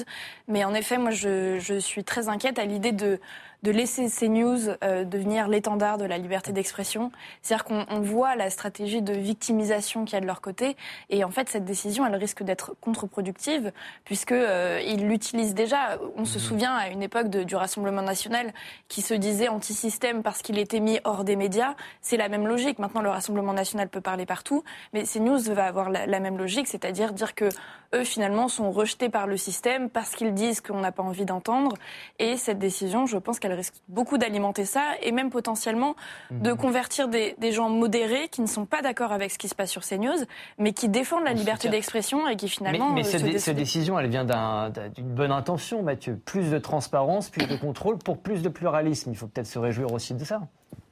Mais 0.48 0.64
en 0.64 0.74
effet, 0.74 0.98
moi 0.98 1.10
je, 1.10 1.58
je 1.58 1.78
suis 1.78 2.04
très 2.04 2.28
inquiète 2.28 2.58
à 2.58 2.64
l'idée 2.64 2.92
de, 2.92 3.20
de 3.66 3.72
laisser 3.72 4.06
CNews 4.08 4.76
euh, 4.84 5.02
devenir 5.02 5.48
l'étendard 5.48 5.98
de 5.98 6.04
la 6.04 6.18
liberté 6.18 6.52
d'expression. 6.52 7.10
C'est-à-dire 7.42 7.64
qu'on 7.64 7.84
on 7.90 8.00
voit 8.00 8.36
la 8.36 8.48
stratégie 8.48 9.02
de 9.02 9.12
victimisation 9.12 10.04
qu'il 10.04 10.14
y 10.14 10.18
a 10.18 10.20
de 10.20 10.26
leur 10.26 10.40
côté. 10.40 10.76
Et 11.10 11.24
en 11.24 11.30
fait, 11.32 11.48
cette 11.48 11.64
décision, 11.64 12.06
elle 12.06 12.14
risque 12.14 12.44
d'être 12.44 12.76
contre-productive 12.80 13.72
puisque 14.04 14.30
euh, 14.30 14.80
ils 14.86 15.08
l'utilisent 15.08 15.54
déjà. 15.54 15.98
On 16.16 16.24
se 16.24 16.38
souvient 16.38 16.74
à 16.76 16.90
une 16.90 17.02
époque 17.02 17.28
de- 17.28 17.42
du 17.42 17.56
Rassemblement 17.56 18.02
national 18.02 18.52
qui 18.86 19.02
se 19.02 19.14
disait 19.14 19.48
anti-système 19.48 20.22
parce 20.22 20.42
qu'il 20.42 20.58
était 20.60 20.78
mis 20.78 21.00
hors 21.02 21.24
des 21.24 21.34
médias. 21.34 21.74
C'est 22.00 22.16
la 22.16 22.28
même 22.28 22.46
logique. 22.46 22.78
Maintenant, 22.78 23.02
le 23.02 23.10
Rassemblement 23.10 23.52
national 23.52 23.88
peut 23.88 24.00
parler 24.00 24.26
partout, 24.26 24.62
mais 24.92 25.02
CNews 25.02 25.40
va 25.52 25.66
avoir 25.66 25.90
la, 25.90 26.06
la 26.06 26.20
même 26.20 26.38
logique, 26.38 26.68
c'est-à-dire 26.68 27.12
dire 27.12 27.34
que 27.34 27.48
eux, 27.94 28.04
finalement, 28.04 28.48
sont 28.48 28.70
rejetés 28.70 29.08
par 29.08 29.26
le 29.26 29.36
système 29.36 29.88
parce 29.90 30.14
qu'ils 30.14 30.34
disent 30.34 30.60
qu'on 30.60 30.80
n'a 30.80 30.92
pas 30.92 31.02
envie 31.02 31.24
d'entendre. 31.24 31.76
Et 32.18 32.36
cette 32.36 32.58
décision, 32.58 33.06
je 33.06 33.18
pense 33.18 33.38
qu'elle 33.38 33.52
risque 33.52 33.74
beaucoup 33.88 34.18
d'alimenter 34.18 34.64
ça 34.64 34.82
et 35.02 35.12
même 35.12 35.30
potentiellement 35.30 35.94
de 36.30 36.52
convertir 36.52 37.08
des, 37.08 37.34
des 37.38 37.52
gens 37.52 37.68
modérés 37.68 38.28
qui 38.28 38.40
ne 38.40 38.46
sont 38.46 38.66
pas 38.66 38.82
d'accord 38.82 39.12
avec 39.12 39.30
ce 39.30 39.38
qui 39.38 39.48
se 39.48 39.54
passe 39.54 39.70
sur 39.70 39.82
CNews, 39.82 40.24
mais 40.58 40.72
qui 40.72 40.88
défendent 40.88 41.24
la 41.24 41.32
On 41.32 41.34
liberté 41.34 41.68
d'expression 41.68 42.26
et 42.28 42.36
qui 42.36 42.48
finalement 42.48 42.90
mais 42.90 43.06
euh, 43.06 43.10
cette, 43.10 43.22
dé- 43.22 43.54
décision, 43.54 43.98
elle 43.98 44.08
vient 44.08 44.24
d'un- 44.24 44.70
d'un- 44.70 44.88
d'une 44.88 45.12
bonne 45.14 45.32
intention, 45.32 45.82
Mathieu. 45.82 46.18
Plus 46.24 46.50
de 46.50 46.58
transparence, 46.58 47.30
plus 47.30 47.46
de 47.46 47.56
contrôle 47.56 47.98
pour 47.98 48.18
plus 48.18 48.42
de 48.42 48.48
pluralisme. 48.48 49.10
Il 49.12 49.16
faut 49.16 49.26
peut-être 49.26 49.46
se 49.46 49.58
réjouir 49.58 49.92
aussi 49.92 50.14
de 50.14 50.24
ça. 50.24 50.40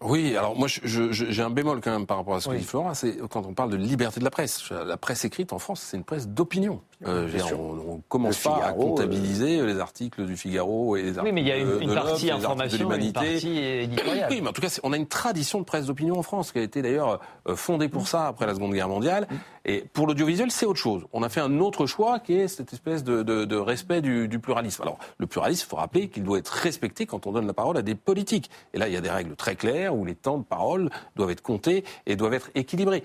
Oui, 0.04 0.36
alors 0.36 0.56
moi 0.56 0.68
j'ai 0.68 1.42
un 1.42 1.50
bémol 1.50 1.80
quand 1.80 1.90
même 1.90 2.06
par 2.06 2.18
rapport 2.18 2.34
à 2.34 2.40
ce 2.40 2.48
que 2.48 2.54
dit 2.54 2.64
Flora, 2.64 2.94
c'est 2.94 3.16
quand 3.30 3.46
on 3.46 3.54
parle 3.54 3.70
de 3.70 3.76
liberté 3.76 4.20
de 4.20 4.24
la 4.24 4.30
presse. 4.30 4.70
La 4.70 4.96
presse 4.96 5.24
écrite 5.24 5.52
en 5.52 5.58
France, 5.58 5.80
c'est 5.80 5.96
une 5.96 6.04
presse 6.04 6.28
d'opinion. 6.28 6.80
Euh, 7.06 7.28
on, 7.52 7.96
ne 7.96 8.00
commence 8.08 8.38
pas 8.38 8.60
à 8.64 8.72
comptabiliser 8.72 9.64
les 9.64 9.78
articles 9.78 10.24
du 10.24 10.36
Figaro 10.36 10.96
et 10.96 11.02
les 11.02 11.18
articles 11.18 11.26
Oui, 11.26 11.32
mais 11.32 11.40
il 11.42 11.48
y 11.48 11.52
a 11.52 11.58
une, 11.58 11.82
une 11.82 11.94
partie 11.94 12.30
information, 12.30 12.90
une 12.90 13.12
partie 13.12 13.58
éditoriale. 13.58 14.28
Oui, 14.30 14.40
mais 14.40 14.48
en 14.48 14.52
tout 14.52 14.62
cas, 14.62 14.78
on 14.82 14.92
a 14.92 14.96
une 14.96 15.06
tradition 15.06 15.58
de 15.58 15.64
presse 15.64 15.86
d'opinion 15.86 16.18
en 16.18 16.22
France 16.22 16.52
qui 16.52 16.58
a 16.58 16.62
été 16.62 16.82
d'ailleurs 16.82 17.20
euh, 17.48 17.56
fondée 17.56 17.88
pour 17.88 18.08
ça 18.08 18.26
après 18.26 18.46
la 18.46 18.54
Seconde 18.54 18.72
Guerre 18.72 18.88
mondiale. 18.88 19.26
Et 19.64 19.81
pour 19.92 20.07
l'audiovisuel, 20.07 20.50
c'est 20.50 20.66
autre 20.66 20.79
chose. 20.79 21.07
On 21.12 21.22
a 21.22 21.29
fait 21.29 21.40
un 21.40 21.59
autre 21.61 21.87
choix 21.87 22.18
qui 22.18 22.35
est 22.35 22.48
cette 22.48 22.72
espèce 22.72 23.03
de, 23.03 23.22
de, 23.22 23.44
de 23.44 23.57
respect 23.57 24.03
du, 24.03 24.29
du, 24.29 24.38
pluralisme. 24.38 24.83
Alors, 24.83 24.98
le 25.18 25.27
pluralisme, 25.27 25.64
il 25.66 25.70
faut 25.70 25.77
rappeler 25.77 26.09
qu'il 26.09 26.22
doit 26.22 26.38
être 26.38 26.53
respecté 26.53 27.07
quand 27.07 27.27
on 27.27 27.33
donne 27.33 27.46
la 27.46 27.55
parole 27.55 27.79
à 27.79 27.83
des 27.83 27.94
politiques. 27.94 28.50
Et 28.74 28.79
là, 28.79 28.88
il 28.88 28.94
y 28.94 28.96
a 28.96 29.00
des 29.00 29.11
règles 29.11 29.37
très 29.37 29.57
claires 29.57 29.94
où 29.94 30.05
les 30.05 30.14
temps 30.14 30.38
de 30.38 30.44
parole 30.44 30.90
doivent 31.16 31.31
être 31.31 31.42
comptés 31.42 31.85
et 32.07 32.16
doivent 32.16 32.35
être 32.35 32.50
équilibrés. 32.55 33.03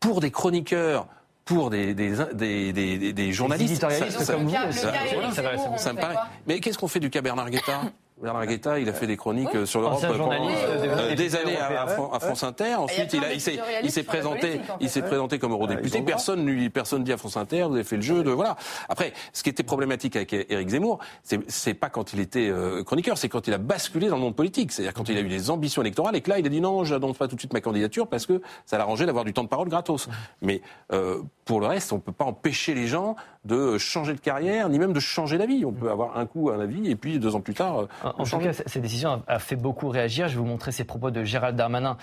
Pour 0.00 0.20
des 0.20 0.32
chroniqueurs, 0.32 1.06
pour 1.44 1.70
des, 1.70 1.94
des, 1.94 2.14
des, 2.32 2.72
des, 2.72 3.12
des 3.12 3.32
journalistes. 3.32 3.80
Ça, 3.80 3.90
ça, 3.90 4.10
ça, 4.10 4.24
ça, 4.24 5.92
me 5.92 6.00
paraît. 6.00 6.16
Mais 6.46 6.60
qu'est-ce 6.60 6.78
qu'on 6.78 6.88
fait 6.88 7.00
du 7.00 7.10
cas 7.10 7.20
Bernard 7.20 7.50
Guetta 7.50 7.82
Bernard 8.22 8.46
Guetta, 8.46 8.78
il 8.78 8.88
a 8.88 8.92
fait 8.92 9.08
des 9.08 9.16
chroniques 9.16 9.66
sur 9.66 9.80
l'Europe 9.80 10.00
pendant 10.00 10.30
euh, 10.32 11.14
des 11.16 11.34
années 11.34 11.56
à, 11.56 11.86
France 11.86 12.44
Inter. 12.44 12.76
Ensuite, 12.76 13.12
il, 13.12 13.22
il 13.32 13.40
s'est, 13.40 13.58
il 13.82 13.90
s'est 13.90 14.04
présenté, 14.04 14.60
il 14.80 14.88
s'est 14.88 15.02
présenté 15.02 15.38
comme 15.40 15.52
eurodéputé. 15.52 16.00
Personne 16.02 16.46
lui, 16.46 16.70
personne 16.70 17.02
dit 17.02 17.12
à 17.12 17.16
France 17.16 17.36
Inter, 17.36 17.64
vous 17.64 17.74
avez 17.74 17.84
fait 17.84 17.96
le 17.96 18.02
jeu 18.02 18.22
de 18.22 18.30
voilà. 18.30 18.56
Après, 18.88 19.12
ce 19.32 19.42
qui 19.42 19.50
était 19.50 19.64
problématique 19.64 20.14
avec 20.14 20.32
Éric 20.32 20.68
Zemmour, 20.68 21.00
c'est, 21.24 21.40
c'est 21.48 21.74
pas 21.74 21.90
quand 21.90 22.12
il 22.12 22.20
était 22.20 22.52
chroniqueur, 22.86 23.18
c'est 23.18 23.28
quand 23.28 23.48
il 23.48 23.54
a 23.54 23.58
basculé 23.58 24.08
dans 24.08 24.16
le 24.16 24.22
monde 24.22 24.36
politique. 24.36 24.70
C'est-à-dire 24.70 24.94
quand 24.94 25.08
il 25.08 25.16
a 25.16 25.20
eu 25.20 25.28
des 25.28 25.50
ambitions 25.50 25.82
électorales 25.82 26.14
et 26.14 26.20
que 26.20 26.30
là, 26.30 26.38
il 26.38 26.46
a 26.46 26.50
dit 26.50 26.60
non, 26.60 26.84
je 26.84 26.94
n'annonce 26.94 27.18
pas 27.18 27.26
tout 27.26 27.34
de 27.34 27.40
suite 27.40 27.52
ma 27.52 27.60
candidature 27.60 28.06
parce 28.06 28.26
que 28.26 28.40
ça 28.64 28.78
l'arrangeait 28.78 29.06
d'avoir 29.06 29.24
du 29.24 29.32
temps 29.32 29.44
de 29.44 29.48
parole 29.48 29.68
gratos. 29.68 30.08
Mais 30.40 30.62
euh, 30.92 31.20
pour 31.44 31.60
le 31.60 31.66
reste, 31.66 31.92
on 31.92 31.98
peut 31.98 32.12
pas 32.12 32.24
empêcher 32.24 32.74
les 32.74 32.86
gens 32.86 33.16
de 33.44 33.78
changer 33.78 34.14
de 34.14 34.20
carrière, 34.20 34.68
ni 34.68 34.78
même 34.78 34.92
de 34.92 35.00
changer 35.00 35.38
d'avis. 35.38 35.64
On 35.64 35.72
peut 35.72 35.90
avoir 35.90 36.16
un 36.16 36.26
coup 36.26 36.50
un 36.50 36.60
avis 36.60 36.90
et 36.90 36.96
puis 36.96 37.18
deux 37.18 37.34
ans 37.34 37.40
plus 37.40 37.54
tard. 37.54 37.86
En 38.02 38.24
tout 38.24 38.38
cas, 38.38 38.52
cette 38.52 38.82
décision 38.82 39.22
a 39.26 39.38
fait 39.38 39.56
beaucoup 39.56 39.88
réagir. 39.88 40.28
Je 40.28 40.34
vais 40.34 40.40
vous 40.40 40.46
montrer 40.46 40.72
ces 40.72 40.84
propos 40.84 41.10
de 41.10 41.24
Gérald 41.24 41.56
Darmanin 41.56 41.96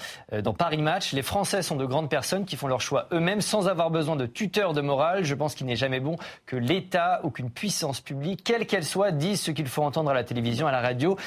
dans 0.44 0.54
Paris 0.54 0.82
Match. 0.82 1.14
Les 1.14 1.22
Français 1.22 1.62
sont 1.62 1.76
de 1.76 1.86
grandes 1.86 2.10
personnes 2.10 2.46
qui 2.46 2.56
font 2.56 2.68
leur 2.68 2.82
choix 2.82 3.08
eux-mêmes 3.12 3.42
sans 3.42 3.68
avoir 3.68 3.90
besoin 3.90 4.16
de 4.16 4.26
tuteurs 4.26 4.74
de 4.74 4.82
morale. 4.82 5.24
Je 5.24 5.36
pense 5.36 5.56
qu'il 5.56 5.68
n'est 5.68 5.76
jamais 5.76 6.00
bon 6.00 6.16
que 6.46 6.56
l'État 6.56 7.22
ou 7.24 7.30
qu'une 7.32 7.50
puissance 7.50 8.02
publique, 8.02 8.44
quelle 8.44 8.66
qu'elle 8.66 8.86
soit, 8.86 9.12
dise 9.12 9.42
ce 9.42 9.52
qu'il 9.52 9.68
faut 9.68 9.84
entendre 9.84 10.12
à 10.12 10.14
la 10.14 10.24
télévision, 10.24 10.68
à 10.68 10.72
la 10.72 10.82
radio 10.82 11.18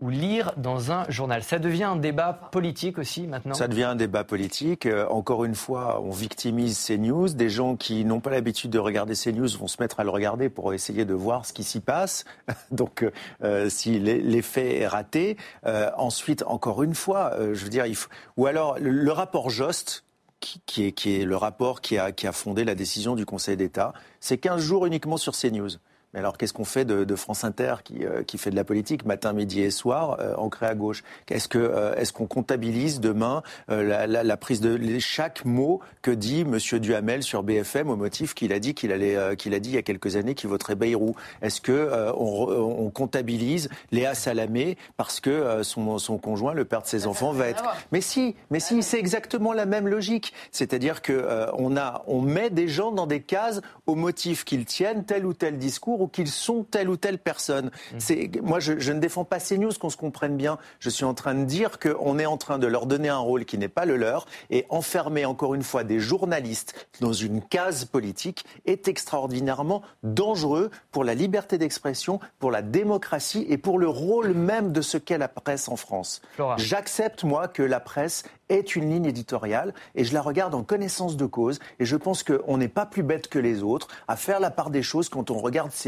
ou 0.00 0.10
lire 0.10 0.52
dans 0.56 0.92
un 0.92 1.08
journal. 1.08 1.42
Ça 1.42 1.58
devient 1.58 1.84
un 1.84 1.96
débat 1.96 2.32
politique 2.32 2.98
aussi 2.98 3.26
maintenant 3.26 3.54
Ça 3.54 3.66
devient 3.66 3.84
un 3.84 3.96
débat 3.96 4.24
politique. 4.24 4.84
Euh, 4.84 5.06
encore 5.08 5.44
une 5.44 5.54
fois, 5.54 6.00
on 6.02 6.10
victimise 6.10 6.76
ces 6.76 6.98
news. 6.98 7.28
Des 7.28 7.48
gens 7.48 7.76
qui 7.76 8.04
n'ont 8.04 8.20
pas 8.20 8.30
l'habitude 8.30 8.70
de 8.70 8.78
regarder 8.78 9.14
ces 9.14 9.32
news 9.32 9.48
vont 9.58 9.68
se 9.68 9.80
mettre 9.80 10.00
à 10.00 10.04
le 10.04 10.10
regarder 10.10 10.50
pour 10.50 10.74
essayer 10.74 11.04
de 11.04 11.14
voir 11.14 11.46
ce 11.46 11.52
qui 11.52 11.64
s'y 11.64 11.80
passe. 11.80 12.24
Donc, 12.70 13.06
euh, 13.42 13.70
si 13.70 13.98
l'effet 13.98 14.80
est 14.80 14.86
raté. 14.86 15.36
Euh, 15.64 15.90
ensuite, 15.96 16.42
encore 16.46 16.82
une 16.82 16.94
fois, 16.94 17.32
euh, 17.34 17.54
je 17.54 17.64
veux 17.64 17.70
dire, 17.70 17.86
il 17.86 17.96
faut... 17.96 18.10
ou 18.36 18.46
alors 18.46 18.76
le, 18.78 19.12
rapport 19.12 19.50
Jost, 19.50 20.04
qui, 20.40 20.86
est, 20.86 21.24
le 21.24 21.36
rapport 21.36 21.80
qui 21.80 21.98
a, 21.98 22.12
qui 22.12 22.26
a 22.26 22.32
fondé 22.32 22.64
la 22.64 22.74
décision 22.74 23.16
du 23.16 23.24
Conseil 23.24 23.56
d'État, 23.56 23.94
c'est 24.20 24.38
15 24.38 24.60
jours 24.60 24.86
uniquement 24.86 25.16
sur 25.16 25.34
ces 25.34 25.50
news. 25.50 25.70
Mais 26.16 26.20
alors, 26.20 26.38
qu'est-ce 26.38 26.54
qu'on 26.54 26.64
fait 26.64 26.86
de, 26.86 27.04
de, 27.04 27.14
France 27.14 27.44
Inter 27.44 27.74
qui, 27.84 28.06
euh, 28.06 28.22
qui, 28.22 28.38
fait 28.38 28.48
de 28.50 28.56
la 28.56 28.64
politique 28.64 29.04
matin, 29.04 29.34
midi 29.34 29.60
et 29.60 29.70
soir, 29.70 30.16
euh, 30.18 30.34
ancré 30.36 30.64
à 30.64 30.74
gauche? 30.74 31.04
Est-ce 31.28 31.46
que 31.46 31.58
euh, 31.58 31.94
est-ce 31.96 32.14
qu'on 32.14 32.26
comptabilise 32.26 33.00
demain 33.00 33.42
euh, 33.68 33.82
la, 33.82 34.06
la, 34.06 34.24
la, 34.24 34.36
prise 34.38 34.62
de 34.62 34.98
chaque 34.98 35.44
mot 35.44 35.80
que 36.00 36.10
dit 36.10 36.46
Monsieur 36.46 36.80
Duhamel 36.80 37.22
sur 37.22 37.42
BFM 37.42 37.90
au 37.90 37.96
motif 37.96 38.32
qu'il 38.32 38.54
a 38.54 38.58
dit 38.60 38.72
qu'il 38.72 38.92
allait 38.92 39.14
euh, 39.14 39.34
qu'il 39.34 39.52
a 39.52 39.60
dit 39.60 39.68
il 39.68 39.74
y 39.74 39.78
a 39.78 39.82
quelques 39.82 40.16
années 40.16 40.34
qu'il 40.34 40.48
voterait 40.48 40.74
Bayrou? 40.74 41.14
Est-ce 41.42 41.60
que 41.60 41.72
euh, 41.72 42.10
on, 42.14 42.48
on, 42.86 42.88
comptabilise 42.88 43.68
Léa 43.92 44.14
Salamé 44.14 44.78
parce 44.96 45.20
que 45.20 45.62
son, 45.64 45.98
son, 45.98 46.16
conjoint, 46.16 46.54
le 46.54 46.64
père 46.64 46.80
de 46.80 46.86
ses 46.86 47.06
enfants, 47.06 47.32
va 47.32 47.48
être 47.48 47.62
Mais 47.92 48.00
si, 48.00 48.36
mais 48.50 48.60
si, 48.60 48.82
c'est 48.82 48.98
exactement 48.98 49.52
la 49.52 49.66
même 49.66 49.86
logique. 49.86 50.32
C'est-à-dire 50.50 51.02
que 51.02 51.50
on 51.58 51.76
a 51.76 52.04
on 52.06 52.22
met 52.22 52.48
des 52.48 52.68
gens 52.68 52.90
dans 52.90 53.06
des 53.06 53.20
cases 53.20 53.60
au 53.86 53.94
motif 53.96 54.44
qu'ils 54.44 54.64
tiennent 54.64 55.04
tel 55.04 55.26
ou 55.26 55.34
tel 55.34 55.58
discours 55.58 56.05
ou 56.06 56.08
qu'ils 56.08 56.28
sont 56.28 56.62
telle 56.62 56.88
ou 56.88 56.96
telle 56.96 57.18
personne. 57.18 57.70
C'est, 57.98 58.30
moi, 58.42 58.60
je, 58.60 58.78
je, 58.78 58.92
ne 58.92 59.00
défends 59.00 59.24
pas 59.24 59.40
ces 59.40 59.58
news, 59.58 59.72
qu'on 59.80 59.90
se 59.90 59.96
comprenne 59.96 60.36
bien. 60.36 60.58
Je 60.78 60.88
suis 60.88 61.04
en 61.04 61.14
train 61.14 61.34
de 61.34 61.44
dire 61.44 61.80
qu'on 61.80 62.18
est 62.18 62.26
en 62.26 62.36
train 62.36 62.58
de 62.58 62.66
leur 62.68 62.86
donner 62.86 63.08
un 63.08 63.18
rôle 63.18 63.44
qui 63.44 63.58
n'est 63.58 63.68
pas 63.68 63.84
le 63.84 63.96
leur 63.96 64.26
et 64.50 64.66
enfermer 64.68 65.24
encore 65.24 65.54
une 65.54 65.64
fois 65.64 65.82
des 65.82 65.98
journalistes 65.98 66.88
dans 67.00 67.12
une 67.12 67.42
case 67.42 67.84
politique 67.84 68.44
est 68.66 68.86
extraordinairement 68.86 69.82
dangereux 70.04 70.70
pour 70.92 71.02
la 71.02 71.14
liberté 71.14 71.58
d'expression, 71.58 72.20
pour 72.38 72.52
la 72.52 72.62
démocratie 72.62 73.44
et 73.48 73.58
pour 73.58 73.78
le 73.78 73.88
rôle 73.88 74.32
même 74.32 74.72
de 74.72 74.80
ce 74.80 74.98
qu'est 74.98 75.18
la 75.18 75.28
presse 75.28 75.68
en 75.68 75.76
France. 75.76 76.22
J'accepte, 76.56 77.24
moi, 77.24 77.48
que 77.48 77.62
la 77.62 77.80
presse 77.80 78.22
est 78.48 78.76
une 78.76 78.90
ligne 78.90 79.06
éditoriale 79.06 79.74
et 79.94 80.04
je 80.04 80.14
la 80.14 80.22
regarde 80.22 80.54
en 80.54 80.62
connaissance 80.62 81.16
de 81.16 81.26
cause 81.26 81.58
et 81.80 81.84
je 81.84 81.96
pense 81.96 82.22
qu'on 82.22 82.58
n'est 82.58 82.68
pas 82.68 82.86
plus 82.86 83.02
bête 83.02 83.28
que 83.28 83.38
les 83.38 83.62
autres 83.62 83.88
à 84.08 84.16
faire 84.16 84.40
la 84.40 84.50
part 84.50 84.70
des 84.70 84.82
choses 84.82 85.08
quand 85.08 85.30
on 85.30 85.38
regarde 85.38 85.72
ces 85.72 85.85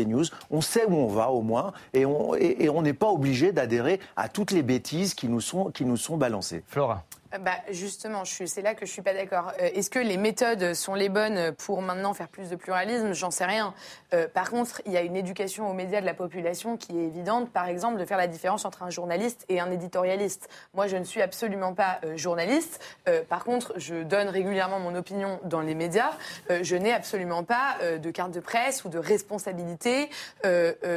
On 0.51 0.61
sait 0.61 0.85
où 0.87 0.95
on 0.95 1.09
va 1.09 1.31
au 1.31 1.43
moins 1.43 1.73
et 1.95 2.07
on 2.07 2.35
et, 2.35 2.65
et 2.65 2.83
n'est 2.83 2.93
pas 2.93 3.09
obligé 3.09 3.53
d'adhérer 3.53 4.01
à 4.17 4.29
toutes 4.29 4.51
les 4.51 4.63
bêtises 4.63 5.15
qui 5.15 5.29
nous 5.29 5.41
sont, 5.41 5.71
qui 5.71 5.85
nous 5.85 5.97
sont 5.97 6.17
balancées. 6.17 6.63
Flora. 6.67 7.05
Bah 7.41 7.53
justement, 7.71 8.23
c'est 8.25 8.63
là 8.63 8.75
que 8.75 8.87
je 8.87 8.91
suis 8.91 9.03
pas 9.03 9.13
d'accord. 9.13 9.53
Euh, 9.61 9.69
Est-ce 9.75 9.91
que 9.91 9.99
les 9.99 10.17
méthodes 10.17 10.73
sont 10.73 10.95
les 10.95 11.11
bonnes 11.11 11.53
pour 11.53 11.83
maintenant 11.83 12.15
faire 12.15 12.29
plus 12.29 12.49
de 12.49 12.57
pluralisme? 12.57 13.13
J'en 13.13 13.31
sais 13.31 13.45
rien. 13.45 13.75
Euh, 14.15 14.27
par 14.29 14.51
contre, 14.51 14.81
il 14.87 14.93
y 14.93 14.97
a 14.97 15.03
une 15.03 15.15
éducation 15.15 15.69
aux 15.69 15.75
médias 15.75 16.01
de 16.01 16.07
la 16.07 16.15
population 16.15 16.79
qui 16.79 16.99
est 16.99 17.05
évidente. 17.05 17.51
Par 17.51 17.69
exemple, 17.69 17.99
de 17.99 18.05
faire 18.07 18.17
la 18.17 18.29
différence 18.29 18.65
entre 18.65 18.83
un 18.83 18.89
journaliste 18.89 19.45
et 19.51 19.61
un 19.61 19.71
éditorialiste. 19.71 20.49
Moi, 20.73 20.87
je 20.87 20.97
ne 20.97 21.05
suis 21.05 21.21
absolument 21.21 21.75
pas 21.75 21.99
euh, 22.03 22.17
journaliste. 22.17 22.83
Euh, 23.09 23.23
par 23.29 23.45
contre, 23.45 23.75
je 23.77 24.03
donne 24.03 24.29
régulièrement 24.29 24.79
mon 24.79 24.95
opinion 24.95 25.39
dans 25.45 25.61
les 25.61 25.75
médias. 25.75 26.13
Je 26.49 26.77
n'ai 26.77 26.95
absolument 26.95 27.45
pas 27.45 27.77
de 27.99 28.11
carte 28.11 28.31
de 28.31 28.41
presse 28.41 28.85
ou 28.85 28.89
de 28.89 28.99
responsabilité 28.99 30.09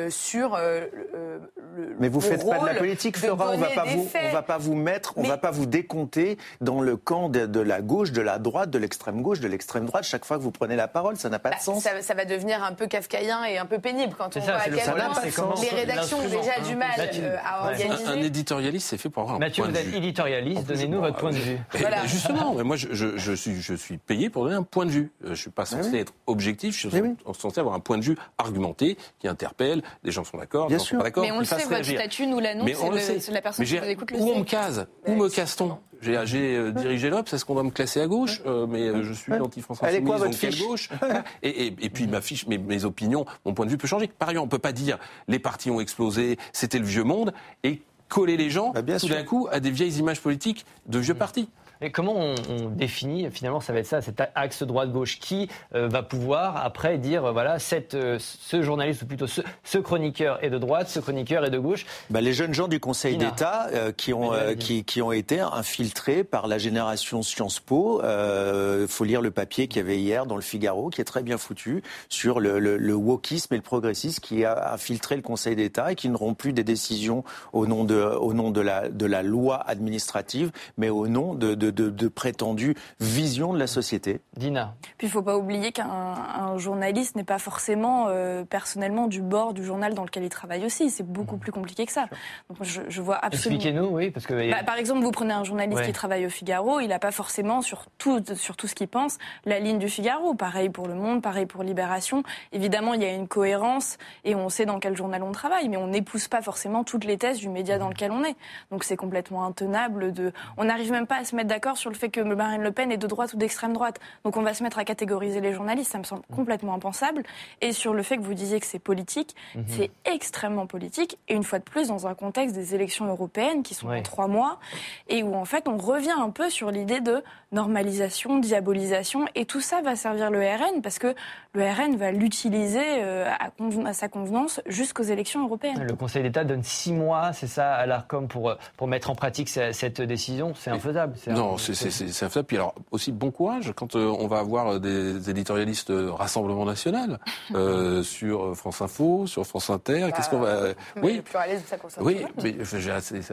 sur 0.10 0.58
le. 0.58 1.96
Mais 2.00 2.10
vous 2.10 2.22
faites 2.22 2.48
pas 2.48 2.60
de 2.60 2.65
la 2.65 2.76
politique, 2.76 3.17
Flora. 3.17 3.52
On 3.54 3.58
va 3.58 3.70
pas 3.70 3.86
vous, 3.86 4.10
on 4.24 4.32
va 4.32 4.41
pas 4.41 4.58
vous 4.58 4.76
mettre, 4.76 5.13
on 5.17 5.24
Mais... 5.24 5.28
va 5.28 5.38
pas 5.38 5.52
vous 5.52 5.65
décompter 5.65 6.20
dans 6.62 6.81
le 6.81 6.97
camp 6.97 7.29
de, 7.29 7.45
de, 7.45 7.60
la 7.60 7.81
gauche, 7.81 8.12
de 8.12 8.21
la 8.21 8.39
droite, 8.39 8.69
de 8.69 8.77
l'extrême 8.77 9.21
gauche, 9.21 9.39
de 9.39 9.47
l'extrême 9.47 9.86
droite, 9.86 10.03
chaque 10.03 10.25
fois 10.25 10.38
que 10.38 10.43
vous 10.43 10.51
prenez 10.51 10.75
la 10.75 10.88
parole. 10.88 11.17
Ça 11.17 11.29
n'a 11.29 11.39
pas 11.39 11.51
bah, 11.51 11.57
de 11.57 11.62
sens. 11.62 11.84
Ça, 11.84 12.01
ça, 12.01 12.13
va 12.13 12.25
devenir 12.25 12.63
un 12.63 12.73
peu 12.73 12.88
kafkaïen 12.88 13.43
et 13.45 13.57
un 13.57 13.65
peu 13.65 13.79
pénible 13.79 14.13
quand 14.17 14.38
on 14.38 14.41
ça, 14.41 14.53
voit 14.53 14.55
à 14.55 14.63
quel 14.65 15.34
point 15.34 15.53
les 15.62 15.69
rédactions 15.69 16.19
ont 16.19 16.29
déjà 16.29 16.51
hein. 16.57 16.67
du 16.67 16.75
mal 16.75 16.91
euh, 16.97 17.38
à 17.45 17.67
organiser. 17.67 18.05
Un, 18.05 18.12
un 18.12 18.17
éditorialiste, 18.17 18.88
c'est 18.89 18.97
fait 18.97 19.10
pour 19.10 19.23
avoir 19.23 19.38
un 19.38 19.39
Mathieu, 19.39 19.63
point 19.63 19.71
vous 19.71 19.77
êtes 19.77 19.93
éditorialiste, 19.93 20.67
donnez-nous 20.67 20.99
votre 20.99 21.17
point 21.17 21.31
de 21.31 21.36
vue. 21.36 21.57
Voilà. 21.73 22.05
Justement, 22.05 22.63
moi 22.63 22.75
je, 22.75 22.88
je, 22.91 23.17
je, 23.17 23.34
suis, 23.34 23.62
je 23.62 23.73
suis 23.73 23.97
payé 23.97 24.29
pour 24.29 24.43
donner 24.43 24.55
un 24.55 24.63
point 24.63 24.86
de 24.86 24.91
vue. 24.91 25.12
Je 25.23 25.29
ne 25.29 25.36
suis 25.36 25.49
pas 25.49 25.65
censé 25.65 25.89
oui. 25.91 25.99
être 25.99 26.13
objectif, 26.27 26.75
je 26.75 26.89
suis 26.89 27.01
oui. 27.01 27.15
censé 27.38 27.60
avoir 27.60 27.75
un 27.75 27.79
point 27.79 27.97
de 27.97 28.03
vue 28.03 28.17
argumenté 28.38 28.97
qui 29.19 29.27
interpelle. 29.27 29.81
Les 30.03 30.12
gens 30.12 30.23
sont 30.23 30.38
d'accord, 30.38 30.69
les 30.69 30.77
gens 30.77 30.86
sont 30.86 30.97
pas 30.97 31.03
d'accord. 31.03 31.23
Mais 31.23 31.31
on 31.31 31.39
le 31.39 31.45
sait, 31.45 31.63
votre 31.65 31.86
statut 31.86 32.27
nous 32.27 32.39
l'annonce, 32.39 32.69
c'est 32.99 33.31
la 33.31 33.41
personne 33.41 33.65
qui 33.65 33.77
vous 33.77 33.86
écoute 33.86 34.12
le 34.12 34.17
Où 34.17 34.31
on 34.31 34.39
me 34.39 34.43
case? 34.43 34.88
Où 35.07 35.15
me 35.15 35.29
casse-t-on? 35.29 35.77
J'ai 36.02 36.56
euh, 36.58 36.72
dirigé 36.72 37.10
l'Obs, 37.10 37.32
est-ce 37.32 37.46
qu'on 37.46 37.54
doit 37.54 37.64
me 37.64 37.70
classer 37.70 38.02
à 38.02 38.08
gauche 38.08 38.42
euh, 38.46 38.66
Mais 38.68 38.88
euh, 38.88 39.04
je 39.04 39.14
suis 39.14 39.32
l'anti-France 39.32 39.84
Insoumise, 39.84 40.04
donc 40.04 40.34
votre 40.34 40.68
gauche. 40.68 40.90
Et, 41.44 41.68
et, 41.68 41.76
et, 41.80 41.90
puis 41.90 42.08
ma 42.08 42.22
fiche, 42.22 42.48
mes, 42.48 42.58
mes, 42.58 42.86
opinions, 42.86 43.26
mon 43.46 43.54
point 43.54 43.66
de 43.66 43.72
vue 43.72 43.78
peut 43.78 43.88
changer. 43.88 44.08
Par 44.08 44.30
ailleurs, 44.30 44.44
on 44.44 44.48
peut 44.48 44.60
pas 44.60 44.72
dire 44.72 44.98
les 45.28 45.40
partis 45.40 45.70
ont 45.70 45.80
explosé, 45.80 46.38
c'était 46.54 46.80
le 46.80 46.86
vieux 46.86 47.04
monde, 47.04 47.34
et 47.64 47.82
coller 48.10 48.38
les 48.38 48.50
gens 48.50 48.72
bah, 48.72 49.00
tout 49.00 49.08
d'un 49.08 49.24
coup 49.24 49.48
à 49.52 49.60
des 49.60 49.72
vieilles 49.72 49.98
images 49.98 50.22
politiques 50.22 50.66
de 50.88 51.00
vieux 51.00 51.14
partis. 51.14 51.50
Et 51.82 51.91
comment 51.91 52.15
on, 52.15 52.36
on, 52.50 52.70
définit 52.70 53.30
finalement 53.32 53.60
ça 53.60 53.74
va 53.74 53.80
être 53.80 53.88
ça 53.88 54.02
cet 54.02 54.22
axe 54.36 54.63
droite-gauche? 54.63 55.20
Qui 55.20 55.50
euh, 55.74 55.88
va 55.88 56.04
pouvoir 56.04 56.63
après 56.63 57.00
dire 57.00 57.26
euh, 57.26 57.32
voilà 57.32 57.58
cette, 57.58 57.96
euh, 57.96 58.17
ce 58.20 58.62
journaliste 58.62 59.02
ou 59.02 59.08
plutôt 59.08 59.26
ce, 59.26 59.41
ce, 59.63 59.80
chroniqueur 59.80 60.44
est 60.44 60.52
de 60.52 60.60
droite, 60.60 60.89
ce 60.89 61.00
chroniqueur 61.00 61.44
est 61.44 61.50
de 61.50 61.58
gauche? 61.58 61.88
Bah, 62.12 62.22
les 62.22 62.34
jeunes 62.34 62.54
gens 62.54 62.67
du 62.67 62.80
Conseil 62.80 63.17
d'État 63.17 63.70
qui 63.98 64.13
ont 64.13 64.32
qui, 64.60 64.84
qui, 64.84 65.02
ont 65.02 65.12
été 65.12 65.39
infiltrés 65.39 66.24
par 66.24 66.48
la 66.48 66.58
génération 66.58 67.24
Sciences 67.24 67.60
Po. 67.60 68.02
Il 68.04 68.88
faut 68.88 69.04
lire 69.04 69.22
le 69.22 69.32
papier 69.32 69.67
qu'il 69.67 69.78
y 69.78 69.84
avait 69.84 69.98
hier 69.98 70.26
dans 70.26 70.36
le 70.36 70.41
Figaro 70.41 70.89
qui 70.89 71.02
est 71.02 71.06
très 71.06 71.24
bien 71.24 71.38
foutu 71.38 71.84
sur 72.10 72.39
le, 72.39 72.60
le, 72.60 72.78
le 72.78 72.94
wokisme 72.94 73.54
et 73.54 73.58
le 73.58 73.63
progressisme 73.63 74.22
qui 74.22 74.46
a 74.46 74.74
infiltré 74.74 75.15
le 75.15 75.22
Conseil 75.22 75.56
d'État 75.56 75.91
et 75.91 75.96
qui 75.96 76.10
ne 76.10 76.17
rend 76.17 76.34
plus 76.34 76.54
des 76.54 76.63
décisions 76.63 77.24
au 77.54 77.65
nom 77.65 77.84
de 77.84 77.96
au 77.96 78.34
nom 78.34 78.52
de 78.52 78.62
la 78.62 78.89
de 78.89 79.06
la 79.06 79.24
loi 79.24 79.58
administrative 79.67 80.52
mais 80.78 80.89
au 80.89 81.08
nom 81.08 81.34
de, 81.34 81.56
de 81.56 81.70
de, 81.71 81.89
de, 81.89 82.07
prétendue 82.07 82.75
vision 82.99 83.53
de 83.53 83.60
la 83.60 83.67
société. 83.67 84.21
Dina. 84.38 84.75
Puis 84.97 85.07
il 85.07 85.10
ne 85.10 85.12
faut 85.13 85.21
pas 85.21 85.38
oublier 85.38 85.71
qu'un 85.71 85.88
un 85.89 86.57
journaliste 86.57 87.15
n'est 87.15 87.23
pas 87.23 87.39
forcément 87.39 88.05
euh, 88.10 88.43
personnellement 88.43 89.07
du 89.07 89.21
bord 89.21 89.53
du 89.53 89.63
journal 89.63 89.93
dans 89.93 90.03
lequel 90.03 90.23
il 90.23 90.29
travaille 90.29 90.65
aussi. 90.65 90.89
C'est 90.89 91.07
beaucoup 91.07 91.38
plus 91.38 91.51
compliqué 91.51 91.86
que 91.86 91.91
ça. 91.91 92.07
Donc 92.49 92.57
je, 92.61 92.82
je 92.88 93.01
vois 93.01 93.15
absolument. 93.24 93.55
Expliquez-nous, 93.59 93.88
oui, 93.88 94.11
parce 94.11 94.26
que. 94.26 94.51
Bah, 94.51 94.63
par 94.65 94.76
exemple, 94.78 95.01
vous 95.01 95.11
prenez 95.11 95.34
un 95.34 95.43
journaliste 95.43 95.72
Ouais. 95.72 95.86
qui 95.86 95.93
travaille 95.93 96.26
au 96.26 96.30
Figaro, 96.30 96.80
il 96.82 96.89
n'a 96.89 96.99
pas 96.99 97.11
forcément 97.11 97.61
sur 97.61 97.86
tout, 97.97 98.22
sur 98.36 98.57
tout 98.57 98.67
ce 98.67 98.76
qu'il 98.76 98.89
pense 98.89 99.17
la 99.45 99.59
ligne 99.59 99.80
du 99.80 99.88
Figaro. 99.88 100.34
Pareil 100.34 100.69
pour 100.69 100.88
Le 100.88 100.95
Monde, 100.95 101.22
pareil 101.22 101.45
pour 101.45 101.63
Libération. 101.63 102.24
Évidemment, 102.51 102.93
il 102.93 103.01
y 103.01 103.05
a 103.05 103.13
une 103.13 103.28
cohérence 103.28 103.97
et 104.26 104.36
on 104.36 104.49
sait 104.49 104.65
dans 104.65 104.80
quel 104.80 104.97
journal 104.97 105.24
on 105.24 105.32
travaille, 105.32 105.69
mais 105.69 105.78
on 105.78 105.88
n'épouse 105.88 106.28
pas 106.28 106.41
forcément 106.41 106.84
toutes 106.84 107.05
les 107.05 107.17
thèses 107.17 107.38
du 107.38 107.47
média 107.47 107.78
dans 107.78 107.88
lequel 107.89 108.11
on 108.11 108.24
est. 108.26 108.36
Donc 108.69 108.84
c'est 108.84 108.97
complètement 108.97 109.45
intenable 109.45 110.11
de. 110.11 110.34
On 110.57 110.65
n'arrive 110.65 110.91
même 110.91 111.07
pas 111.07 111.19
à 111.19 111.24
se 111.24 111.36
mettre 111.36 111.47
d'accord 111.47 111.61
sur 111.76 111.89
le 111.89 111.95
fait 111.95 112.09
que 112.09 112.20
Marine 112.22 112.62
Le 112.62 112.72
Pen 112.72 112.91
est 112.91 112.97
de 112.97 113.07
droite 113.07 113.34
ou 113.34 113.38
d'extrême 113.38 113.74
droite. 113.74 113.99
Donc 114.26 114.36
on 114.38 114.41
va 114.41 114.53
se 114.53 114.64
mettre 114.64 114.80
à 114.80 114.84
catégoriser 114.84 115.41
les 115.41 115.53
journalistes, 115.53 115.91
ça 115.91 115.97
me 115.99 116.03
semble 116.03 116.24
complètement 116.36 116.74
impensable. 116.74 117.24
Et 117.62 117.72
sur 117.72 117.93
le 117.93 118.03
fait 118.03 118.18
que 118.18 118.22
vous 118.24 118.34
disiez 118.34 118.59
que 118.59 118.66
c'est 118.66 118.80
politique, 118.80 119.36
Mhm. 119.55 119.64
c'est 119.68 119.91
extrêmement 120.05 120.66
politique. 120.68 121.18
Et 121.28 121.36
une 121.36 121.43
fois 121.43 121.59
de 121.59 121.64
plus, 121.64 121.88
dans 121.89 122.07
un 122.07 122.14
contexte 122.16 122.55
des 122.55 122.74
élections 122.76 123.05
européennes 123.05 123.64
qui 123.64 123.74
sont 123.76 123.88
Ouais. 123.88 123.99
en 123.99 124.01
trois 124.03 124.28
mois, 124.28 124.59
et 125.07 125.24
où 125.24 125.36
en 125.36 125.45
fait 125.45 125.68
on 125.68 125.78
revient 125.78 126.16
un 126.18 126.30
peu 126.32 126.49
sur 126.49 126.72
l'idée 126.72 126.99
de 127.01 127.24
normalisation, 127.51 128.39
diabolisation, 128.39 129.26
et 129.36 129.45
tout 129.45 129.62
ça 129.62 129.82
va 129.82 129.95
servir 129.95 130.32
le 130.32 130.39
RN 130.39 130.82
parce 130.82 130.97
que 130.99 131.14
le 131.53 131.64
RN 131.64 131.95
va 131.95 132.12
l'utiliser 132.12 132.80
euh, 133.03 133.30
à, 133.39 133.49
conven- 133.49 133.86
à 133.86 133.93
sa 133.93 134.07
convenance 134.07 134.62
jusqu'aux 134.66 135.03
élections 135.03 135.43
européennes. 135.43 135.84
Le 135.88 135.95
Conseil 135.95 136.24
d'État 136.24 136.43
donne 136.43 136.64
six 136.64 136.93
mois, 136.93 137.34
c'est 137.34 137.47
ça, 137.47 137.74
à 137.76 137.86
l'ARCOM 137.86 138.28
pour, 138.28 138.49
euh, 138.49 138.55
pour 138.78 138.88
mettre 138.88 139.09
en 139.09 139.16
pratique 139.16 139.49
ce- 139.49 139.72
cette 139.74 140.01
décision. 140.01 140.53
C'est 140.55 140.72
infaisable. 140.72 141.14
c'est 141.18 141.32
Non, 141.32 141.51
un- 141.56 141.58
c'est 141.58 141.74
c'est- 141.74 141.89
c'est- 141.91 142.08
c'est 142.10 142.26
infaisable. 142.26 142.47
Puis 142.47 142.58
alors, 142.58 142.74
aussi, 142.91 143.12
bon 143.12 143.32
courage 143.32 143.74
quand 143.76 143.95
euh, 143.95 144.06
on 144.20 144.28
va 144.28 144.39
avoir 144.39 144.74
euh, 144.74 144.80
des 144.80 145.30
éditorialistes 145.30 145.89
euh, 145.91 146.12
Rassemblement 146.12 146.66
National 146.66 147.20
euh, 147.56 148.04
sur 148.04 148.56
France 148.56 148.82
Info, 148.82 149.28
sur 149.28 149.45
France 149.45 149.70
Inter. 149.70 150.10
Qu'est-ce 150.16 150.30
qu'on 150.30 150.39
va... 150.39 150.70
Mais 150.95 151.02
Oui, 151.02 151.22
ça 151.66 151.78
concerne 151.78 152.06
oui, 152.06 152.18
mais 152.43 152.56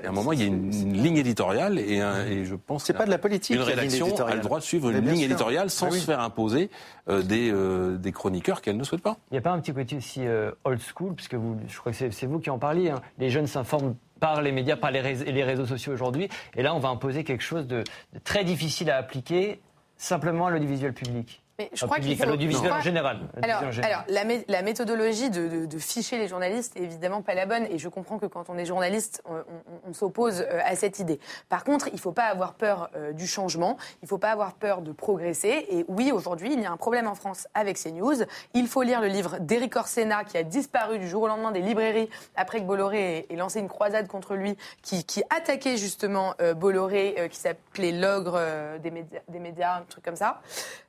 à 0.05 0.09
un 0.09 0.13
moment, 0.13 0.33
il 0.33 0.41
y 0.41 0.43
a 0.43 0.47
une, 0.47 0.73
une 0.73 1.03
ligne 1.03 1.17
éditoriale 1.17 1.79
et, 1.79 2.01
un- 2.01 2.25
et 2.27 2.45
je 2.45 2.55
pense 2.55 2.85
C'est 2.85 2.93
pas 2.93 3.07
de 3.07 3.11
la 3.11 3.19
politique. 3.19 3.57
une 3.57 3.63
rédaction 3.63 4.15
a 4.25 4.35
le 4.35 4.41
droit 4.41 4.59
de 4.59 4.65
suivre 4.65 4.91
une 4.91 5.01
ligne 5.07 5.17
sûr. 5.17 5.25
éditoriale 5.25 5.71
sans 5.71 5.87
Ah 5.87 5.91
oui. 5.93 6.01
se 6.01 6.05
faire 6.05 6.21
imposer 6.21 6.71
euh, 7.09 7.23
des, 7.23 7.53
des 7.99 8.13
chroniqueurs 8.13 8.61
qu'elle 8.63 8.77
ne 8.77 8.85
souhaite 8.85 9.03
pas. 9.03 9.17
Il 9.31 9.35
n'y 9.35 9.39
a 9.39 9.43
pas 9.43 9.51
un 9.53 9.61
petit 9.61 9.73
côté 9.73 9.97
aussi 9.97 10.23
old 10.65 10.81
school, 10.81 11.15
puisque 11.15 11.35
vous, 11.35 11.57
je 11.67 11.79
crois 11.79 11.93
que 11.93 11.99
c'est 11.99 12.11
c'est 12.13 12.27
vous 12.27 12.39
qui 12.39 12.51
en 12.51 12.59
parliez. 12.59 12.91
hein. 12.91 13.01
Les 13.19 13.31
jeunes 13.31 13.47
s'informent 13.47 13.95
par 14.21 14.43
les 14.43 14.53
médias, 14.53 14.77
par 14.77 14.91
les, 14.91 15.01
réseaux, 15.01 15.25
les 15.25 15.45
réseaux 15.45 15.67
sociaux 15.67 15.93
aujourd'hui. 15.93 16.29
Et 16.57 16.63
là, 16.63 16.75
on 16.75 16.79
va 16.79 16.89
imposer 16.89 17.25
quelque 17.25 17.43
chose 17.43 17.67
de, 17.67 17.85
de 18.13 18.19
très 18.19 18.45
difficile 18.45 18.91
à 18.91 18.97
appliquer 18.97 19.61
simplement 19.97 20.47
à 20.47 20.51
l'audiovisuel 20.51 20.95
public. 20.95 21.43
Mais 21.59 21.71
je 21.73 21.85
crois 21.87 21.99
qu'il 21.99 22.13
à 22.13 22.25
faut- 22.25 22.31
l'audiovisuel 22.31 22.63
je 22.67 22.69
en 22.69 22.71
crois- 22.75 22.83
général. 22.85 23.17
Alors, 23.43 23.57
L'audiovisuel 23.63 23.67
en 23.67 23.73
général. 23.73 23.93
alors 23.93 24.05
la, 24.09 24.25
mé- 24.25 24.45
la 24.47 24.63
méthodologie 24.63 25.29
de, 25.29 25.49
de- 25.49 25.67
de 25.67 25.79
ficher 25.79 26.17
les 26.17 26.29
journalistes 26.29 26.77
est 26.77 26.83
évidemment 26.85 27.21
pas 27.21 27.35
la 27.35 27.47
bonne 27.47 27.65
et 27.69 27.79
je 27.79 27.89
comprends 27.89 28.19
que 28.19 28.27
quand 28.27 28.49
on 28.49 28.57
est 28.57 28.65
journaliste, 28.65 29.23
on, 29.25 29.35
on- 29.39 29.43
on 29.89 29.93
s'oppose 29.93 30.41
euh, 30.43 30.61
à 30.65 30.77
cette 30.77 31.01
idée. 31.01 31.19
Par 31.49 31.65
contre, 31.65 31.89
il 31.89 31.95
ne 31.95 31.99
faut 31.99 32.13
pas 32.13 32.27
avoir 32.27 32.55
peur 32.55 32.91
euh, 32.95 33.13
du 33.13 33.27
changement, 33.27 33.77
il 34.03 34.05
ne 34.05 34.09
faut 34.09 34.19
pas 34.19 34.31
avoir 34.31 34.55
peur 34.55 34.83
de 34.83 34.93
progresser. 34.93 35.67
Et 35.71 35.85
oui, 35.89 36.13
aujourd'hui, 36.13 36.53
il 36.53 36.61
y 36.61 36.65
a 36.65 36.71
un 36.71 36.77
problème 36.77 37.09
en 37.09 37.17
France 37.17 37.49
avec 37.55 37.77
CNews. 37.77 38.23
Il 38.55 38.69
faut 38.69 38.83
lire 38.83 39.01
le 39.01 39.09
livre 39.09 39.39
d'Éric 39.41 39.75
Orsena 39.75 40.23
qui 40.23 40.39
a 40.39 40.45
disparu 40.45 41.01
du 41.01 41.09
jour 41.09 41.23
au 41.25 41.27
lendemain 41.27 41.51
des 41.51 41.61
librairies 41.61 42.09
après 42.37 42.61
que 42.61 42.67
Bolloré 42.67 43.19
ait, 43.19 43.27
ait 43.31 43.37
lancé 43.37 43.59
une 43.59 43.69
croisade 43.69 44.07
contre 44.07 44.37
lui, 44.37 44.57
qui, 44.83 45.03
qui 45.03 45.25
attaquait 45.37 45.77
justement 45.77 46.35
euh, 46.41 46.55
Bolloré, 46.55 47.17
euh, 47.19 47.27
qui 47.27 47.37
s'appelait 47.39 47.91
l'ogre 47.91 48.41
des, 48.79 48.93
médias, 48.93 49.19
des 49.27 49.39
médias, 49.41 49.79
un 49.79 49.83
truc 49.89 50.05
comme 50.05 50.15
ça. 50.15 50.41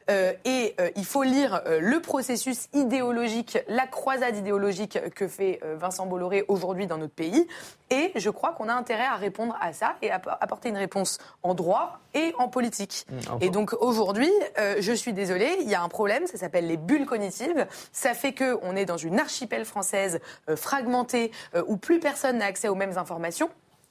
Euh, 0.10 0.34
et 0.46 0.76
euh, 0.80 0.90
il 0.96 1.06
faut 1.06 1.24
lire 1.24 1.62
euh, 1.68 1.80
le 1.80 2.00
processus 2.00 2.68
idéologique, 2.74 3.58
la 3.68 3.88
croisade 3.88 4.36
idéologique 4.38 4.98
que 5.16 5.28
fait 5.28 5.60
Vincent 5.78 6.06
Bolloré 6.06 6.46
aujourd'hui 6.48 6.88
dans 6.88 6.98
notre 6.98 7.14
pays. 7.14 7.48
Et 7.92 8.12
je 8.16 8.30
crois 8.30 8.52
qu'on 8.54 8.70
a 8.70 8.74
intérêt 8.74 9.06
à 9.06 9.16
répondre 9.16 9.58
à 9.62 9.74
ça 9.74 9.96
et 10.02 10.12
à 10.12 10.16
app- 10.16 10.38
apporter 10.42 10.70
une 10.70 10.78
réponse 10.78 11.18
en 11.44 11.54
droit 11.54 12.00
et 12.14 12.34
en 12.38 12.48
politique. 12.48 13.06
Mmh, 13.10 13.16
Et 13.42 13.50
donc 13.50 13.74
aujourd'hui, 13.80 14.32
euh, 14.60 14.76
je 14.80 14.92
suis 14.94 15.14
désolée, 15.14 15.58
il 15.62 15.70
y 15.70 15.76
a 15.76 15.82
un 15.82 15.90
problème, 15.90 16.26
ça 16.28 16.38
s'appelle 16.38 16.68
les 16.68 16.78
bulles 16.78 17.06
cognitives. 17.06 17.68
Ça 17.92 18.14
fait 18.14 18.34
que 18.34 18.60
on 18.62 18.76
est 18.76 18.86
dans 18.86 18.98
une 18.98 19.20
archipel 19.20 19.66
française 19.66 20.20
euh, 20.50 20.56
fragmentée 20.56 21.32
euh, 21.56 21.64
où 21.68 21.78
plus 21.78 22.00
personne 22.00 22.38
n'a 22.40 22.46
accès 22.46 22.68
aux 22.68 22.76
mêmes 22.76 22.98
informations. 22.98 23.50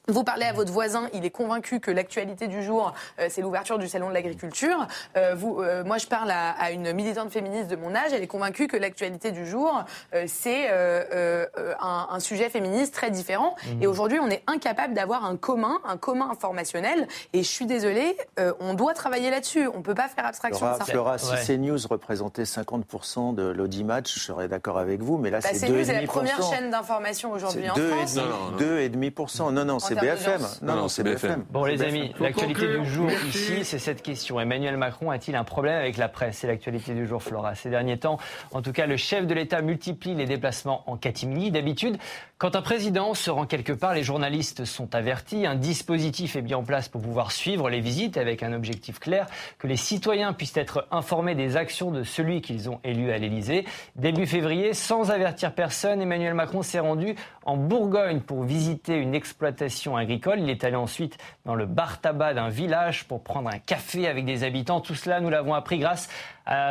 Vous 0.09 0.23
parlez 0.23 0.45
à 0.45 0.53
votre 0.53 0.71
voisin, 0.71 1.07
il 1.13 1.23
est 1.23 1.29
convaincu 1.29 1.79
que 1.79 1.91
l'actualité 1.91 2.47
du 2.47 2.63
jour, 2.63 2.93
euh, 3.19 3.27
c'est 3.29 3.41
l'ouverture 3.41 3.77
du 3.77 3.87
salon 3.87 4.09
de 4.09 4.13
l'agriculture. 4.15 4.87
Euh, 5.15 5.35
vous, 5.37 5.61
euh, 5.61 5.83
moi, 5.83 5.99
je 5.99 6.07
parle 6.07 6.31
à, 6.31 6.49
à 6.51 6.71
une 6.71 6.93
militante 6.93 7.31
féministe 7.31 7.67
de 7.69 7.75
mon 7.75 7.93
âge, 7.93 8.11
elle 8.11 8.23
est 8.23 8.27
convaincue 8.27 8.67
que 8.67 8.75
l'actualité 8.75 9.31
du 9.31 9.45
jour, 9.45 9.83
euh, 10.15 10.23
c'est 10.27 10.67
euh, 10.71 11.03
euh, 11.13 11.45
un, 11.79 12.07
un 12.09 12.19
sujet 12.19 12.49
féministe 12.49 12.93
très 12.93 13.11
différent. 13.11 13.55
Et 13.81 13.87
aujourd'hui, 13.87 14.19
on 14.19 14.29
est 14.29 14.41
incapable 14.47 14.95
d'avoir 14.95 15.25
un 15.25 15.37
commun, 15.37 15.79
un 15.85 15.97
commun 15.97 16.29
informationnel. 16.31 17.07
Et 17.33 17.43
je 17.43 17.47
suis 17.47 17.67
désolée, 17.67 18.17
euh, 18.39 18.51
on 18.59 18.73
doit 18.73 18.93
travailler 18.95 19.29
là-dessus. 19.29 19.67
On 19.75 19.83
peut 19.83 19.93
pas 19.95 20.07
faire 20.07 20.25
abstraction 20.25 20.65
Flora, 20.65 20.79
de 20.79 20.83
ça. 20.85 20.91
Flora, 20.91 21.17
si 21.19 21.29
Ouais. 21.31 21.45
CNews 21.45 21.77
représentait 21.87 22.43
50% 22.45 23.35
de 23.35 23.43
l'audimat, 23.43 24.01
je 24.03 24.19
serais 24.19 24.47
d'accord 24.47 24.79
avec 24.79 25.01
vous, 25.01 25.17
mais 25.17 25.29
là, 25.29 25.39
Bah, 25.39 25.49
c'est 25.53 25.67
CNews 25.67 25.89
est 25.89 25.93
la 25.93 26.01
2,5%. 26.01 26.05
première 26.07 26.41
chaîne 26.41 26.71
d'information 26.71 27.31
aujourd'hui 27.31 27.69
en 27.69 27.75
France. 27.75 28.15
2,5%. 28.15 28.15
Non, 28.15 28.25
non, 28.25 28.51
non. 28.51 28.57
2,5%. 28.57 29.51
Non, 29.51 29.65
non, 29.65 29.79
c'est 29.79 29.93
termes 29.95 29.98
BFM. 30.01 30.41
Non, 30.61 30.75
non, 30.75 30.87
c'est 30.87 31.03
BFM. 31.03 31.45
Bon, 31.49 31.65
les 31.65 31.81
amis, 31.81 32.13
l'actualité 32.19 32.67
du 32.77 32.85
jour 32.85 33.07
Merci. 33.07 33.27
ici, 33.27 33.65
c'est 33.65 33.79
cette 33.79 34.01
question. 34.01 34.39
Emmanuel 34.39 34.77
Macron 34.77 35.11
a-t-il 35.11 35.35
un 35.35 35.43
problème 35.43 35.75
avec 35.75 35.97
la 35.97 36.09
presse? 36.09 36.37
C'est 36.39 36.47
l'actualité 36.47 36.93
du 36.93 37.07
jour, 37.07 37.21
Flora. 37.21 37.55
Ces 37.55 37.69
derniers 37.69 37.97
temps, 37.97 38.17
en 38.51 38.61
tout 38.61 38.71
cas, 38.71 38.85
le 38.85 38.97
chef 38.97 39.27
de 39.27 39.33
l'État 39.33 39.61
multiplie 39.61 40.15
les 40.15 40.25
déplacements 40.25 40.83
en 40.87 40.97
catimini. 40.97 41.51
D'habitude, 41.51 41.97
quand 42.39 42.55
un 42.55 42.61
président 42.61 43.13
se 43.15 43.29
rend 43.29 43.45
quelque 43.45 43.73
part, 43.73 43.93
les 43.93 44.01
journalistes 44.01 44.63
sont 44.63 44.95
avertis. 44.95 45.45
Un 45.45 45.55
dispositif 45.55 46.37
est 46.37 46.41
mis 46.41 46.53
en 46.53 46.63
place 46.63 46.87
pour 46.87 47.01
pouvoir 47.01 47.33
suivre 47.33 47.69
les 47.69 47.81
visites 47.81 48.15
avec 48.15 48.43
un 48.43 48.53
objectif 48.53 48.97
clair, 48.97 49.27
que 49.57 49.67
les 49.67 49.75
citoyens 49.75 50.31
puissent 50.31 50.55
être 50.55 50.87
informés 50.89 51.35
des 51.35 51.57
actions 51.57 51.91
de 51.91 52.03
celui 52.03 52.39
qu'ils 52.39 52.69
ont 52.69 52.79
élu 52.85 53.11
à 53.11 53.17
l'Élysée. 53.17 53.65
Début 53.97 54.25
février, 54.25 54.73
sans 54.73 55.11
avertir 55.11 55.53
personne, 55.53 56.01
Emmanuel 56.01 56.33
Macron 56.33 56.61
s'est 56.61 56.79
rendu 56.79 57.13
en 57.43 57.57
Bourgogne 57.57 58.21
pour 58.21 58.43
visiter 58.43 58.95
une 58.95 59.15
exploitation 59.15 59.97
agricole. 59.97 60.39
Il 60.39 60.49
est 60.49 60.63
allé 60.63 60.77
ensuite 60.77 61.17
dans 61.43 61.55
le 61.55 61.65
bar 61.65 61.99
tabac 61.99 62.35
d'un 62.35 62.47
village 62.47 63.03
pour 63.03 63.21
prendre 63.21 63.49
un 63.49 63.59
café 63.59 64.07
avec 64.07 64.23
des 64.23 64.45
habitants. 64.45 64.79
Tout 64.79 64.95
cela, 64.95 65.19
nous 65.19 65.29
l'avons 65.29 65.55
appris 65.55 65.77
grâce 65.77 66.07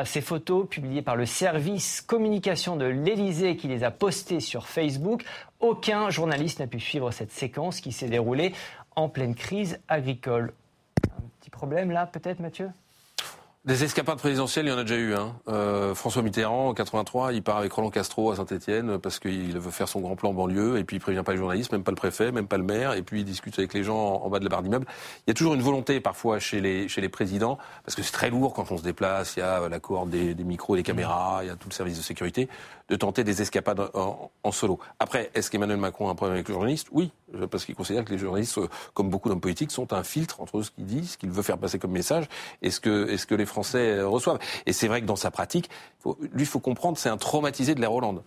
ces 0.05 0.21
photos 0.21 0.69
publiées 0.69 1.03
par 1.03 1.17
le 1.17 1.27
service 1.27 2.01
communication 2.01 2.77
de 2.77 2.85
l'Élysée 2.85 3.57
qui 3.57 3.69
les 3.69 3.85
a 3.85 3.91
postées 3.91 4.41
sur 4.41 4.67
Facebook. 4.67 5.25
Aucun 5.61 6.11
journaliste 6.11 6.61
n'a 6.61 6.67
pu 6.67 6.81
suivre 6.81 7.11
cette 7.11 7.31
séquence 7.31 7.81
qui 7.81 7.93
s'est 7.93 8.09
déroulée 8.09 8.53
en 8.97 9.09
pleine 9.09 9.35
crise 9.35 9.79
agricole. 9.87 10.53
Un 11.17 11.23
petit 11.41 11.51
problème 11.51 11.91
là, 11.91 12.07
peut-être, 12.07 12.41
Mathieu? 12.41 12.71
Des 13.69 13.85
escapades 13.85 14.17
présidentielles, 14.17 14.65
il 14.65 14.71
y 14.71 14.73
en 14.73 14.79
a 14.79 14.83
déjà 14.83 14.97
eu. 14.97 15.13
Hein. 15.13 15.35
Euh, 15.49 15.95
François 15.95 16.23
Mitterrand, 16.23 16.71
en 16.71 16.73
83, 16.73 17.35
il 17.35 17.43
part 17.43 17.59
avec 17.59 17.71
Roland 17.71 17.91
Castro 17.91 18.31
à 18.31 18.37
Saint-Etienne 18.37 18.97
parce 18.97 19.19
qu'il 19.19 19.59
veut 19.59 19.71
faire 19.71 19.91
son 19.91 20.01
grand 20.01 20.17
plan 20.17 20.33
banlieue 20.33 20.79
et 20.79 20.85
puis 20.85 20.97
il 20.97 21.01
prévient 21.01 21.23
pas 21.23 21.33
les 21.33 21.39
journalistes, 21.39 21.71
même 21.71 21.85
pas 21.85 21.91
le 21.91 21.97
préfet, 21.97 22.33
même 22.33 22.47
pas 22.47 22.57
le 22.57 22.63
maire, 22.63 22.95
et 22.95 23.03
puis 23.03 23.21
il 23.21 23.25
discute 23.27 23.59
avec 23.59 23.75
les 23.75 23.85
gens 23.85 24.23
en, 24.25 24.31
bas 24.31 24.39
de 24.39 24.45
la 24.45 24.49
barre 24.49 24.63
d'immeuble. 24.63 24.87
Il 25.27 25.31
y 25.31 25.33
a 25.33 25.35
toujours 25.35 25.53
une 25.53 25.61
volonté 25.61 26.01
parfois 26.01 26.39
chez 26.39 26.63
les, 26.63 26.89
chez 26.89 27.03
les 27.03 27.11
présidents, 27.11 27.59
parce 27.85 27.95
que 27.95 28.03
c'est 28.03 28.13
très 28.13 28.31
lourd 28.31 28.55
quand 28.55 28.73
on 28.73 28.79
se 28.79 28.83
déplace, 28.83 29.37
il 29.37 29.41
y 29.41 29.43
a 29.43 29.69
la 29.69 29.81
cohorte 29.81 30.09
des, 30.09 30.35
micros 30.35 30.75
des 30.75 30.83
caméras, 30.83 31.41
il 31.43 31.49
y 31.49 31.51
a 31.51 31.57
tout 31.57 31.69
le 31.69 31.75
service 31.75 31.99
de 31.99 32.03
sécurité, 32.03 32.49
de 32.89 32.97
tenter 32.97 33.23
des 33.23 33.43
escapades 33.43 33.91
en, 33.93 34.51
solo. 34.51 34.79
Après, 34.99 35.31
est-ce 35.35 35.51
qu'Emmanuel 35.51 35.77
Macron 35.77 36.09
a 36.09 36.13
un 36.13 36.15
problème 36.15 36.37
avec 36.37 36.49
les 36.49 36.55
journalistes 36.55 36.89
Oui, 36.91 37.13
euh, 37.35 37.47
parce 37.47 37.67
qu'il 37.67 37.75
considère 37.75 38.07
que 38.07 38.13
les 38.13 38.19
journalistes, 38.19 38.57
euh, 38.57 38.69
comme 38.95 39.11
beaucoup 39.11 39.29
d'hommes 39.29 39.43
politiques, 39.43 39.73
sont 39.73 39.93
un 39.93 40.05
filtre 40.05 40.41
entre 40.41 40.63
ce 40.63 40.71
qu'il 40.71 40.87
dit, 40.87 41.07
ce 41.07 41.19
qu'il 41.19 41.29
veut 41.29 41.43
faire 41.43 41.59
passer 41.59 41.79
comme 41.79 41.91
message, 41.91 42.25
et 42.63 42.71
ce 42.71 42.81
que, 42.81 43.11
et 43.11 43.19
ce 43.19 43.27
que 43.27 43.35
les 43.35 43.45
Français 43.45 43.58
euh, 43.99 44.07
reçoivent. 44.09 44.39
Et 44.67 44.73
c'est 44.73 44.89
vrai 44.89 45.01
que 45.01 45.07
dans 45.07 45.17
sa 45.17 45.31
pratique, 45.31 45.69
faut, 46.01 46.17
lui, 46.21 46.43
il 46.43 46.47
faut 46.47 46.61
comprendre, 46.61 46.99
c'est 46.99 47.09
un 47.09 47.17
traumatisé 47.17 47.75
de 47.75 47.81
l'ère 47.81 47.93
Hollande. 47.93 48.23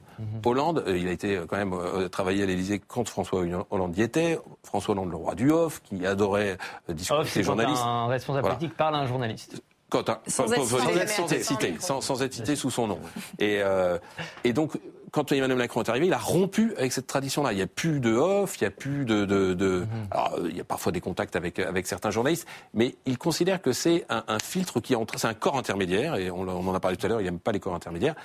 Hollande, 0.46 0.84
euh, 0.88 0.98
il 0.98 1.08
a 1.08 1.12
été 1.12 1.36
euh, 1.38 1.46
quand 1.48 1.58
même 1.58 1.74
euh, 1.74 2.08
travaillé 2.10 2.44
à 2.44 2.46
l'Élysée 2.46 2.80
quand 2.86 3.08
François 3.08 3.42
Hollande 3.70 3.98
y 3.98 4.02
était. 4.02 4.40
François 4.64 4.92
Hollande, 4.94 5.10
le 5.10 5.16
roi 5.18 5.36
du 5.36 5.52
Off, 5.52 5.82
qui 5.84 6.06
adorait 6.06 6.58
euh, 6.90 6.94
discuter 6.94 7.20
avec 7.20 7.34
les 7.36 7.42
quand 7.42 7.46
journalistes. 7.48 7.82
un 7.84 8.08
responsable 8.08 8.42
Voilà. 8.42 8.56
politique 8.58 8.78
parle 8.78 8.96
à 8.96 9.00
un 9.00 9.08
journaliste. 9.08 9.62
Quand 9.90 10.08
un- 10.10 10.20
Sans 10.28 10.48
sans 10.48 10.54
être- 10.54 11.10
sans 11.10 11.32
être 11.34 11.44
cité, 11.44 11.76
sans, 11.80 12.00
sans 12.02 12.22
être 12.24 12.34
cité 12.34 12.56
sous 12.56 12.70
son 12.72 12.88
nom. 12.88 13.00
Et, 13.40 13.60
euh, 13.62 13.98
et 14.46 14.54
donc, 14.54 14.72
quand 15.12 15.32
Emmanuel 15.32 15.58
Macron 15.58 15.82
est 15.84 15.90
arrivé, 15.90 16.08
il 16.08 16.14
a 16.14 16.18
rompu 16.18 16.74
avec 16.78 16.92
cette 16.94 17.08
tradition-là. 17.08 17.52
Il 17.52 17.58
n'y 17.58 17.62
a 17.62 17.68
plus 17.68 18.00
de 18.00 18.14
off, 18.14 18.58
il 18.60 18.64
n'y 18.64 18.68
a 18.68 18.72
plus 18.72 19.04
de. 19.06 19.26
de, 19.26 19.54
de- 19.54 19.86
Alors, 20.10 20.36
euh, 20.38 20.48
il 20.50 20.56
y 20.56 20.62
a 20.62 20.64
parfois 20.64 20.92
des 20.94 21.02
contacts 21.02 21.36
avec, 21.36 21.60
avec 21.60 21.86
certains 21.86 22.12
journalistes, 22.12 22.48
mais 22.74 22.96
il 23.06 23.18
considère 23.18 23.62
que 23.62 23.74
c'est 23.74 24.06
un, 24.10 24.24
un 24.28 24.40
filtre 24.40 24.80
qui 24.80 24.96
entre. 24.96 25.20
C'est 25.20 25.28
un 25.28 25.34
corps 25.34 25.58
intermédiaire, 25.58 26.16
et 26.16 26.32
on, 26.32 26.42
en 26.48 26.74
a 26.74 26.80
parlé 26.80 26.96
tout 26.98 27.06
à 27.06 27.10
l'heure, 27.10 27.22
il 27.22 27.26
n'aime 27.26 27.40
pas 27.40 27.52
les 27.52 27.60
corps 27.60 27.76
intermédiaires. 27.76 28.16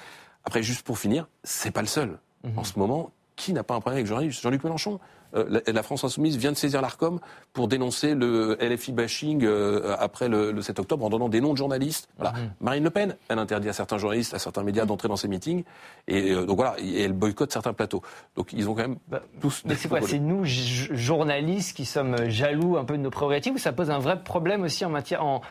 Après, 0.44 0.62
juste 0.62 0.82
pour 0.86 0.98
finir, 0.98 1.26
c'est 1.42 1.72
pas 1.72 1.80
le 1.82 1.88
seul. 1.88 2.18
En 2.56 2.62
ce 2.62 2.78
moment, 2.78 3.10
qui 3.34 3.52
n'a 3.52 3.64
pas 3.64 3.74
un 3.74 3.80
problème 3.80 4.06
avec 4.06 4.30
Jean-Luc 4.32 4.62
Mélenchon. 4.62 5.00
Euh, 5.36 5.60
la, 5.66 5.82
France 5.82 6.04
insoumise 6.04 6.36
vient 6.36 6.52
de 6.52 6.56
saisir 6.56 6.80
l'Arcom 6.80 7.20
pour 7.52 7.68
dénoncer 7.68 8.14
le 8.14 8.56
LFI 8.60 8.92
bashing 8.92 9.44
euh, 9.44 9.94
après 9.98 10.28
le, 10.28 10.60
7 10.60 10.78
octobre 10.80 11.04
en 11.04 11.10
donnant 11.10 11.28
des 11.28 11.40
noms 11.40 11.52
de 11.52 11.58
journalistes. 11.58 12.08
Voilà. 12.18 12.32
Mhm. 12.32 12.50
Marine 12.60 12.84
Le 12.84 12.90
Pen, 12.90 13.16
elle 13.28 13.38
interdit 13.38 13.68
à 13.68 13.72
certains 13.72 13.98
journalistes, 13.98 14.34
à 14.34 14.38
certains 14.38 14.62
médias 14.62 14.84
d'entrer 14.84 15.08
dans 15.08 15.16
ses 15.16 15.28
meetings, 15.28 15.64
et 16.08 16.34
donc 16.34 16.56
voilà, 16.56 16.76
et 16.78 17.02
elle 17.02 17.12
boycotte 17.12 17.52
certains 17.52 17.72
plateaux. 17.72 18.02
Donc 18.36 18.52
ils 18.52 18.68
ont 18.68 18.74
quand 18.74 18.82
même 18.82 18.96
bah, 19.08 19.22
tous. 19.40 19.62
Mais 19.66 19.74
c'est 19.74 19.88
quoi 19.88 20.00
C'est 20.02 20.18
nous 20.18 20.42
journalistes 20.44 21.76
qui 21.76 21.84
sommes 21.84 22.28
jaloux 22.28 22.76
un 22.76 22.84
peu 22.84 22.96
de 22.96 23.02
nos 23.02 23.10
prérogatives 23.10 23.54
ou 23.54 23.58
ça 23.58 23.72
pose 23.72 23.90
un 23.90 23.98
vrai 23.98 24.22
problème 24.22 24.62
aussi 24.62 24.84
en 24.84 24.90
matière 24.90 25.24
en 25.24 25.42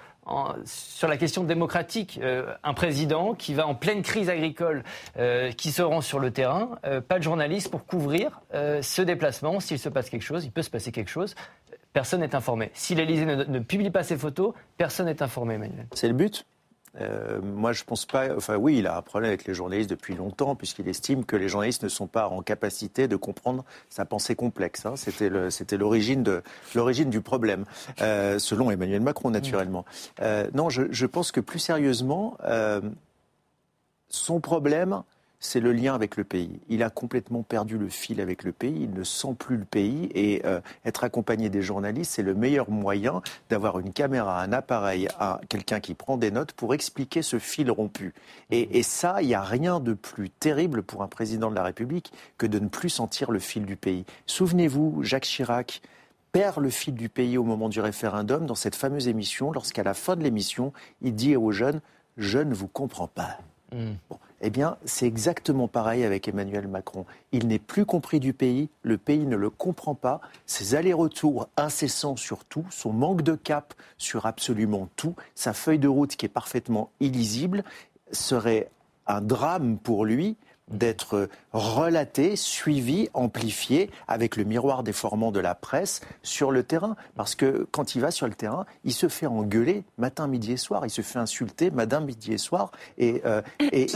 sur 0.66 1.08
la 1.08 1.18
question 1.18 1.44
démocratique, 1.44 2.20
euh, 2.22 2.54
un 2.64 2.74
président 2.74 3.36
qui 3.36 3.54
va 3.54 3.68
en 3.68 3.76
pleine 3.76 4.02
crise 4.02 4.30
agricole, 4.30 4.84
euh, 5.18 5.52
qui 5.52 5.72
se 5.72 5.82
rend 5.82 6.02
sur 6.02 6.20
le 6.20 6.32
terrain, 6.32 6.80
euh, 6.86 7.02
pas 7.02 7.20
de 7.20 7.24
journaliste 7.24 7.70
pour 7.70 7.86
couvrir 7.86 8.42
ce 8.52 9.02
déplacement. 9.02 9.60
S'il 9.60 9.80
se 9.80 9.90
passe 9.90 10.10
quelque 10.10 10.24
chose, 10.24 10.46
il 10.46 10.52
peut 10.52 10.62
se 10.62 10.70
passer 10.70 10.92
quelque 10.92 11.10
chose. 11.10 11.36
Personne 11.94 12.22
n'est 12.22 12.36
informé. 12.36 12.72
Si 12.74 12.96
l'Élysée 12.96 13.26
ne, 13.26 13.44
ne, 13.44 13.60
publie 13.60 13.90
pas 13.90 14.04
ses 14.04 14.18
photos, 14.18 14.54
personne 14.78 15.06
n'est 15.06 15.22
informé, 15.22 15.56
Emmanuel. 15.56 15.88
C'est 15.94 16.08
le 16.08 16.14
but? 16.14 16.46
Euh, 17.02 17.42
moi, 17.42 17.74
je 17.74 17.84
pense 17.84 18.06
pas. 18.06 18.36
Enfin, 18.36 18.56
oui, 18.56 18.78
il 18.78 18.88
a 18.88 18.98
un 18.98 19.02
problème 19.02 19.30
avec 19.30 19.46
les 19.46 19.54
journalistes 19.54 19.90
depuis 19.90 20.16
longtemps, 20.16 20.56
puisqu'il 20.56 20.88
estime 20.88 21.26
que 21.26 21.36
les 21.36 21.50
journalistes 21.50 21.84
ne 21.84 21.90
sont 21.90 22.08
pas 22.08 22.28
en 22.28 22.42
capacité 22.42 23.08
de 23.08 23.16
comprendre 23.16 23.66
sa 23.90 24.06
pensée 24.06 24.36
complexe. 24.36 24.86
Hein. 24.86 24.96
C'était 24.96 25.78
l'origine 25.78 26.24
de 26.24 26.42
l'origine 26.74 27.10
du 27.10 27.22
problème, 27.22 27.66
euh, 28.02 28.40
selon 28.40 28.72
Emmanuel 28.72 29.02
Macron, 29.02 29.30
naturellement. 29.30 29.86
Euh, 30.22 30.48
non, 30.54 30.70
je, 30.70 30.84
je, 30.92 31.06
pense 31.06 31.32
que 31.32 31.40
plus 31.40 31.60
sérieusement, 31.60 32.38
son 34.10 34.40
problème, 34.40 35.04
c'est 35.46 35.60
le 35.60 35.72
lien 35.72 35.94
avec 35.94 36.18
le 36.18 36.24
pays. 36.24 36.60
Il 36.70 36.84
a 36.84 36.90
complètement 36.90 37.44
perdu 37.44 37.78
le 37.78 37.90
fil 37.90 38.20
avec 38.22 38.44
le 38.44 38.52
pays, 38.52 38.84
il 38.84 38.92
ne 38.92 39.04
sent 39.04 39.36
plus 39.38 39.58
le 39.58 39.66
pays 39.66 40.10
et 40.14 40.42
euh, 40.46 40.60
être 40.86 41.04
accompagné 41.04 41.50
des 41.50 41.62
journalistes, 41.62 42.14
c'est 42.16 42.24
le 42.24 42.34
meilleur 42.34 42.70
moyen 42.70 43.22
d'avoir 43.50 43.80
une 43.80 43.94
caméra, 43.94 44.42
un 44.42 44.52
appareil, 44.52 45.08
quelqu'un 45.50 45.80
qui 45.80 45.94
prend 45.94 46.18
des 46.18 46.32
notes 46.32 46.54
pour 46.54 46.74
expliquer 46.74 47.22
ce 47.22 47.40
fil 47.40 47.70
rompu. 47.72 48.14
Et, 48.52 48.78
et 48.78 48.84
ça, 48.84 49.22
il 49.22 49.28
n'y 49.28 49.36
a 49.36 49.42
rien 49.42 49.80
de 49.80 49.94
plus 49.94 50.30
terrible 50.30 50.84
pour 50.84 51.04
un 51.04 51.08
président 51.08 51.50
de 51.50 51.56
la 51.56 51.64
République 51.64 52.12
que 52.38 52.46
de 52.46 52.60
ne 52.60 52.68
plus 52.68 52.90
sentir 52.90 53.32
le 53.32 53.40
fil 53.40 53.66
du 53.66 53.76
pays. 53.76 54.06
Souvenez-vous, 54.26 55.04
Jacques 55.04 55.24
Chirac 55.24 55.82
perd 56.32 56.62
le 56.62 56.70
fil 56.70 56.96
du 56.96 57.08
pays 57.08 57.38
au 57.38 57.44
moment 57.44 57.70
du 57.70 57.80
référendum 57.80 58.46
dans 58.46 58.56
cette 58.56 58.76
fameuse 58.76 59.08
émission, 59.08 59.52
lorsqu'à 59.52 59.84
la 59.84 59.94
fin 59.94 60.16
de 60.18 60.24
l'émission, 60.24 60.74
il 61.02 61.16
dit 61.16 61.36
aux 61.38 61.52
jeunes, 61.52 61.80
je 62.18 62.40
ne 62.40 62.54
vous 62.54 62.68
comprends 62.68 63.08
pas. 63.08 63.38
Hmm. 63.72 63.94
Eh 64.48 64.52
bien, 64.52 64.78
c'est 64.86 65.08
exactement 65.08 65.68
pareil 65.68 66.04
avec 66.04 66.28
Emmanuel 66.28 66.68
Macron. 66.68 67.08
Il 67.32 67.48
n'est 67.48 67.58
plus 67.58 67.84
compris 67.84 68.20
du 68.20 68.32
pays, 68.32 68.70
le 68.84 69.00
pays 69.00 69.26
ne 69.26 69.36
le 69.36 69.50
comprend 69.50 69.96
pas. 69.96 70.22
Ses 70.46 70.76
allers-retours 70.76 71.50
incessants 71.58 72.16
sur 72.16 72.46
tout, 72.46 72.64
son 72.70 72.94
manque 72.94 73.24
de 73.24 73.34
cap 73.34 73.74
sur 73.98 74.28
absolument 74.28 74.88
tout, 74.98 75.16
sa 75.34 75.54
feuille 75.54 75.80
de 75.80 75.88
route 75.88 76.16
qui 76.16 76.28
est 76.28 76.30
parfaitement 76.30 76.92
illisible, 77.00 77.64
serait 78.12 78.70
un 79.08 79.20
drame 79.20 79.80
pour 79.80 80.06
lui 80.06 80.38
d'être 80.72 81.30
relaté, 81.54 82.36
suivi, 82.36 83.10
amplifié 83.14 83.92
avec 84.08 84.36
le 84.36 84.44
miroir 84.44 84.84
déformant 84.84 85.32
de 85.32 85.40
la 85.40 85.56
presse 85.56 86.02
sur 86.24 86.52
le 86.52 86.64
terrain. 86.64 86.96
Parce 87.16 87.36
que 87.36 87.68
quand 87.72 87.96
il 87.96 88.02
va 88.02 88.12
sur 88.12 88.28
le 88.28 88.34
terrain, 88.34 88.66
il 88.84 88.94
se 88.94 89.08
fait 89.08 89.28
engueuler 89.28 89.84
matin, 89.98 90.28
midi 90.28 90.54
et 90.54 90.58
soir. 90.58 90.86
Il 90.86 90.90
se 90.90 91.02
fait 91.02 91.20
insulter 91.20 91.70
matin, 91.72 92.00
midi 92.00 92.34
et 92.34 92.38
soir. 92.38 92.72
Et, 92.98 93.22
euh, 93.26 93.42
et, 93.60 93.88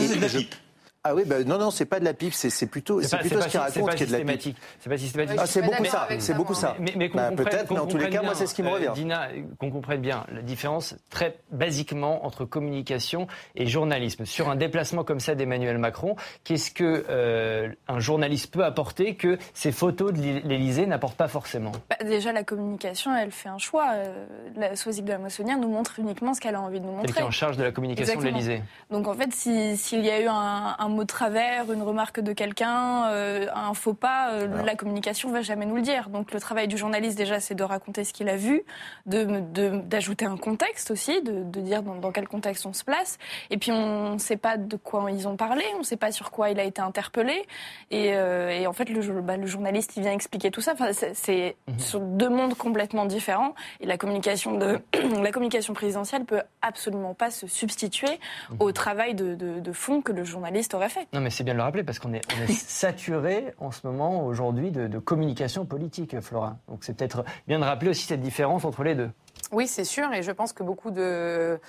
ah 1.05 1.15
oui, 1.15 1.23
bah, 1.25 1.43
non, 1.45 1.57
non, 1.57 1.71
c'est 1.71 1.85
pas 1.85 2.01
de 2.01 2.05
la 2.05 2.13
pipe, 2.13 2.33
c'est 2.33 2.65
plutôt, 2.67 3.01
c'est 3.01 3.17
plutôt 3.19 3.39
ce 3.39 3.47
qu'il 3.47 3.59
raconte 3.59 3.95
qui 3.95 4.03
est 4.03 4.05
de 4.07 4.17
la 4.17 4.35
pipe. 4.35 4.57
C'est 4.79 4.89
pas 4.89 4.97
systématique. 4.97 5.37
Ah, 5.39 5.45
c'est 5.45 5.61
beaucoup 5.61 5.85
ça, 5.85 6.07
c'est 6.19 6.33
beaucoup 6.33 6.53
ça. 6.53 6.75
Mais, 6.79 7.09
bah, 7.09 7.31
peut-être, 7.31 7.71
mais 7.71 7.79
en 7.79 7.87
tous 7.87 7.97
les 7.97 8.09
cas, 8.09 8.21
moi, 8.21 8.35
c'est 8.35 8.47
ce 8.47 8.53
qui 8.53 8.63
me 8.63 8.69
revient. 8.69 8.91
Dina, 8.93 9.29
qu'on 9.59 9.71
comprenne 9.71 10.01
bien 10.01 10.25
la 10.31 10.41
différence 10.41 10.95
très 11.09 11.37
basiquement 11.51 12.25
entre 12.25 12.43
communication 12.43 13.27
et 13.55 13.65
journalisme. 13.65 14.25
Sur 14.25 14.49
un 14.49 14.57
déplacement 14.57 15.03
comme 15.03 15.21
ça 15.21 15.35
d'Emmanuel 15.35 15.77
Macron, 15.77 16.15
qu'est-ce 16.43 16.71
que 16.71 17.05
euh, 17.09 17.69
un 17.87 17.99
journaliste 17.99 18.51
peut 18.53 18.65
apporter 18.65 19.15
que 19.15 19.37
ces 19.53 19.71
photos 19.71 20.11
de 20.11 20.19
l'Élysée 20.19 20.85
n'apportent 20.85 21.17
pas 21.17 21.29
forcément? 21.29 21.71
Bah, 21.89 21.95
Déjà, 22.03 22.33
la 22.33 22.43
communication, 22.43 23.15
elle 23.15 23.31
fait 23.31 23.49
un 23.49 23.57
choix. 23.57 23.91
Euh, 23.93 24.25
la 24.57 24.75
Soisic 24.75 25.05
de 25.05 25.11
la 25.11 25.17
Moissonnière 25.17 25.57
nous 25.57 25.69
montre 25.69 25.99
uniquement 25.99 26.33
ce 26.33 26.41
qu'elle 26.41 26.55
a 26.55 26.61
envie 26.61 26.81
de 26.81 26.85
nous 26.85 26.91
montrer. 26.91 27.07
Elle 27.07 27.13
qui 27.13 27.19
est 27.21 27.23
en 27.23 27.31
charge 27.31 27.55
de 27.55 27.63
la 27.63 27.71
communication 27.71 28.19
de 28.19 28.25
l'Élysée. 28.25 28.61
Donc 28.91 29.07
en 29.07 29.13
fait, 29.13 29.33
s'il 29.33 30.05
y 30.05 30.09
a 30.09 30.19
eu 30.19 30.27
un 30.27 30.89
un 30.89 30.89
mot 30.99 31.03
de 31.03 31.07
travers, 31.07 31.71
une 31.71 31.81
remarque 31.81 32.19
de 32.19 32.33
quelqu'un, 32.33 33.09
euh, 33.09 33.47
un 33.55 33.73
faux 33.73 33.93
pas, 33.93 34.33
euh, 34.33 34.63
la 34.63 34.75
communication 34.75 35.31
va 35.31 35.41
jamais 35.41 35.65
nous 35.65 35.75
le 35.75 35.81
dire. 35.81 36.09
Donc 36.09 36.33
le 36.33 36.39
travail 36.41 36.67
du 36.67 36.77
journaliste 36.77 37.17
déjà, 37.17 37.39
c'est 37.39 37.55
de 37.55 37.63
raconter 37.63 38.03
ce 38.03 38.11
qu'il 38.11 38.27
a 38.27 38.35
vu, 38.35 38.63
d'ajouter 39.05 40.25
de, 40.25 40.29
un 40.29 40.35
contexte 40.37 40.91
aussi, 40.91 41.21
de, 41.21 41.43
dire 41.61 41.83
dans, 41.83 42.11
quel 42.11 42.27
contexte 42.27 42.65
on 42.65 42.73
se 42.73 42.83
place. 42.83 43.17
Et 43.49 43.57
puis 43.57 43.71
on 43.71 44.13
ne 44.13 44.17
sait 44.17 44.35
pas 44.35 44.57
de 44.57 44.75
quoi 44.75 45.09
ils 45.09 45.25
ont 45.27 45.37
parlé, 45.37 45.63
on 45.75 45.79
ne 45.79 45.83
sait 45.83 45.95
pas 45.95 46.11
sur 46.11 46.31
quoi 46.31 46.49
il 46.49 46.59
a 46.59 46.63
été 46.63 46.81
interpellé. 46.81 47.45
Et, 47.91 48.11
euh, 48.13 48.65
en 48.67 48.73
fait, 48.73 48.89
le, 48.89 49.21
bah, 49.21 49.37
le, 49.37 49.47
journaliste, 49.47 49.93
il 49.95 50.03
vient 50.03 50.11
expliquer 50.11 50.51
tout 50.51 50.61
ça. 50.61 50.73
Enfin, 50.73 50.91
c'est 50.91 51.55
mhm. 51.67 51.79
sur 51.79 52.01
deux 52.01 52.29
mondes 52.29 52.55
complètement 52.55 53.05
différents. 53.05 53.55
Et 53.79 53.85
la 53.85 53.97
communication 53.97 54.57
de 54.57 54.79
la 55.21 55.31
communication 55.31 55.73
présidentielle 55.73 56.25
peut 56.25 56.41
absolument 56.61 57.13
pas 57.13 57.31
se 57.31 57.47
substituer 57.47 58.19
mhm. 58.49 58.57
au 58.59 58.71
travail 58.73 59.15
de, 59.15 59.35
de 59.35 59.71
fond 59.71 60.01
que 60.01 60.11
le 60.11 60.25
journaliste 60.25 60.73
fait. 60.87 61.07
Non, 61.11 61.19
mais 61.19 61.29
c'est 61.29 61.43
bien 61.43 61.53
de 61.53 61.57
le 61.57 61.63
rappeler 61.63 61.83
parce 61.83 61.99
qu'on 61.99 62.13
est, 62.13 62.21
saturé 62.49 63.53
en 63.59 63.71
ce 63.71 63.85
moment, 63.85 64.25
aujourd'hui, 64.25 64.71
de, 64.71 64.99
communication 64.99 65.65
politique, 65.65 66.19
Flora. 66.21 66.57
Donc 66.67 66.83
c'est 66.83 66.95
peut-être 66.95 67.25
bien 67.47 67.59
de 67.59 67.65
rappeler 67.65 67.89
aussi 67.89 68.05
cette 68.05 68.21
différence 68.21 68.63
entre 68.63 68.83
les 68.83 68.95
deux. 68.95 69.09
Oui, 69.51 69.67
c'est 69.67 69.83
sûr, 69.83 70.13
et 70.13 70.21
je 70.21 70.31
pense 70.31 70.53
que 70.53 70.63
beaucoup 70.63 70.91
de, 70.91 71.59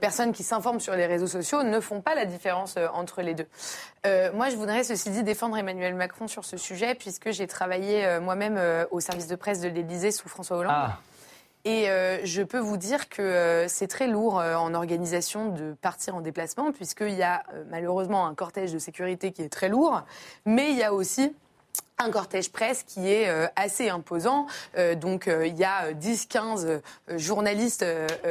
personnes 0.00 0.32
qui 0.32 0.44
s'informent 0.44 0.80
sur 0.80 0.94
les 0.94 1.06
réseaux 1.06 1.26
sociaux 1.26 1.62
ne 1.62 1.80
font 1.80 2.00
pas 2.00 2.14
la 2.14 2.26
différence 2.26 2.76
euh, 2.76 2.86
entre 2.94 3.22
les 3.22 3.34
deux. 3.34 3.46
Euh, 4.06 4.32
moi, 4.32 4.50
je 4.50 4.56
voudrais, 4.56 4.84
ceci 4.84 5.10
dit, 5.10 5.24
défendre 5.24 5.56
Emmanuel 5.56 5.94
Macron 5.94 6.28
sur 6.28 6.44
ce 6.44 6.56
sujet, 6.56 6.94
puisque 6.94 7.32
j'ai 7.32 7.46
travaillé 7.46 8.04
euh, 8.06 8.20
moi-même 8.20 8.58
au 8.90 9.00
service 9.00 9.26
de 9.26 9.36
presse 9.36 9.60
de 9.60 9.68
l'Élysée 9.68 10.12
sous 10.12 10.28
François 10.28 10.58
Hollande. 10.58 10.74
Ah. 10.76 10.98
Et 11.64 11.88
euh, 11.88 12.18
je 12.24 12.42
peux 12.42 12.58
vous 12.58 12.76
dire 12.76 13.08
que 13.08 13.22
euh, 13.22 13.68
c'est 13.68 13.86
très 13.86 14.06
lourd 14.06 14.38
euh, 14.38 14.54
en 14.54 14.74
organisation 14.74 15.48
de 15.48 15.72
partir 15.80 16.14
en 16.14 16.20
déplacement, 16.20 16.72
puisqu'il 16.72 17.14
y 17.14 17.22
a 17.22 17.42
malheureusement 17.70 18.26
un 18.26 18.34
cortège 18.34 18.72
de 18.72 18.78
sécurité 18.78 19.32
qui 19.32 19.42
est 19.42 19.48
très 19.48 19.70
lourd, 19.70 20.02
mais 20.44 20.70
il 20.70 20.76
y 20.76 20.82
a 20.82 20.92
aussi 20.92 21.34
un 21.96 22.10
cortège 22.10 22.50
presse 22.50 22.82
qui 22.82 23.08
est 23.08 23.28
assez 23.54 23.88
imposant. 23.88 24.48
donc 24.96 25.28
il 25.28 25.56
y 25.56 25.62
a 25.62 25.92
10-15 25.92 26.80
journalistes 27.16 27.86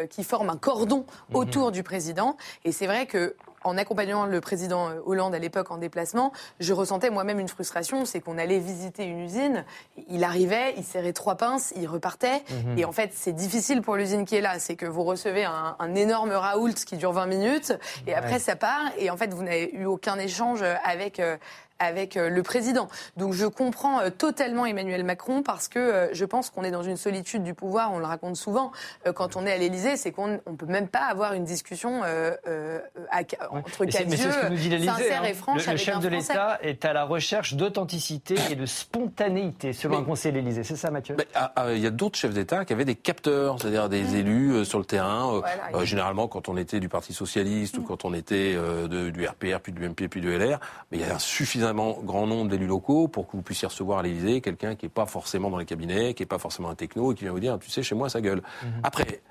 qui 0.10 0.26
forment 0.26 0.50
un 0.50 0.58
cordon 0.58 1.06
mhm. 1.30 1.36
autour 1.38 1.72
du 1.72 1.82
président. 1.82 2.36
Et 2.66 2.74
c'est 2.74 2.88
vrai 2.88 3.06
que 3.06 3.38
en 3.64 3.78
accompagnant 3.78 4.26
le 4.26 4.42
président 4.42 4.90
Hollande 5.06 5.36
à 5.36 5.40
l'époque 5.40 5.72
en 5.72 5.78
déplacement, 5.78 6.32
je 6.60 6.74
ressentais 6.74 7.10
moi-même 7.10 7.40
une 7.40 7.48
frustration, 7.48 8.06
c'est 8.06 8.20
qu'on 8.20 8.38
allait 8.38 8.60
visiter 8.60 9.04
une 9.04 9.20
usine, 9.20 9.66
il 10.10 10.24
arrivait, 10.24 10.74
il 10.78 10.84
serrait 10.84 11.14
trois 11.14 11.36
pinces, 11.36 11.74
il 11.76 11.88
repartait, 11.88 12.44
mhm. 12.50 12.78
et 12.78 12.86
en 12.86 12.92
fait 12.92 13.12
c'est 13.14 13.34
difficile 13.34 13.82
pour 13.82 13.96
l'usine 13.96 14.26
qui 14.26 14.36
est 14.36 14.42
là, 14.42 14.60
c'est 14.60 14.76
que 14.76 14.86
vous 14.86 15.04
recevez 15.04 15.46
un, 15.46 15.96
énorme 15.96 16.32
raoult 16.32 16.74
qui 16.74 16.98
dure 16.98 17.12
20 17.12 17.26
minutes, 17.28 17.74
et 18.08 18.14
après 18.14 18.40
ça 18.40 18.56
part, 18.56 18.92
et 18.98 19.10
en 19.10 19.18
fait 19.18 19.34
vous 19.34 19.44
n'avez 19.44 19.74
eu 19.76 19.86
aucun 19.86 20.18
échange 20.18 20.64
avec 20.84 21.20
euh, 21.20 21.38
avec 21.80 22.18
euh, 22.18 22.30
le 22.30 22.44
président. 22.44 22.88
Donc 23.18 23.34
je 23.34 23.46
comprends 23.46 24.00
euh, 24.00 24.10
totalement 24.10 24.66
Emmanuel 24.66 25.04
Macron 25.04 25.44
parce 25.44 25.68
que 25.68 25.80
euh, 25.80 26.14
je 26.14 26.26
pense 26.26 26.50
qu'on 26.50 26.64
est 26.64 26.72
dans 26.72 26.84
une 26.84 26.98
solitude 26.98 27.44
du 27.44 27.54
pouvoir, 27.54 27.92
on 27.94 28.00
le 28.00 28.06
raconte 28.06 28.36
souvent 28.36 28.72
quand 29.16 29.36
on 29.36 29.46
est 29.46 29.52
à 29.52 29.58
l'Élysée, 29.58 29.98
c'est 29.98 30.12
qu'on 30.12 30.28
ne 30.28 30.38
peut 30.38 30.66
même 30.66 30.88
pas 30.88 31.06
avoir 31.06 31.34
une 31.34 31.44
discussion 31.44 32.02
entre 32.02 33.86
quatre 33.86 34.10
yeux 34.10 34.18
sincère 34.18 35.26
et 35.26 35.32
hein. 35.32 35.34
franche 35.34 35.66
le, 35.66 35.72
le 35.74 35.78
chef 35.78 36.00
de 36.00 36.08
l'État 36.08 36.60
est 36.62 36.86
à 36.86 36.94
la 36.94 37.04
recherche 37.04 37.54
d'authenticité 37.54 38.36
et 38.50 38.56
de 38.56 38.66
spontanéité, 38.66 39.74
selon 39.74 40.00
un 40.00 40.04
conseil 40.04 40.32
de 40.32 40.38
l'Élysée. 40.38 40.64
C'est 40.64 40.76
ça, 40.76 40.92
Mathieu? 40.92 41.18
Ah, 41.36 41.52
ah, 41.56 41.74
Il 41.74 41.80
y 41.80 41.88
a 41.88 41.92
d'autres 41.92 42.18
chefs 42.18 42.34
d'État 42.34 42.66
qui 42.66 42.74
avaient 42.74 42.86
des 42.86 42.96
capteurs, 42.96 43.60
c'est-à-dire 43.60 43.90
des 43.90 44.04
mmh. 44.04 44.16
élus 44.16 44.66
sur 44.66 44.80
le 44.80 44.86
terrain. 44.86 45.42
généralement, 45.84 46.28
quand 46.28 46.50
on 46.50 46.58
était 46.58 46.80
du 46.80 46.90
Parti 46.90 47.14
socialiste 47.14 47.78
ou 47.78 47.82
mmh. 47.82 47.86
quand 47.86 48.06
on 48.06 48.14
était 48.14 48.58
du 48.88 49.26
RPR, 49.26 49.60
puis 49.62 49.72
du 49.72 49.88
MP, 49.88 50.08
puis 50.08 50.22
du 50.22 50.36
LR, 50.36 50.60
mais 50.92 50.98
il 50.98 51.02
y 51.02 51.10
a 51.10 51.16
un 51.16 51.20
suffisamment 51.64 52.00
grand 52.04 52.28
nombre 52.28 52.50
d'élus 52.50 52.68
locaux 52.68 53.08
pour 53.08 53.28
que 53.28 53.38
vous 53.38 53.42
puissiez 53.42 53.68
recevoir 53.68 54.00
à 54.00 54.04
l'Élysée 54.04 54.42
quelqu'un 54.42 54.76
qui 54.76 54.86
n'est 54.86 54.90
pas 54.90 55.06
forcément 55.06 55.50
dans 55.50 55.58
les 55.58 55.66
cabinets, 55.66 56.14
qui 56.14 56.22
n'est 56.22 56.28
pas 56.28 56.40
forcément 56.40 56.70
un 56.70 56.76
techno 56.76 57.14
et 57.14 57.16
qui 57.16 57.24
vient 57.24 57.32
vous 57.32 57.40
dire, 57.40 57.58
tu 57.60 57.70
sais, 57.70 57.84
chez 57.84 57.96
moi, 57.96 58.10
ça 58.10 58.20
gueule. 58.20 58.42
Mhm. 58.64 58.72
Après, 58.84 59.22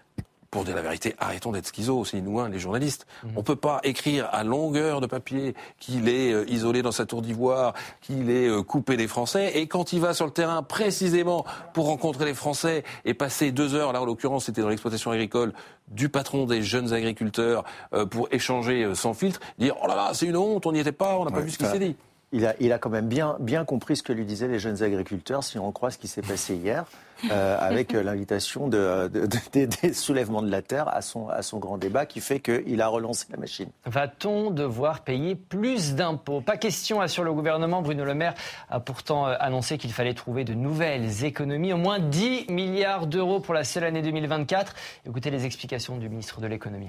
pour 0.50 0.64
dire 0.64 0.74
la 0.74 0.82
vérité, 0.82 1.14
arrêtons 1.18 1.52
d'être 1.52 1.66
schizo 1.66 1.98
aussi, 1.98 2.22
nous, 2.22 2.38
hein, 2.40 2.48
les 2.48 2.58
journalistes. 2.58 3.06
On 3.22 3.26
mhm. 3.26 3.32
On 3.36 3.42
peut 3.42 3.56
pas 3.56 3.80
écrire 3.82 4.28
à 4.32 4.44
longueur 4.44 5.00
de 5.00 5.06
papier 5.06 5.54
qu'il 5.78 6.08
est 6.08 6.32
euh, 6.32 6.48
isolé 6.48 6.80
dans 6.80 6.92
sa 6.92 7.04
tour 7.04 7.20
d'ivoire, 7.20 7.74
qu'il 8.00 8.30
est 8.30 8.48
euh, 8.48 8.62
coupé 8.62 8.96
des 8.96 9.08
Français, 9.08 9.58
et 9.58 9.66
quand 9.66 9.92
il 9.92 10.00
va 10.00 10.14
sur 10.14 10.24
le 10.24 10.30
terrain 10.30 10.62
précisément 10.62 11.44
pour 11.74 11.86
rencontrer 11.86 12.24
les 12.24 12.34
Français 12.34 12.84
et 13.04 13.14
passer 13.14 13.50
deux 13.50 13.74
heures, 13.74 13.92
là 13.92 14.00
en 14.00 14.06
l'occurrence 14.06 14.44
c'était 14.46 14.62
dans 14.62 14.68
l'exploitation 14.68 15.10
agricole, 15.10 15.52
du 15.88 16.08
patron 16.08 16.46
des 16.46 16.62
jeunes 16.62 16.92
agriculteurs 16.94 17.64
euh, 17.92 18.06
pour 18.06 18.28
échanger 18.30 18.94
sans 18.94 19.12
filtre, 19.12 19.40
dire 19.58 19.74
oh 19.82 19.86
là 19.86 19.96
là 19.96 20.10
c'est 20.14 20.26
une 20.26 20.36
honte, 20.36 20.64
on 20.66 20.72
n'y 20.72 20.80
était 20.80 20.92
pas, 20.92 21.18
on 21.18 21.24
n'a 21.24 21.30
pas 21.30 21.40
vu 21.40 21.50
ce 21.50 21.58
qui 21.58 21.66
s'est 21.66 21.78
dit. 21.78 21.96
Il 22.32 22.46
a, 22.46 22.54
il 22.60 22.72
a 22.72 22.78
quand 22.78 22.88
même 22.90 23.08
bien, 23.08 23.36
bien 23.40 23.64
compris 23.66 23.96
ce 23.96 24.02
que 24.02 24.12
lui 24.12 24.24
disaient 24.24 24.48
les 24.48 24.58
jeunes 24.58 24.82
agriculteurs, 24.82 25.44
si 25.44 25.58
on 25.58 25.70
croit 25.70 25.90
ce 25.90 25.98
qui 25.98 26.08
s'est 26.08 26.22
passé 26.22 26.54
hier, 26.54 26.86
euh, 27.30 27.56
avec 27.60 27.94
euh, 27.94 28.02
l'invitation 28.02 28.68
de, 28.68 29.08
de- 29.12 29.26
de- 29.26 29.66
des 29.82 29.92
soulèvements 29.92 30.40
de 30.40 30.50
la 30.50 30.62
terre 30.62 30.88
à 30.88 31.02
son, 31.02 31.28
à 31.28 31.42
son 31.42 31.58
grand 31.58 31.76
débat 31.76 32.06
qui 32.06 32.20
fait 32.20 32.40
qu'il 32.40 32.80
a 32.80 32.88
relancé 32.88 33.26
la 33.30 33.36
machine. 33.36 33.68
Va-t-on 33.84 34.50
devoir 34.50 35.00
payer 35.00 35.34
plus 35.34 35.94
d'impôts? 35.94 36.40
Pas 36.40 36.56
question, 36.56 37.02
assure 37.02 37.24
le 37.24 37.34
gouvernement. 37.34 37.82
Bruno 37.82 38.02
Le 38.04 38.14
Maire 38.14 38.34
a 38.70 38.80
pourtant 38.80 39.26
euh, 39.28 39.34
annoncé 39.38 39.76
qu'il 39.76 39.92
fallait 39.92 40.14
trouver 40.14 40.44
de 40.44 40.54
nouvelles 40.54 41.24
économies, 41.24 41.74
au 41.74 41.76
moins 41.76 41.98
10 41.98 42.46
milliards 42.48 43.06
d'euros 43.06 43.40
pour 43.40 43.52
la 43.52 43.64
seule 43.64 43.84
année 43.84 44.00
2024. 44.00 44.74
Écoutez 45.06 45.30
les 45.30 45.44
explications 45.44 45.98
du 45.98 46.08
ministre 46.08 46.40
de 46.40 46.46
l'économie. 46.46 46.88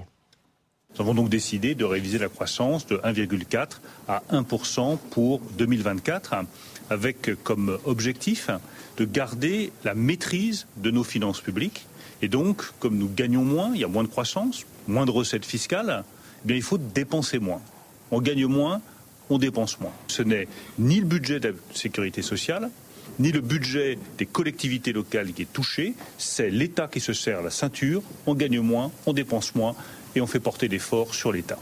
Nous 0.94 1.02
avons 1.02 1.14
donc 1.14 1.28
décidé 1.28 1.74
de 1.74 1.84
réviser 1.84 2.18
la 2.18 2.28
croissance 2.28 2.86
de 2.86 2.96
1,4 2.98 3.80
à 4.06 4.22
1% 4.30 4.96
pour 5.10 5.40
2024, 5.58 6.34
avec 6.88 7.42
comme 7.42 7.78
objectif 7.84 8.48
de 8.96 9.04
garder 9.04 9.72
la 9.82 9.94
maîtrise 9.94 10.66
de 10.76 10.92
nos 10.92 11.02
finances 11.02 11.40
publiques. 11.40 11.86
Et 12.22 12.28
donc, 12.28 12.62
comme 12.78 12.96
nous 12.96 13.10
gagnons 13.12 13.44
moins, 13.44 13.72
il 13.74 13.80
y 13.80 13.84
a 13.84 13.88
moins 13.88 14.04
de 14.04 14.08
croissance, 14.08 14.64
moins 14.86 15.04
de 15.04 15.10
recettes 15.10 15.44
fiscales, 15.44 16.04
eh 16.44 16.46
bien, 16.46 16.56
il 16.56 16.62
faut 16.62 16.78
dépenser 16.78 17.40
moins. 17.40 17.60
On 18.12 18.20
gagne 18.20 18.46
moins, 18.46 18.80
on 19.30 19.38
dépense 19.38 19.80
moins. 19.80 19.92
Ce 20.06 20.22
n'est 20.22 20.46
ni 20.78 21.00
le 21.00 21.06
budget 21.06 21.40
de 21.40 21.48
la 21.48 21.54
sécurité 21.74 22.22
sociale, 22.22 22.70
ni 23.18 23.32
le 23.32 23.40
budget 23.40 23.98
des 24.16 24.26
collectivités 24.26 24.92
locales 24.92 25.32
qui 25.32 25.42
est 25.42 25.52
touché, 25.52 25.94
c'est 26.18 26.50
l'État 26.50 26.88
qui 26.88 27.00
se 27.00 27.12
serre 27.12 27.42
la 27.42 27.50
ceinture, 27.50 28.02
on 28.26 28.34
gagne 28.34 28.60
moins, 28.60 28.92
on 29.06 29.12
dépense 29.12 29.54
moins 29.56 29.74
et 30.14 30.20
on 30.20 30.26
fait 30.26 30.40
porter 30.40 30.68
l'effort 30.68 31.14
sur 31.14 31.32
l'État. 31.32 31.58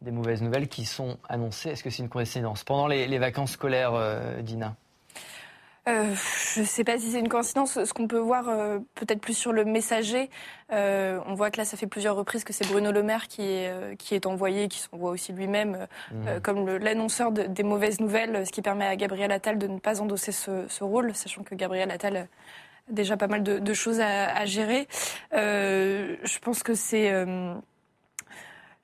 Des 0.00 0.10
mauvaises 0.12 0.42
nouvelles 0.42 0.68
qui 0.68 0.84
sont 0.84 1.18
annoncées. 1.28 1.70
Est-ce 1.70 1.82
que 1.82 1.90
c'est 1.90 2.02
une 2.02 2.08
coïncidence 2.08 2.64
Pendant 2.64 2.86
les, 2.86 3.06
les 3.08 3.18
vacances 3.18 3.52
scolaires, 3.52 3.94
euh, 3.94 4.40
Dina? 4.42 4.76
Euh, 5.88 6.14
je 6.54 6.60
ne 6.60 6.66
sais 6.66 6.84
pas 6.84 6.98
si 6.98 7.10
c'est 7.12 7.18
une 7.18 7.30
coïncidence. 7.30 7.82
Ce 7.82 7.92
qu'on 7.94 8.06
peut 8.06 8.18
voir 8.18 8.48
euh, 8.48 8.78
peut-être 8.94 9.20
plus 9.22 9.32
sur 9.32 9.52
le 9.52 9.64
messager, 9.64 10.28
euh, 10.70 11.18
on 11.26 11.32
voit 11.34 11.50
que 11.50 11.56
là, 11.56 11.64
ça 11.64 11.78
fait 11.78 11.86
plusieurs 11.86 12.14
reprises 12.14 12.44
que 12.44 12.52
c'est 12.52 12.68
Bruno 12.68 12.92
Le 12.92 13.02
Maire 13.02 13.26
qui 13.26 13.40
est, 13.42 13.70
euh, 13.70 13.94
qui 13.96 14.14
est 14.14 14.26
envoyé, 14.26 14.68
qui 14.68 14.80
s'envoie 14.80 15.10
aussi 15.10 15.32
lui-même 15.32 15.88
euh, 16.12 16.36
Mmh. 16.36 16.40
comme 16.42 16.68
l'annonceur 16.76 17.32
de- 17.32 17.44
des 17.44 17.62
mauvaises 17.62 18.00
nouvelles, 18.00 18.46
ce 18.46 18.52
qui 18.52 18.60
permet 18.60 18.86
à 18.86 18.96
Gabriel 18.96 19.32
Attal 19.32 19.58
de 19.58 19.66
ne 19.66 19.78
pas 19.78 20.00
endosser 20.02 20.30
ce, 20.30 20.66
ce 20.68 20.84
rôle, 20.84 21.14
sachant 21.14 21.42
que 21.42 21.54
Gabriel 21.54 21.90
Attal 21.90 22.28
déjà 22.90 23.16
pas 23.16 23.28
mal 23.28 23.42
de, 23.42 23.74
choses 23.74 24.00
à, 24.00 24.44
gérer. 24.46 24.88
Euh, 25.34 26.16
je 26.22 26.38
pense 26.38 26.62
que 26.62 26.74
c'est... 26.74 27.12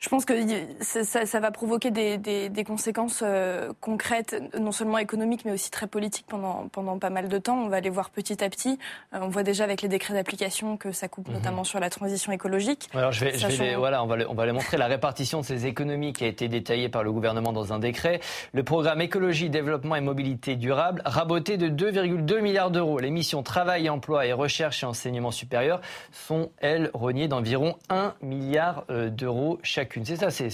je 0.05 0.09
pense 0.11 0.27
que 0.27 0.35
ça, 0.83 1.41
va 1.41 1.51
provoquer 1.51 1.91
des, 1.91 2.19
des- 2.19 2.51
des 2.51 2.63
conséquences 2.65 3.23
euh, 3.25 3.73
concrètes, 3.81 4.37
non 4.61 4.71
seulement 4.71 4.99
économiques, 4.99 5.47
mais 5.47 5.53
aussi 5.53 5.71
très 5.71 5.87
politiques 5.87 6.27
pendant, 6.29 6.69
pendant 6.71 6.99
pas 6.99 7.09
mal 7.09 7.29
de 7.29 7.39
temps. 7.39 7.57
On 7.57 7.69
va 7.69 7.81
les 7.81 7.89
voir 7.89 8.11
petit 8.11 8.45
à 8.45 8.51
petit. 8.51 8.79
Euh, 9.15 9.21
on 9.23 9.29
voit 9.29 9.43
déjà 9.45 9.65
avec 9.65 9.81
les 9.81 9.89
décrets 9.89 10.13
d'application 10.13 10.77
que 10.77 10.93
ça 10.93 11.09
coupe 11.09 11.29
Mhm. 11.29 11.35
notamment 11.37 11.65
sur 11.65 11.81
la 11.81 11.89
transition 11.89 12.33
écologique. 12.33 12.91
Alors 12.93 13.13
je 13.13 13.25
vais, 13.25 13.31
je 13.39 13.47
vais 13.47 13.53
Sachant- 13.53 13.65
les- 13.65 13.77
voilà, 13.77 14.05
on 14.05 14.07
va, 14.07 14.19
les- 14.19 14.27
on 14.27 14.35
va 14.35 14.45
les 14.45 14.53
montrer 14.53 14.77
la 14.77 14.89
répartition 14.89 15.41
de 15.41 15.47
ces 15.47 15.65
économies 15.65 16.13
qui 16.13 16.25
a 16.25 16.27
été 16.27 16.49
détaillée 16.49 16.91
par 16.91 17.03
le 17.03 17.11
gouvernement 17.11 17.55
dans 17.55 17.73
un 17.73 17.79
décret. 17.79 18.21
Le 18.53 18.63
programme 18.63 19.01
écologie, 19.01 19.49
développement 19.49 19.97
et 19.97 20.03
mobilité 20.03 20.57
durable, 20.57 21.01
raboté 21.07 21.57
de 21.57 21.69
2,2 21.69 22.41
milliards 22.41 22.71
d'euros. 22.71 22.99
Les 22.99 23.11
missions 23.11 23.43
travail, 23.43 23.89
emploi 23.89 24.27
et 24.27 24.35
recherche 24.35 24.83
et 24.83 24.87
enseignement 24.87 25.31
supérieur 25.31 25.81
sont 26.13 26.51
elles 26.59 26.91
rognées 26.93 27.27
d'environ 27.29 27.77
1 27.89 28.13
milliard 28.21 28.85
euh, 28.91 29.09
d'euros 29.09 29.59
chacune. 29.63 29.94
C'est 30.05 30.17
ça, 30.17 30.31
c'est 30.31 30.49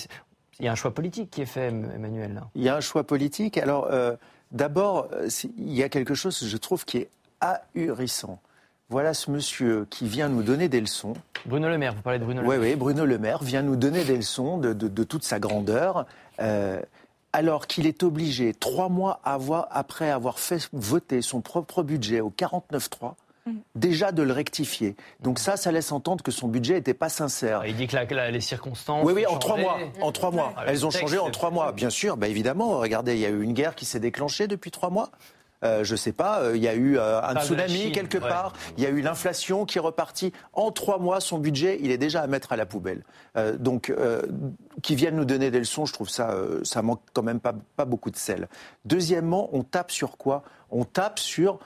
il 0.59 0.67
y 0.67 0.69
a 0.69 0.73
un 0.73 0.77
choix 0.77 0.93
politique 0.93 1.31
qui 1.31 1.41
est 1.41 1.47
fait, 1.47 1.69
Emmanuel. 1.69 2.35
Là. 2.35 2.49
Il 2.55 2.63
y 2.63 2.69
a 2.69 2.77
un 2.77 2.81
choix 2.81 3.05
politique. 3.05 3.57
Alors, 3.57 3.87
euh, 3.91 4.15
d'abord, 4.53 5.09
il 5.57 5.73
y 5.73 5.83
a 5.83 5.89
quelque 5.89 6.15
chose, 6.15 6.45
je 6.47 6.57
trouve, 6.59 6.85
qui 6.85 6.99
est 6.99 7.09
ahurissant. 7.41 8.41
Voilà 8.91 9.15
ce 9.15 9.31
monsieur 9.31 9.87
qui 9.89 10.07
vient 10.07 10.29
nous 10.29 10.43
donner 10.43 10.69
des 10.69 10.81
leçons. 10.81 11.15
Bruno 11.47 11.69
Le 11.69 11.79
Maire, 11.79 11.95
vous 11.95 12.03
parlez 12.03 12.19
de 12.19 12.25
Bruno 12.25 12.43
Le 12.43 12.47
Oui, 12.49 12.59
Maire. 12.59 12.69
oui, 12.71 12.77
Bruno 12.77 13.05
Le 13.07 13.19
Maire 13.19 13.43
vient 13.43 13.63
nous 13.63 13.77
donner 13.77 14.05
des 14.05 14.17
leçons 14.17 14.59
de, 14.59 14.73
de- 14.73 14.89
de 14.89 15.05
toute 15.05 15.25
sa 15.25 15.39
grandeur, 15.39 16.05
euh, 16.41 16.81
alors 17.33 17.67
qu'il 17.69 17.87
est 17.87 18.03
obligé, 18.03 18.53
trois 18.53 18.89
mois 18.89 19.21
avoir- 19.25 19.69
après 19.71 20.11
avoir 20.11 20.39
fait 20.41 20.69
voter 20.73 21.23
son 21.23 21.41
propre 21.41 21.83
budget 21.85 22.21
au 22.21 22.31
49-3, 22.31 23.15
déjà 23.75 24.13
de 24.13 24.23
le 24.23 24.33
rectifier. 24.33 24.97
Donc 25.21 25.39
ça, 25.39 25.57
ça 25.57 25.73
laisse 25.73 25.93
entendre 25.93 26.23
que 26.23 26.31
son 26.31 26.49
budget 26.49 26.75
n'était 26.75 26.95
pas 26.95 27.09
sincère. 27.09 27.65
Il 27.67 27.77
dit 27.77 27.87
que 27.87 27.97
la- 27.97 28.05
la- 28.05 28.31
les 28.31 28.41
circonstances. 28.41 29.05
Oui, 29.05 29.13
oui, 29.15 29.25
ont 29.29 29.35
en 29.35 29.39
trois 29.39 29.57
mois. 29.57 29.79
En 30.01 30.13
trois 30.13 30.31
mois. 30.31 30.53
Ah, 30.57 30.65
le 30.65 30.71
Elles 30.71 30.87
ont 30.87 30.91
texte, 30.91 31.03
changé 31.03 31.19
en 31.19 31.31
trois 31.31 31.51
mois, 31.51 31.73
bien 31.73 31.91
sûr. 31.91 32.17
Bah, 32.17 32.29
évidemment, 32.29 32.79
regardez, 32.79 33.15
il 33.15 33.21
y 33.21 33.27
a 33.27 33.31
eu 33.31 33.43
une 33.43 33.53
guerre 33.55 33.75
qui 33.75 33.85
s'est 33.85 34.01
déclenchée 34.01 34.47
depuis 34.47 34.71
trois 34.71 34.91
mois. 34.91 35.11
Euh, 35.63 35.85
je 35.85 35.95
sais 35.95 36.13
pas, 36.13 36.41
euh, 36.41 36.57
il 36.57 36.63
y 36.63 36.69
a 36.69 36.75
eu 36.75 36.97
euh, 36.97 37.21
un 37.21 37.39
tsunami 37.39 37.69
Chine, 37.75 37.93
quelque 37.93 38.17
ouais. 38.17 38.27
part, 38.27 38.55
il 38.79 38.83
y 38.83 38.87
a 38.87 38.89
eu 38.89 39.03
l'inflation 39.03 39.67
qui 39.67 39.77
est 39.77 39.81
repartie. 39.83 40.33
En 40.55 40.71
trois 40.71 40.99
mois, 40.99 41.21
son 41.21 41.37
budget, 41.39 41.79
il 41.83 41.91
est 41.91 41.99
déjà 41.99 42.23
à 42.23 42.27
mettre 42.27 42.53
à 42.53 42.57
la 42.57 42.65
poubelle. 42.65 43.05
Euh, 43.37 43.59
donc, 43.59 43.93
qui 44.83 44.95
viennent 44.95 45.17
nous 45.17 45.27
donner 45.27 45.51
des 45.51 45.59
leçons, 45.59 45.85
je 45.85 45.93
trouve 45.93 46.09
ça, 46.09 46.35
ça 46.63 46.81
manque 46.81 47.03
quand 47.13 47.23
même 47.23 47.41
pas, 47.41 47.53
pas 47.77 47.85
beaucoup 47.85 48.11
de 48.11 48.17
sel. 48.17 48.49
Deuxièmement, 48.87 49.51
on 49.53 49.63
tape 49.63 49.91
sur 49.91 50.17
quoi? 50.17 50.45
On 50.71 50.85
tape 50.85 51.19
sur 51.19 51.59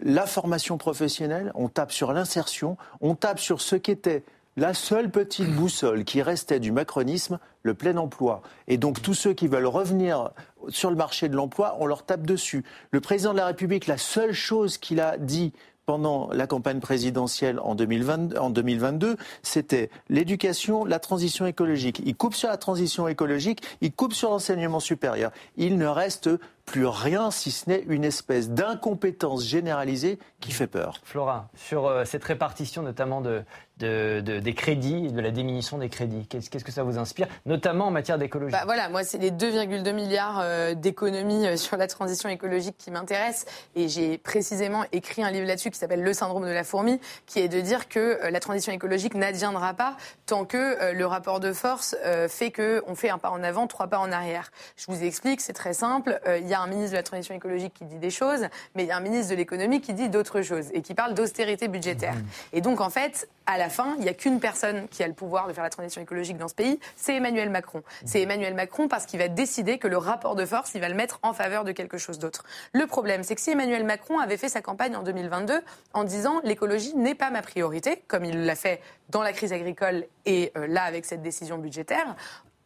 la 0.00 0.26
formation 0.26 0.78
professionnelle, 0.78 1.52
on 1.54 1.68
tape 1.68 1.92
sur 1.92 2.12
l'insertion, 2.12 2.76
on 3.00 3.14
tape 3.14 3.38
sur 3.38 3.60
ce 3.60 3.76
qu'était 3.76 4.24
la 4.56 4.74
seule 4.74 5.10
petite 5.10 5.50
boussole 5.50 6.04
qui 6.04 6.20
restait 6.20 6.60
du 6.60 6.72
macronisme, 6.72 7.38
le 7.62 7.74
plein 7.74 7.96
emploi. 7.96 8.42
Et 8.68 8.76
donc 8.76 9.00
tous 9.00 9.14
ceux 9.14 9.32
qui 9.32 9.48
veulent 9.48 9.66
revenir 9.66 10.30
sur 10.68 10.90
le 10.90 10.96
marché 10.96 11.28
de 11.28 11.36
l'emploi, 11.36 11.76
on 11.80 11.86
leur 11.86 12.04
tape 12.04 12.26
dessus. 12.26 12.64
Le 12.90 13.00
président 13.00 13.32
de 13.32 13.38
la 13.38 13.46
République, 13.46 13.86
la 13.86 13.96
seule 13.96 14.32
chose 14.32 14.76
qu'il 14.78 15.00
a 15.00 15.16
dit 15.16 15.52
pendant 15.86 16.28
la 16.32 16.46
campagne 16.46 16.80
présidentielle 16.80 17.58
en, 17.58 17.74
2020 17.74 18.36
en 18.38 18.50
2022, 18.50 19.16
c'était 19.42 19.90
l'éducation, 20.08 20.84
la 20.84 20.98
transition 20.98 21.46
écologique. 21.46 22.00
Il 22.04 22.14
coupe 22.14 22.34
sur 22.34 22.48
la 22.48 22.56
transition 22.56 23.08
écologique, 23.08 23.62
il 23.80 23.92
coupe 23.92 24.12
sur 24.12 24.30
l'enseignement 24.30 24.80
supérieur. 24.80 25.32
Il 25.56 25.78
ne 25.78 25.86
reste 25.86 26.30
plus 26.64 26.86
rien 26.86 27.30
si 27.30 27.50
ce 27.50 27.68
n'est 27.68 27.84
une 27.88 28.04
espèce 28.04 28.48
d'incompétence 28.50 29.44
généralisée 29.44 30.18
qui 30.40 30.52
fait 30.52 30.66
peur. 30.66 30.98
Flora, 31.04 31.48
sur 31.56 31.86
euh, 31.86 32.04
cette 32.04 32.24
répartition 32.24 32.82
notamment 32.82 33.20
de, 33.20 33.42
de- 33.78 34.20
de- 34.20 34.38
des 34.40 34.54
crédits, 34.54 35.12
de 35.12 35.20
la 35.20 35.30
diminution 35.30 35.78
des 35.78 35.88
crédits, 35.88 36.26
qu'est-ce 36.28 36.64
que 36.64 36.72
ça 36.72 36.82
vous 36.82 36.98
inspire, 36.98 37.26
notamment 37.46 37.86
en 37.86 37.90
matière 37.90 38.16
d'écologie? 38.18 38.52
Bah 38.52 38.62
voilà, 38.64 38.88
moi 38.88 39.02
c'est 39.04 39.18
les 39.18 39.30
2,2 39.30 39.92
milliards 39.92 40.40
euh, 40.40 40.74
d'économies 40.74 41.46
euh, 41.46 41.56
sur 41.56 41.76
la 41.76 41.86
transition 41.88 42.28
écologique 42.28 42.76
qui 42.78 42.90
m'intéressent 42.90 43.46
et 43.74 43.88
j'ai 43.88 44.18
précisément 44.18 44.84
écrit 44.92 45.22
un 45.22 45.30
livre 45.30 45.46
là-dessus 45.46 45.70
qui 45.70 45.78
s'appelle 45.78 46.02
Le 46.02 46.12
syndrome 46.14 46.44
de 46.44 46.50
la 46.52 46.64
fourmi, 46.64 47.00
qui 47.26 47.40
est 47.40 47.48
de 47.48 47.60
dire 47.60 47.88
que 47.88 47.98
euh, 48.24 48.30
la 48.30 48.40
transition 48.40 48.72
écologique 48.72 49.14
n'adviendra 49.14 49.74
pas 49.74 49.96
tant 50.26 50.44
que 50.44 50.56
euh, 50.56 50.92
le 50.92 51.06
rapport 51.06 51.40
de 51.40 51.52
force 51.52 51.96
euh, 52.04 52.28
fait 52.28 52.50
que 52.52 52.82
on 52.86 52.94
fait 52.94 53.10
un 53.10 53.18
pas 53.18 53.30
en 53.30 53.42
avant, 53.42 53.66
trois 53.66 53.88
pas 53.88 53.98
en 53.98 54.12
arrière. 54.12 54.50
Je 54.76 54.86
vous 54.88 55.02
explique, 55.02 55.40
c'est 55.40 55.52
très 55.52 55.74
simple. 55.74 56.20
Euh, 56.26 56.38
Il 56.38 56.48
y 56.52 56.54
a 56.54 56.60
un 56.60 56.66
ministre 56.66 56.92
de 56.92 56.96
la 56.96 57.02
transition 57.02 57.34
écologique 57.34 57.74
qui 57.74 57.84
dit 57.84 57.98
des 57.98 58.10
choses, 58.10 58.46
mais 58.74 58.84
il 58.84 58.86
y 58.86 58.92
a 58.92 58.96
un 58.96 59.00
ministre 59.00 59.30
de 59.30 59.36
l'économie 59.36 59.80
qui 59.80 59.94
dit 59.94 60.08
d'autres 60.08 60.42
choses 60.42 60.70
et 60.72 60.82
qui 60.82 60.94
parle 60.94 61.14
d'austérité 61.14 61.68
budgétaire. 61.68 62.14
Et 62.52 62.60
donc 62.60 62.80
en 62.80 62.90
fait, 62.90 63.28
à 63.46 63.58
la 63.58 63.68
fin, 63.68 63.94
il 63.98 64.04
n'y 64.04 64.08
a 64.08 64.14
qu'une 64.14 64.40
personne 64.40 64.88
qui 64.88 65.02
a 65.02 65.08
le 65.08 65.14
pouvoir 65.14 65.48
de 65.48 65.52
faire 65.52 65.64
la 65.64 65.70
transition 65.70 66.00
écologique 66.00 66.36
dans 66.36 66.48
ce 66.48 66.54
pays, 66.54 66.78
c'est 66.96 67.16
Emmanuel 67.16 67.50
Macron. 67.50 67.82
C'est 68.04 68.20
Emmanuel 68.20 68.54
Macron 68.54 68.88
parce 68.88 69.06
qu'il 69.06 69.18
va 69.18 69.28
décider 69.28 69.78
que 69.78 69.88
le 69.88 69.96
rapport 69.96 70.34
de 70.34 70.46
force, 70.46 70.72
il 70.74 70.80
va 70.80 70.88
le 70.88 70.94
mettre 70.94 71.18
en 71.22 71.32
faveur 71.32 71.64
de 71.64 71.72
quelque 71.72 71.98
chose 71.98 72.18
d'autre. 72.18 72.44
Le 72.72 72.86
problème, 72.86 73.22
c'est 73.22 73.34
que 73.34 73.40
si 73.40 73.50
Emmanuel 73.50 73.84
Macron 73.84 74.18
avait 74.18 74.36
fait 74.36 74.48
sa 74.48 74.62
campagne 74.62 74.96
en 74.96 75.02
2022 75.02 75.60
en 75.92 76.04
disant 76.04 76.40
l'écologie 76.44 76.94
n'est 76.96 77.14
pas 77.14 77.30
ma 77.30 77.42
priorité, 77.42 78.02
comme 78.08 78.24
il 78.24 78.44
l'a 78.44 78.54
fait 78.54 78.80
dans 79.08 79.22
la 79.22 79.32
crise 79.32 79.52
agricole 79.52 80.04
et 80.26 80.52
euh, 80.56 80.66
là 80.66 80.82
avec 80.84 81.04
cette 81.04 81.22
décision 81.22 81.58
budgétaire, 81.58 82.16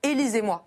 élisez-moi. 0.03 0.65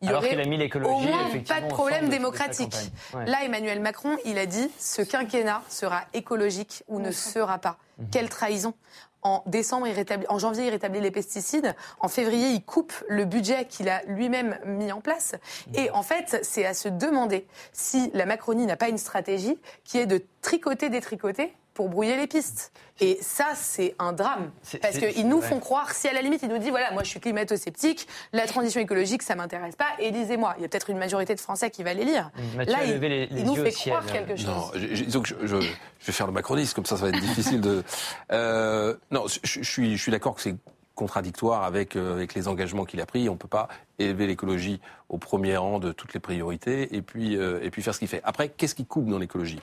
Il 0.00 0.06
y 0.06 0.08
Alors 0.10 0.20
aurait 0.20 0.30
qu'il 0.30 0.40
a 0.40 0.44
mis 0.44 0.56
l'écologie, 0.56 0.90
au 0.94 0.98
moins 1.00 1.26
effectivement, 1.26 1.60
pas 1.60 1.66
de 1.66 1.72
problème 1.72 2.04
de- 2.06 2.10
démocratique. 2.10 2.74
Ouais. 3.14 3.26
Là, 3.26 3.38
Emmanuel 3.44 3.80
Macron, 3.80 4.16
il 4.24 4.38
a 4.38 4.46
dit 4.46 4.70
ce 4.78 5.02
quinquennat 5.02 5.62
sera 5.68 6.02
écologique 6.14 6.84
ou 6.86 7.00
ne 7.00 7.10
sera 7.10 7.58
pas. 7.58 7.78
Mhm. 7.98 8.06
Quelle 8.10 8.28
trahison 8.28 8.74
en 9.22 9.42
décembre, 9.46 9.88
il 9.88 9.92
rétablit, 9.94 10.26
en 10.28 10.38
janvier, 10.38 10.66
il 10.66 10.70
rétablit 10.70 11.00
les 11.00 11.10
pesticides. 11.10 11.74
En 11.98 12.06
février, 12.06 12.50
il 12.50 12.62
coupe 12.64 12.92
le 13.08 13.24
budget 13.24 13.64
qu'il 13.64 13.88
a 13.88 14.00
lui-même 14.04 14.56
mis 14.64 14.92
en 14.92 15.00
place. 15.00 15.34
Mhm. 15.66 15.74
Et 15.74 15.90
en 15.90 16.04
fait, 16.04 16.38
c'est 16.44 16.64
à 16.64 16.72
se 16.72 16.88
demander 16.88 17.44
si 17.72 18.12
la 18.14 18.26
Macronie 18.26 18.64
n'a 18.66 18.76
pas 18.76 18.88
une 18.88 18.98
stratégie 18.98 19.58
qui 19.82 19.98
est 19.98 20.06
de 20.06 20.24
tricoter, 20.40 20.88
détricoter 20.88 21.52
pour 21.78 21.88
brouiller 21.88 22.16
les 22.16 22.26
pistes. 22.26 22.72
Et 22.98 23.18
ça, 23.22 23.52
c'est 23.54 23.94
un 24.00 24.12
drame. 24.12 24.50
Parce 24.82 24.98
qu'ils 24.98 25.28
nous 25.28 25.36
ouais. 25.38 25.46
font 25.46 25.60
croire, 25.60 25.92
si 25.92 26.08
à 26.08 26.12
la 26.12 26.22
limite, 26.22 26.42
ils 26.42 26.48
nous 26.48 26.58
disent, 26.58 26.70
voilà, 26.70 26.90
moi 26.90 27.04
je 27.04 27.08
suis 27.08 27.20
climato-sceptique, 27.20 28.08
la 28.32 28.48
transition 28.48 28.80
écologique, 28.80 29.22
ça 29.22 29.36
m'intéresse 29.36 29.76
pas, 29.76 29.86
élisez-moi. 30.00 30.54
Il 30.58 30.62
y 30.62 30.64
a 30.64 30.68
peut-être 30.68 30.90
une 30.90 30.98
majorité 30.98 31.36
de 31.36 31.40
Français 31.40 31.70
qui 31.70 31.84
va 31.84 31.94
les 31.94 32.04
lire. 32.04 32.32
Mathieu 32.56 32.72
Là, 32.72 32.84
il, 32.84 32.98
les- 32.98 33.28
nous 33.44 33.54
fait 33.54 33.70
ciel. 33.70 33.94
croire 33.94 34.06
quelque 34.12 34.34
chose. 34.34 34.46
Non, 34.48 34.70
je, 34.74 35.18
que 35.20 35.28
je, 35.28 35.34
je- 35.46 35.60
je 36.00 36.06
vais 36.06 36.12
faire 36.12 36.26
le 36.26 36.32
macroniste, 36.32 36.74
comme 36.74 36.84
ça, 36.84 36.96
ça 36.96 37.02
va 37.04 37.10
être 37.10 37.20
difficile 37.20 37.60
de. 37.60 37.84
Euh, 38.32 38.96
non, 39.12 39.26
je, 39.28 39.38
je 39.44 39.62
suis, 39.70 39.96
je 39.96 40.02
suis 40.02 40.10
d'accord 40.12 40.34
que 40.34 40.40
c'est 40.42 40.56
contradictoire 40.96 41.62
avec, 41.62 41.94
euh, 41.94 42.14
avec 42.14 42.34
les 42.34 42.48
engagements 42.48 42.84
qu'il 42.84 43.00
a 43.00 43.06
pris. 43.06 43.28
On 43.28 43.34
ne 43.34 43.38
peut 43.38 43.46
pas 43.46 43.68
élever 44.00 44.26
l'écologie 44.26 44.80
au 45.08 45.18
premier 45.18 45.56
rang 45.56 45.78
de 45.78 45.92
toutes 45.92 46.12
les 46.14 46.20
priorités 46.20 46.96
et 46.96 47.02
puis, 47.02 47.36
euh, 47.36 47.60
et 47.62 47.70
puis 47.70 47.82
faire 47.82 47.94
ce 47.94 48.00
qu'il 48.00 48.08
fait. 48.08 48.20
Après, 48.24 48.48
qu'est-ce 48.48 48.74
qui 48.74 48.84
coupe 48.84 49.06
dans 49.08 49.18
l'écologie? 49.18 49.60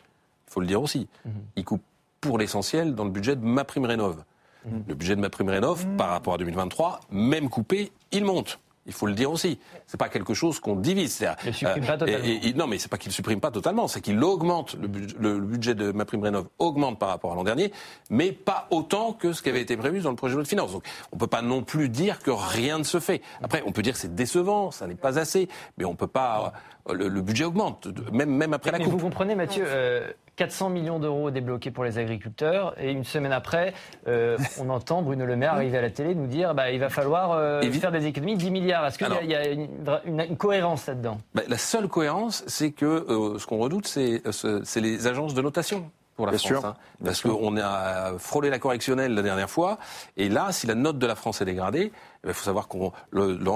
Il 0.48 0.52
faut 0.54 0.62
le 0.62 0.68
dire 0.68 0.82
aussi. 0.82 1.10
Mhm. 1.26 1.32
Il 1.58 1.66
coupe 1.66 1.84
pour 2.28 2.38
l'essentiel 2.38 2.96
dans 2.96 3.06
le 3.06 3.12
budget 3.12 3.36
de 3.36 3.46
MaPrimeRénov. 3.46 4.24
Mhm. 4.66 4.84
Le 4.88 4.96
budget 4.96 5.16
de 5.16 5.22
MaPrimeRénov, 5.22 5.86
par 5.98 6.10
rapport 6.10 6.34
à 6.34 6.38
2023, 6.38 7.00
même 7.12 7.50
coupé, 7.50 7.92
il 8.12 8.26
monte. 8.26 8.60
Il 8.88 8.94
faut 8.94 9.08
le 9.08 9.14
dire 9.16 9.32
aussi. 9.32 9.58
C'est 9.88 9.98
pas 10.00 10.10
quelque 10.10 10.36
chose 10.36 10.60
qu'on 10.60 10.76
divise. 10.76 11.26
Il 11.44 11.54
supprime 11.56 11.84
pas 11.86 11.98
totalement. 11.98 12.24
et- 12.24 12.50
et- 12.50 12.54
non, 12.54 12.68
mais 12.68 12.78
c'est 12.78 12.88
pas 12.88 13.00
qu'il 13.00 13.10
ne 13.10 13.14
supprime 13.16 13.40
pas 13.40 13.50
totalement, 13.50 13.88
c'est 13.88 14.00
qu'il 14.00 14.24
augmente 14.24 14.76
le, 14.80 14.88
budget- 14.88 15.16
le- 15.20 15.40
le 15.40 15.46
budget 15.48 15.74
de 15.74 15.92
MaPrimeRénov 15.92 16.46
augmente 16.60 17.00
par 17.00 17.10
rapport 17.10 17.32
à 17.32 17.36
l'an 17.36 17.44
dernier, 17.44 17.72
mais 18.12 18.32
pas 18.32 18.68
autant 18.70 19.12
que 19.14 19.34
ce 19.34 19.42
qui 19.42 19.50
avait 19.50 19.62
été 19.62 19.76
prévu 19.76 20.02
dans 20.02 20.12
le 20.12 20.16
projet 20.16 20.34
de 20.34 20.38
loi 20.38 20.44
de 20.44 20.48
finances. 20.48 20.72
Donc, 20.72 20.84
on 21.12 21.18
peut 21.18 21.26
pas 21.26 21.42
non 21.42 21.64
plus 21.64 21.90
dire 21.90 22.20
que 22.20 22.30
rien 22.30 22.78
ne 22.78 22.84
se 22.84 23.00
fait. 23.00 23.24
Après, 23.42 23.64
on 23.66 23.72
peut 23.72 23.82
dire 23.82 23.94
que 23.94 24.00
c'est 24.00 24.14
décevant, 24.14 24.70
ça 24.70 24.86
n'est 24.86 24.94
pas 24.94 25.18
assez, 25.18 25.50
mais 25.80 25.86
on 25.86 25.96
peut 25.96 26.06
pas. 26.08 26.54
euh, 26.88 26.94
Le, 26.94 27.08
le 27.08 27.22
budget 27.22 27.46
augmente, 27.46 27.88
de- 27.88 28.12
même 28.12 28.30
même 28.30 28.54
après 28.54 28.70
la 28.72 28.78
Mais 28.78 28.84
coupe. 28.84 28.94
vous 28.94 29.00
comprenez, 29.00 29.34
Mathieu, 29.34 29.64
euh, 29.66 30.08
400 30.36 30.70
millions 30.70 31.00
d'euros 31.00 31.32
débloqués 31.32 31.72
pour 31.72 31.84
les 31.84 31.98
agriculteurs, 31.98 32.74
et 32.80 32.92
une 32.92 33.04
semaine 33.04 33.32
après, 33.32 33.74
euh, 34.08 34.38
on 34.60 34.70
entend 34.70 35.02
Bruno 35.02 35.26
Le 35.26 35.36
Maire 35.36 35.54
arriver 35.54 35.78
à 35.78 35.82
la 35.82 35.90
télé 35.90 36.14
nous 36.16 36.28
dire 36.28 36.54
bah, 36.54 36.72
il 36.72 36.80
va 36.80 36.90
falloir 36.90 37.32
euh, 37.32 37.62
faire 37.72 37.92
des 37.92 38.06
économies 38.06 38.36
de 38.36 38.40
10 38.40 38.52
milliards. 38.52 38.86
Est-ce 38.86 38.98
qu'il 38.98 39.08
y 39.30 39.36
a- 39.36 39.46
y 39.50 39.54
une, 39.54 39.68
une- 40.06 40.20
une 40.30 40.38
cohérence 40.38 40.88
là-dedans? 40.88 41.20
Ben, 41.34 41.44
la 41.48 41.58
seule 41.58 41.88
cohérence, 41.88 42.44
c'est 42.48 42.72
que 42.72 42.86
euh, 42.86 43.40
ce 43.40 43.46
qu'on 43.46 43.58
redoute, 43.60 43.88
c'est 43.88 44.22
ce- 44.32 44.62
c'est 44.64 44.82
les 44.82 45.08
agences 45.08 45.34
de 45.34 45.42
notation 45.42 45.90
pour 46.16 46.26
la 46.26 46.32
Bien 46.32 46.40
France. 46.40 46.50
sûr. 46.50 46.66
hein. 46.66 46.76
Parce 47.04 47.22
qu'on 47.22 47.58
a 47.58 48.18
frôlé 48.18 48.50
la 48.50 48.60
correctionnelle 48.60 49.14
la 49.14 49.22
dernière 49.22 49.50
fois. 49.50 49.78
Et 50.18 50.30
là, 50.30 50.52
si 50.52 50.66
la 50.68 50.76
note 50.76 50.98
de 50.98 51.06
la 51.08 51.16
France 51.16 51.42
est 51.42 51.46
dégradée, 51.46 51.92
il 52.26 52.34
faut 52.34 52.44
savoir 52.46 52.68
que 52.68 52.78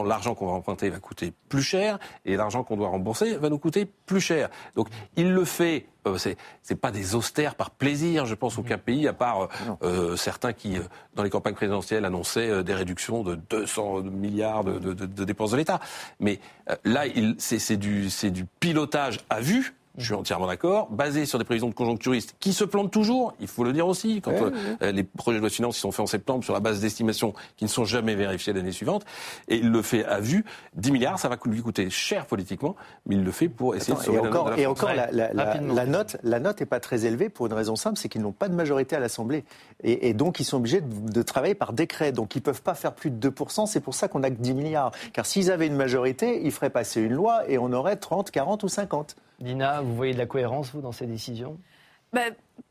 l'argent 0.07 0.36
qu'on 0.36 0.47
va 0.47 0.51
emprunter 0.53 0.89
va 0.89 0.99
coûter 0.99 1.34
plus 1.49 1.64
cher 1.64 1.97
et 2.26 2.36
l'argent 2.36 2.64
qu'on 2.64 2.78
doit 2.78 2.89
rembourser 2.89 3.36
va 3.38 3.49
nous 3.49 3.57
coûter 3.57 3.86
plus 4.05 4.22
cher. 4.22 4.49
Donc 4.76 4.88
il 5.16 5.32
le 5.34 5.45
fait. 5.45 5.86
Euh, 6.07 6.18
c'est 6.18 6.76
pas 6.76 6.91
des 6.91 7.14
austères 7.14 7.55
par 7.55 7.72
plaisir, 7.72 8.26
je 8.26 8.34
pense, 8.34 8.57
aucun 8.57 8.78
pays, 8.78 9.05
à 9.07 9.12
part 9.14 9.41
euh, 9.43 9.47
euh, 9.84 10.16
certains 10.16 10.53
qui, 10.53 10.78
euh, 10.78 10.82
dans 11.14 11.24
les 11.24 11.30
campagnes 11.30 11.55
présidentielles, 11.55 12.05
annonçaient 12.05 12.49
euh, 12.49 12.64
des 12.64 12.74
réductions 12.74 13.22
de 13.22 13.36
200 13.36 14.03
milliards 14.03 14.64
de, 14.64 14.80
de- 14.80 14.93
de- 14.93 15.05
de 15.05 15.26
dépenses 15.26 15.51
de 15.51 15.57
l'État. 15.57 15.82
Mais 16.22 16.39
là, 16.86 17.05
il- 17.05 17.36
c'est 17.38 17.60
c'est 17.60 17.76
du, 17.76 18.10
c'est 18.10 18.32
du 18.32 18.45
pilotage 18.45 19.20
à 19.30 19.41
vue. 19.41 19.76
Je 20.00 20.06
suis 20.06 20.14
entièrement 20.16 20.47
d'accord, 20.47 20.88
basé 20.89 21.26
sur 21.26 21.38
des 21.38 21.45
prévisions 21.45 21.70
de 21.70 21.74
conjoncturistes 21.76 22.36
qui 22.39 22.54
se 22.54 22.64
plantent 22.64 22.91
toujours, 22.91 23.34
il 23.39 23.47
faut 23.47 23.64
le 23.64 23.74
dire 23.74 23.88
aussi, 23.88 24.22
quand 24.22 24.32
euh, 24.32 24.52
euh, 24.82 24.91
les 24.91 25.04
projets 25.04 25.38
de 25.38 25.41
loi 25.41 25.50
de 25.50 25.54
finances 25.54 25.78
sont 25.78 25.91
faits 25.91 26.00
en 26.00 26.06
septembre 26.08 26.43
sur 26.43 26.54
la 26.54 26.60
base 26.60 26.80
d'estimations 26.80 27.34
qui 27.58 27.66
ne 27.66 27.70
sont 27.70 27.86
jamais 27.86 28.16
vérifiées 28.16 28.54
l'année 28.54 28.72
suivante, 28.72 29.06
et 29.47 29.58
il 29.58 29.70
le 29.70 29.82
fait 29.82 30.06
à 30.06 30.20
vue, 30.20 30.45
10 30.76 30.91
milliards, 30.91 31.20
ça 31.20 31.30
va 31.30 31.38
lui 31.45 31.62
coûter 31.62 31.89
cher 31.89 32.26
politiquement, 32.26 32.76
mais 33.06 33.16
il 33.16 33.24
le 33.24 33.32
fait 33.32 33.50
pour 33.50 33.76
essayer 33.76 33.93
Attends, 33.93 34.02
de 34.02 34.06
sauver 34.06 34.18
et 34.18 34.22
encore, 34.28 34.45
de 34.45 34.50
la 34.52 34.60
et 34.60 34.66
encore 34.66 34.93
la, 34.93 35.12
la- 35.12 35.34
la- 35.34 35.43
rapidement. 35.45 35.74
la 35.76 35.86
note, 35.86 36.18
la 36.24 36.39
note 36.39 36.60
n'est 36.62 36.66
pas 36.66 36.80
très 36.80 37.06
élevée 37.06 37.30
pour 37.30 37.45
une 37.47 37.54
raison 37.54 37.76
simple, 37.76 37.97
c'est 38.00 38.10
qu'ils 38.10 38.22
n'ont 38.22 38.32
pas 38.32 38.50
de 38.50 38.56
majorité 38.56 38.95
à 38.95 39.00
l'Assemblée. 39.00 39.43
Et, 39.84 40.08
et 40.10 40.14
donc, 40.14 40.39
ils 40.39 40.45
sont 40.45 40.58
obligés 40.58 40.82
de, 40.82 41.12
de 41.12 41.22
travailler 41.22 41.56
par 41.56 41.74
décret. 41.74 42.12
Donc, 42.12 42.36
ils 42.36 42.39
ne 42.39 42.43
peuvent 42.43 42.62
pas 42.62 42.74
faire 42.76 42.93
plus 42.93 43.12
de 43.12 43.30
2%. 43.30 43.66
C'est 43.66 43.80
pour 43.82 43.93
ça 43.93 44.08
qu'on 44.08 44.20
n'a 44.20 44.30
que 44.32 44.41
10 44.41 44.54
milliards. 44.54 44.91
Car 45.14 45.26
s'ils 45.26 45.52
avaient 45.52 45.68
une 45.68 45.76
majorité, 45.76 46.41
ils 46.45 46.52
feraient 46.52 46.70
passer 46.70 47.02
une 47.02 47.14
loi 47.14 47.50
et 47.50 47.58
on 47.58 47.72
aurait 47.74 47.97
30, 47.97 48.32
40 48.32 48.64
ou 48.64 48.68
50. 48.70 49.16
Dina, 49.40 49.82
vous 49.82 49.96
voyez 49.96 50.14
de 50.14 50.18
la 50.18 50.26
cohérence, 50.26 50.72
vous, 50.74 50.82
dans 50.82 50.92
ces 50.92 51.06
décisions? 51.08 51.58
Bah, 52.14 52.22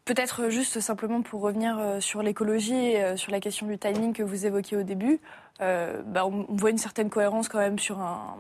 Peut-être 0.04 0.48
juste 0.48 0.80
simplement 0.80 1.22
pour 1.22 1.42
revenir 1.42 1.78
euh, 1.78 2.00
sur 2.00 2.22
l'écologie 2.22 2.74
et 2.74 3.02
euh, 3.02 3.16
sur 3.16 3.30
la 3.32 3.40
question 3.40 3.66
du 3.66 3.78
timing 3.78 4.12
que 4.12 4.22
vous 4.22 4.46
évoquiez 4.46 4.76
au 4.76 4.82
début, 4.82 5.20
euh, 5.60 6.02
bah, 6.06 6.26
on 6.26 6.46
on 6.48 6.54
voit 6.56 6.70
une 6.70 6.78
certaine 6.78 7.10
cohérence 7.10 7.48
quand 7.48 7.58
même 7.58 7.78
sur 7.78 8.00
un- 8.00 8.36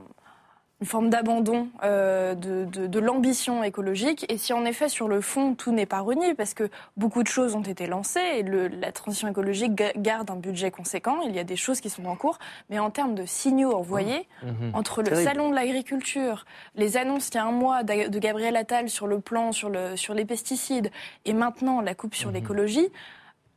une 0.80 0.86
forme 0.86 1.10
d'abandon 1.10 1.68
euh, 1.82 2.34
de, 2.34 2.64
de- 2.64 2.86
de 2.86 2.98
l'ambition 3.00 3.64
écologique. 3.64 4.24
Et 4.32 4.38
si 4.38 4.52
en 4.52 4.64
effet 4.64 4.88
sur 4.88 5.08
le 5.08 5.20
fond 5.20 5.54
tout 5.54 5.72
n'est 5.72 5.86
pas 5.86 5.98
renié, 6.00 6.34
parce 6.34 6.54
que 6.54 6.70
beaucoup 6.96 7.22
de 7.24 7.28
choses 7.28 7.56
ont 7.56 7.62
été 7.62 7.86
lancées 7.88 8.20
et 8.36 8.42
le- 8.44 8.68
la 8.68 8.92
transition 8.92 9.26
écologique 9.28 9.74
ga- 9.74 9.92
garde 9.96 10.30
un 10.30 10.36
budget 10.36 10.70
conséquent, 10.70 11.22
il 11.22 11.34
y 11.34 11.38
a 11.40 11.44
des 11.44 11.56
choses 11.56 11.80
qui 11.80 11.90
sont 11.90 12.04
en 12.06 12.14
cours, 12.14 12.38
mais 12.70 12.78
en 12.78 12.90
termes 12.90 13.14
de 13.16 13.26
signaux 13.26 13.72
envoyés, 13.74 14.28
Mhm. 14.44 14.70
entre 14.74 15.00
le 15.02 15.08
Terrible. 15.08 15.24
salon 15.28 15.50
de 15.50 15.54
l'agriculture, 15.56 16.44
les 16.76 16.96
annonces 16.96 17.28
il 17.30 17.34
y 17.34 17.38
a 17.38 17.44
un 17.44 17.50
mois 17.52 17.82
de 17.82 18.18
Gabriel 18.18 18.56
Attal 18.56 18.88
sur 18.88 19.06
le 19.08 19.18
plan 19.20 19.50
sur, 19.52 19.70
le, 19.70 19.96
sur 19.96 20.14
les 20.14 20.24
pesticides, 20.24 20.90
et 21.24 21.32
maintenant 21.32 21.80
la 21.80 21.94
coupe 21.96 22.14
sur 22.14 22.30
l'écologie, 22.30 22.86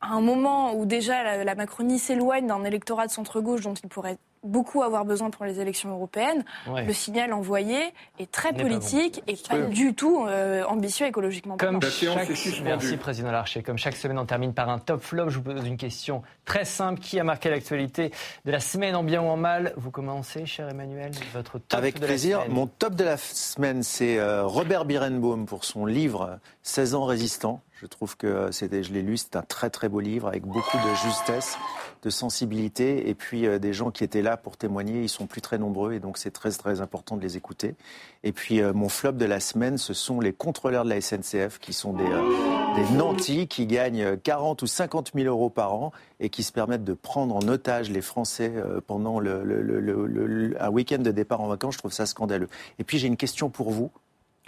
à 0.01 0.13
un 0.13 0.21
moment 0.21 0.73
où 0.73 0.87
déjà 0.87 1.21
la, 1.21 1.43
la 1.43 1.53
Macronie 1.55 1.99
s'éloigne 1.99 2.47
d'un 2.47 2.63
électorat 2.63 3.05
de 3.05 3.11
centre-gauche 3.11 3.61
dont 3.61 3.75
il 3.75 3.87
pourrait 3.87 4.17
beaucoup 4.43 4.81
avoir 4.83 5.05
besoin 5.05 5.29
pour 5.29 5.45
les 5.45 5.59
élections 5.59 5.89
européennes, 5.89 6.43
Ouais. 6.67 6.85
le 6.85 6.93
signal 6.93 7.33
envoyé 7.33 7.77
est 8.19 8.31
très 8.31 8.53
politique 8.53 9.23
et 9.27 9.35
pas 9.49 9.59
du 9.59 9.93
tout 9.93 10.25
euh, 10.27 10.63
ambitieux 10.65 11.05
écologiquement 11.07 11.57
Comme 11.57 11.81
chaque... 11.81 12.29
Merci, 12.63 12.97
Président 12.97 13.31
Larcher. 13.31 13.63
Comme 13.63 13.77
chaque 13.77 13.95
semaine, 13.95 14.17
on 14.19 14.25
termine 14.25 14.53
par 14.53 14.69
un 14.69 14.79
top 14.79 15.01
flop. 15.01 15.29
Je 15.29 15.37
vous 15.37 15.43
pose 15.43 15.65
une 15.65 15.77
question 15.77 16.21
très 16.45 16.65
simple. 16.65 16.99
Qui 17.01 17.19
a 17.19 17.23
marqué 17.23 17.49
l'actualité 17.49 18.11
de 18.45 18.51
la 18.51 18.59
semaine 18.59 18.95
en 18.95 19.03
bien 19.03 19.21
ou 19.21 19.27
en 19.27 19.37
mal? 19.37 19.73
Vous 19.77 19.91
commencez, 19.91 20.45
cher 20.45 20.69
Emmanuel, 20.69 21.11
votre 21.33 21.59
top 21.59 21.77
Avec 21.77 21.95
de 21.95 22.01
la 22.01 22.07
plaisir. 22.07 22.39
semaine. 22.41 22.53
Mon 22.55 22.67
top 22.67 22.95
de 22.95 23.03
la 23.03 23.17
semaine, 23.17 23.83
c'est 23.83 24.17
euh, 24.19 24.45
Robert 24.45 24.85
Birenbaum 24.85 25.45
pour 25.45 25.65
son 25.65 25.85
livre 25.85 26.39
16 26.63 26.95
ans 26.95 27.05
résistant. 27.05 27.61
Je 27.81 27.87
trouve 27.87 28.15
que 28.15 28.27
euh, 28.27 28.51
c'était, 28.51 28.83
je 28.83 28.93
l'ai 28.93 29.01
lu, 29.01 29.17
c'est 29.17 29.35
un 29.35 29.41
très 29.41 29.69
très 29.71 29.89
beau 29.89 29.99
livre 29.99 30.27
avec 30.27 30.43
beaucoup 30.43 30.77
de 30.77 30.95
justesse, 31.07 31.57
de 32.03 32.09
sensibilité 32.09 33.09
et 33.09 33.13
puis 33.13 33.45
euh, 33.45 33.59
des 33.59 33.73
gens 33.73 33.91
qui 33.91 34.03
étaient 34.03 34.21
là 34.21 34.37
pour 34.37 34.57
témoigner. 34.57 35.01
Ils 35.03 35.09
sont 35.09 35.27
plus 35.27 35.41
très 35.41 35.57
nombreux 35.57 35.93
et 35.93 35.99
donc 35.99 36.17
c'est 36.17 36.31
très 36.31 36.51
très 36.51 36.81
important 36.81 37.15
de 37.17 37.21
les 37.21 37.37
écouter. 37.37 37.75
Et 38.23 38.31
puis 38.31 38.61
euh, 38.61 38.73
mon 38.73 38.89
flop 38.89 39.13
de 39.13 39.25
la 39.25 39.39
semaine, 39.39 39.77
ce 39.77 39.93
sont 39.93 40.19
les 40.19 40.33
contrôleurs 40.33 40.83
de 40.83 40.89
la 40.89 40.99
SNCF 41.01 41.59
qui 41.59 41.73
sont 41.73 41.93
des, 41.93 42.03
euh, 42.03 42.75
des 42.75 42.97
nantis 42.97 43.47
qui 43.47 43.67
gagnent 43.67 44.01
euh, 44.03 44.15
40 44.21 44.61
ou 44.61 44.67
50 44.67 45.11
000 45.13 45.27
euros 45.27 45.49
par 45.49 45.73
an 45.75 45.91
et 46.19 46.29
qui 46.29 46.43
se 46.43 46.51
permettent 46.51 46.83
de 46.83 46.93
prendre 46.93 47.35
en 47.35 47.47
otage 47.47 47.89
les 47.89 48.01
Français 48.01 48.51
euh, 48.55 48.81
pendant 48.85 49.19
le, 49.19 49.43
le- 49.43 49.61
le- 49.61 49.79
le- 49.79 50.05
le- 50.07 50.63
un 50.63 50.69
week-end 50.69 50.99
de 50.99 51.11
départ 51.11 51.41
en 51.41 51.47
vacances. 51.47 51.73
Je 51.75 51.79
trouve 51.79 51.93
ça 51.93 52.05
scandaleux. 52.05 52.49
Et 52.79 52.83
puis 52.83 52.97
j'ai 52.97 53.07
une 53.07 53.17
question 53.17 53.49
pour 53.49 53.69
vous. 53.71 53.91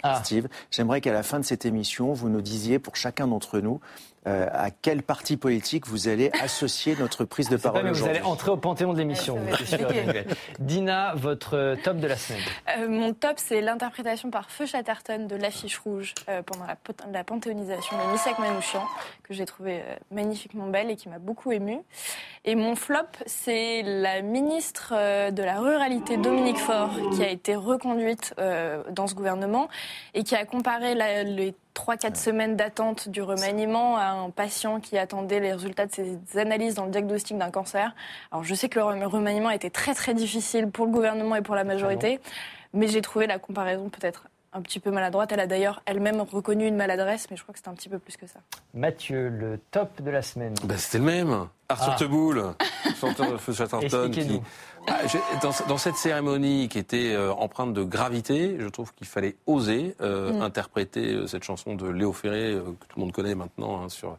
Ah. 0.06 0.20
Steve, 0.22 0.48
j'aimerais 0.70 1.00
qu'à 1.00 1.14
la 1.14 1.22
fin 1.22 1.38
de 1.40 1.44
cette 1.46 1.64
émission, 1.64 2.12
vous 2.12 2.28
nous 2.28 2.42
disiez 2.42 2.78
pour 2.78 2.94
chacun 2.94 3.26
d'entre 3.26 3.60
nous 3.60 3.80
euh, 4.26 4.46
à 4.52 4.70
quel 4.70 5.02
parti 5.02 5.36
politique 5.36 5.86
vous 5.86 6.08
allez 6.08 6.30
associer 6.42 6.96
notre 6.98 7.24
prise 7.24 7.48
de 7.48 7.56
parole 7.56 7.82
mais 7.84 7.90
vous 7.90 7.96
aujourd'hui? 7.96 8.16
allez 8.18 8.26
entrer 8.26 8.50
au 8.50 8.56
panthéon 8.56 8.92
de 8.92 8.98
l'émission. 8.98 9.36
Ouais. 9.36 10.26
Dina, 10.58 11.14
votre 11.14 11.76
top 11.82 11.98
de 11.98 12.06
la 12.06 12.16
semaine. 12.16 12.40
Euh, 12.78 12.88
mon 12.88 13.12
top, 13.14 13.34
c'est 13.36 13.60
l'interprétation 13.60 14.30
par 14.30 14.50
Feu 14.50 14.66
Chatterton 14.66 15.26
de 15.26 15.36
l'affiche 15.36 15.78
rouge 15.78 16.14
euh, 16.28 16.42
pendant 16.42 16.64
la, 16.66 16.76
la 17.12 17.24
panthéonisation 17.24 17.96
de 17.96 18.12
Missak 18.12 18.38
Manouchian, 18.38 18.84
que 19.22 19.34
j'ai 19.34 19.44
trouvé 19.46 19.80
euh, 19.80 19.94
magnifiquement 20.10 20.66
belle 20.68 20.90
et 20.90 20.96
qui 20.96 21.08
m'a 21.08 21.18
beaucoup 21.18 21.52
émue. 21.52 21.78
Et 22.44 22.54
mon 22.54 22.76
flop, 22.76 22.98
c'est 23.26 23.82
la 23.82 24.22
ministre 24.22 24.92
euh, 24.96 25.30
de 25.30 25.42
la 25.42 25.60
Ruralité, 25.60 26.16
Dominique 26.16 26.58
Faure, 26.58 26.90
qui 27.14 27.22
a 27.22 27.28
été 27.28 27.54
reconduite 27.56 28.34
euh, 28.38 28.82
dans 28.90 29.06
ce 29.06 29.14
gouvernement 29.14 29.68
et 30.14 30.24
qui 30.24 30.34
a 30.34 30.44
comparé 30.44 30.94
la- 30.94 31.22
les 31.24 31.54
3-4 31.74 32.14
semaines 32.16 32.56
d'attente 32.56 33.08
du 33.08 33.20
remaniement 33.22 33.96
à 33.96 34.06
un 34.06 34.30
patient 34.30 34.80
qui 34.80 34.96
attendait 34.96 35.40
les 35.40 35.52
résultats 35.52 35.86
de 35.86 35.92
ses 35.92 36.18
analyses 36.38 36.74
dans 36.74 36.84
le 36.84 36.90
diagnostic 36.90 37.36
d'un 37.36 37.50
cancer. 37.50 37.94
Alors 38.30 38.44
je 38.44 38.54
sais 38.54 38.68
que 38.68 38.78
le 38.78 38.84
rem- 38.84 39.02
remaniement 39.04 39.48
a 39.48 39.54
été 39.54 39.70
très 39.70 39.94
très 39.94 40.14
difficile 40.14 40.68
pour 40.70 40.86
le 40.86 40.92
gouvernement 40.92 41.34
et 41.36 41.42
pour 41.42 41.54
la 41.54 41.64
majorité, 41.64 42.20
mais 42.72 42.86
j'ai 42.88 43.02
trouvé 43.02 43.26
la 43.26 43.38
comparaison 43.38 43.88
peut-être 43.88 44.24
un 44.56 44.62
petit 44.62 44.78
peu 44.78 44.92
maladroite. 44.92 45.32
Elle 45.32 45.40
a 45.40 45.48
d'ailleurs 45.48 45.82
elle-même 45.84 46.20
reconnu 46.20 46.64
une 46.68 46.76
maladresse, 46.76 47.26
mais 47.28 47.36
je 47.36 47.42
crois 47.42 47.52
que 47.52 47.58
c'était 47.58 47.70
un 47.70 47.74
petit 47.74 47.88
peu 47.88 47.98
plus 47.98 48.16
que 48.16 48.28
ça. 48.28 48.38
Mathieu, 48.72 49.28
le 49.28 49.58
top 49.72 50.00
de 50.00 50.10
la 50.12 50.22
semaine. 50.22 50.54
Ben, 50.62 50.78
C'était 50.78 50.98
le 50.98 51.04
même. 51.04 51.48
Arthur 51.68 51.92
Ah. 51.92 51.96
Teboul, 51.98 52.44
chanteur 53.00 53.32
de 53.32 53.36
Feu 53.36 53.52
Chatterton. 53.52 54.10
Qui... 54.12 54.40
Ah, 54.86 55.00
dans, 55.42 55.50
dans 55.66 55.78
cette 55.78 55.96
cérémonie 55.96 56.68
qui 56.68 56.78
était 56.78 57.14
euh, 57.14 57.32
empreinte 57.32 57.72
de 57.72 57.82
gravité, 57.84 58.56
je 58.58 58.68
trouve 58.68 58.92
qu'il 58.94 59.06
fallait 59.06 59.36
oser 59.46 59.94
euh, 60.00 60.32
Mm. 60.32 60.42
interpréter 60.42 61.14
euh, 61.14 61.26
cette 61.26 61.42
chanson 61.44 61.74
de 61.74 61.88
Léo 61.88 62.12
Ferré, 62.12 62.54
que 62.80 62.86
tout 62.86 62.96
le 62.96 63.00
monde 63.00 63.12
connaît 63.12 63.34
maintenant, 63.34 63.82
hein, 63.82 63.88
sur, 63.88 64.18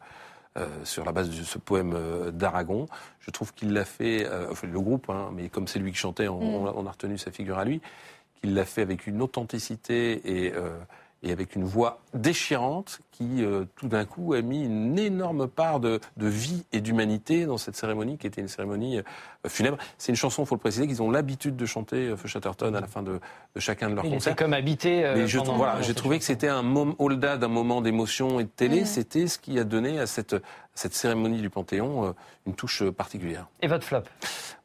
euh, 0.57 0.65
sur 0.83 1.05
la 1.05 1.11
base 1.11 1.29
de 1.29 1.43
ce 1.43 1.57
poème 1.59 1.93
euh, 1.95 2.31
d'Aragon. 2.31 2.87
Je 3.19 3.29
trouve 3.31 3.53
qu'il 3.53 3.73
l'a 3.73 3.85
fait, 3.85 4.25
euh, 4.25 4.47
enfin 4.51 4.67
le 4.67 4.79
groupe, 4.79 5.09
hein, 5.09 5.29
mais 5.33 5.49
comme 5.49 5.67
c'est 5.67 5.79
lui 5.79 5.91
qui 5.91 5.97
chantait, 5.99 6.27
on, 6.27 6.39
Mm. 6.39 6.73
on 6.75 6.85
a- 6.87 6.91
retenu 6.91 7.17
sa 7.19 7.31
figure 7.31 7.59
à 7.59 7.65
lui, 7.65 7.79
qu'il 8.41 8.53
l'a 8.55 8.65
fait 8.65 8.81
avec 8.81 9.05
une 9.05 9.21
authenticité 9.21 10.13
et, 10.47 10.53
et 11.23 11.31
avec 11.31 11.55
une 11.55 11.63
voix 11.63 11.99
déchirante 12.15 12.99
qui 13.11 13.43
euh, 13.45 13.63
tout 13.77 13.87
d'un 13.87 14.03
coup 14.03 14.33
a 14.33 14.41
mis 14.41 14.63
une 14.65 14.97
énorme 14.99 15.47
part 15.47 15.79
de, 15.79 16.01
de 16.17 16.27
vie 16.27 16.65
et 16.73 16.81
d'humanité 16.81 17.45
dans 17.45 17.57
cette 17.57 17.75
cérémonie 17.77 18.17
qui 18.17 18.27
était 18.27 18.41
une 18.41 18.49
cérémonie 18.49 18.97
euh, 18.97 19.03
funèbre. 19.47 19.77
C'est 19.97 20.11
une 20.11 20.17
chanson, 20.17 20.43
il 20.43 20.47
faut 20.47 20.55
le 20.55 20.59
préciser, 20.59 20.85
qu'ils 20.85 21.01
ont 21.01 21.11
l'habitude 21.11 21.55
de 21.55 21.65
chanter 21.65 22.07
euh, 22.07 22.17
Feu 22.17 22.27
Chatterton 22.27 22.73
à 22.75 22.81
la 22.81 22.87
fin 22.87 23.03
de, 23.03 23.21
de 23.55 23.59
chacun 23.61 23.89
de 23.89 23.95
leurs 23.95 24.05
Il 24.05 24.11
concerts. 24.11 24.33
était 24.33 24.43
comme 24.43 24.53
habité. 24.53 25.05
euh, 25.05 25.13
Mais 25.15 25.27
je, 25.27 25.39
voilà, 25.39 25.81
j'ai 25.81 25.93
trouvé 25.93 26.19
que 26.19 26.25
c'était 26.25 26.49
un 26.49 26.61
moment, 26.61 26.95
au-delà 26.99 27.37
d'un 27.37 27.47
moment 27.47 27.79
d'émotion 27.81 28.39
et 28.41 28.43
de 28.43 28.49
télé, 28.49 28.83
c'était 28.85 29.27
ce 29.27 29.39
qui 29.39 29.57
a 29.57 29.63
donné 29.63 29.97
à 29.99 30.07
cette, 30.07 30.33
à 30.33 30.39
cette 30.73 30.93
cérémonie 30.93 31.39
du 31.39 31.49
Panthéon 31.49 32.07
euh, 32.07 32.11
une 32.47 32.53
touche 32.55 32.83
particulière. 32.89 33.47
Et 33.61 33.67
votre 33.67 33.85
flop? 33.85 34.01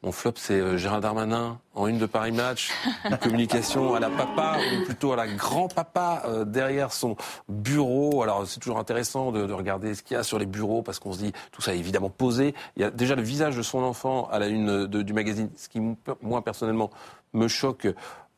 Mon 0.03 0.13
flop, 0.13 0.33
c'est 0.37 0.77
Gérald 0.79 1.03
Darmanin 1.03 1.59
en 1.75 1.87
une 1.87 1.99
de 1.99 2.07
Paris 2.07 2.33
Match, 2.33 2.71
une 3.05 3.17
communication 3.19 3.95
à 3.95 4.01
la 4.01 4.09
papa 4.11 4.57
ou 4.59 4.85
plutôt 4.87 5.13
à 5.13 5.17
la 5.17 5.29
grand-papa 5.29 6.23
euh, 6.27 6.45
derrière 6.45 6.93
son 6.93 7.17
bureau. 7.49 8.23
Alors 8.23 8.47
c'est 8.47 8.61
toujours 8.61 8.79
intéressant 8.79 9.33
de, 9.33 9.47
de 9.47 9.53
regarder 9.53 9.95
ce 9.95 10.03
qu'il 10.03 10.17
y 10.17 10.21
a 10.21 10.23
sur 10.23 10.39
les 10.39 10.47
bureaux 10.47 10.83
parce 10.83 10.99
qu'on 10.99 11.13
se 11.13 11.19
dit 11.19 11.33
tout 11.53 11.63
ça 11.63 11.75
est 11.75 11.79
évidemment 11.79 12.11
posé. 12.11 12.55
Il 12.77 12.83
y 12.83 12.85
a 12.85 12.91
déjà 12.91 13.15
le 13.15 13.23
visage 13.23 13.57
de 13.57 13.63
son 13.63 13.83
enfant 13.83 14.29
à 14.31 14.39
la 14.39 14.47
une 14.49 14.87
de- 14.87 15.03
du 15.03 15.13
magazine, 15.13 15.51
ce 15.57 15.69
qui 15.69 15.81
moi 16.23 16.43
personnellement 16.43 16.91
me 17.33 17.49
choque 17.49 17.89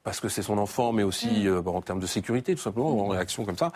parce 0.03 0.19
que 0.21 0.29
c'est 0.29 0.43
son 0.43 0.59
enfant, 0.59 0.93
mais 0.93 1.05
aussi 1.05 1.47
euh, 1.47 1.63
bon, 1.63 1.77
en 1.77 1.81
termes 1.81 2.01
de 2.01 2.07
sécurité 2.07 2.55
tout 2.55 2.63
simplement, 2.63 3.05
en 3.05 3.09
réaction 3.09 3.45
comme 3.45 3.59
ça. 3.59 3.71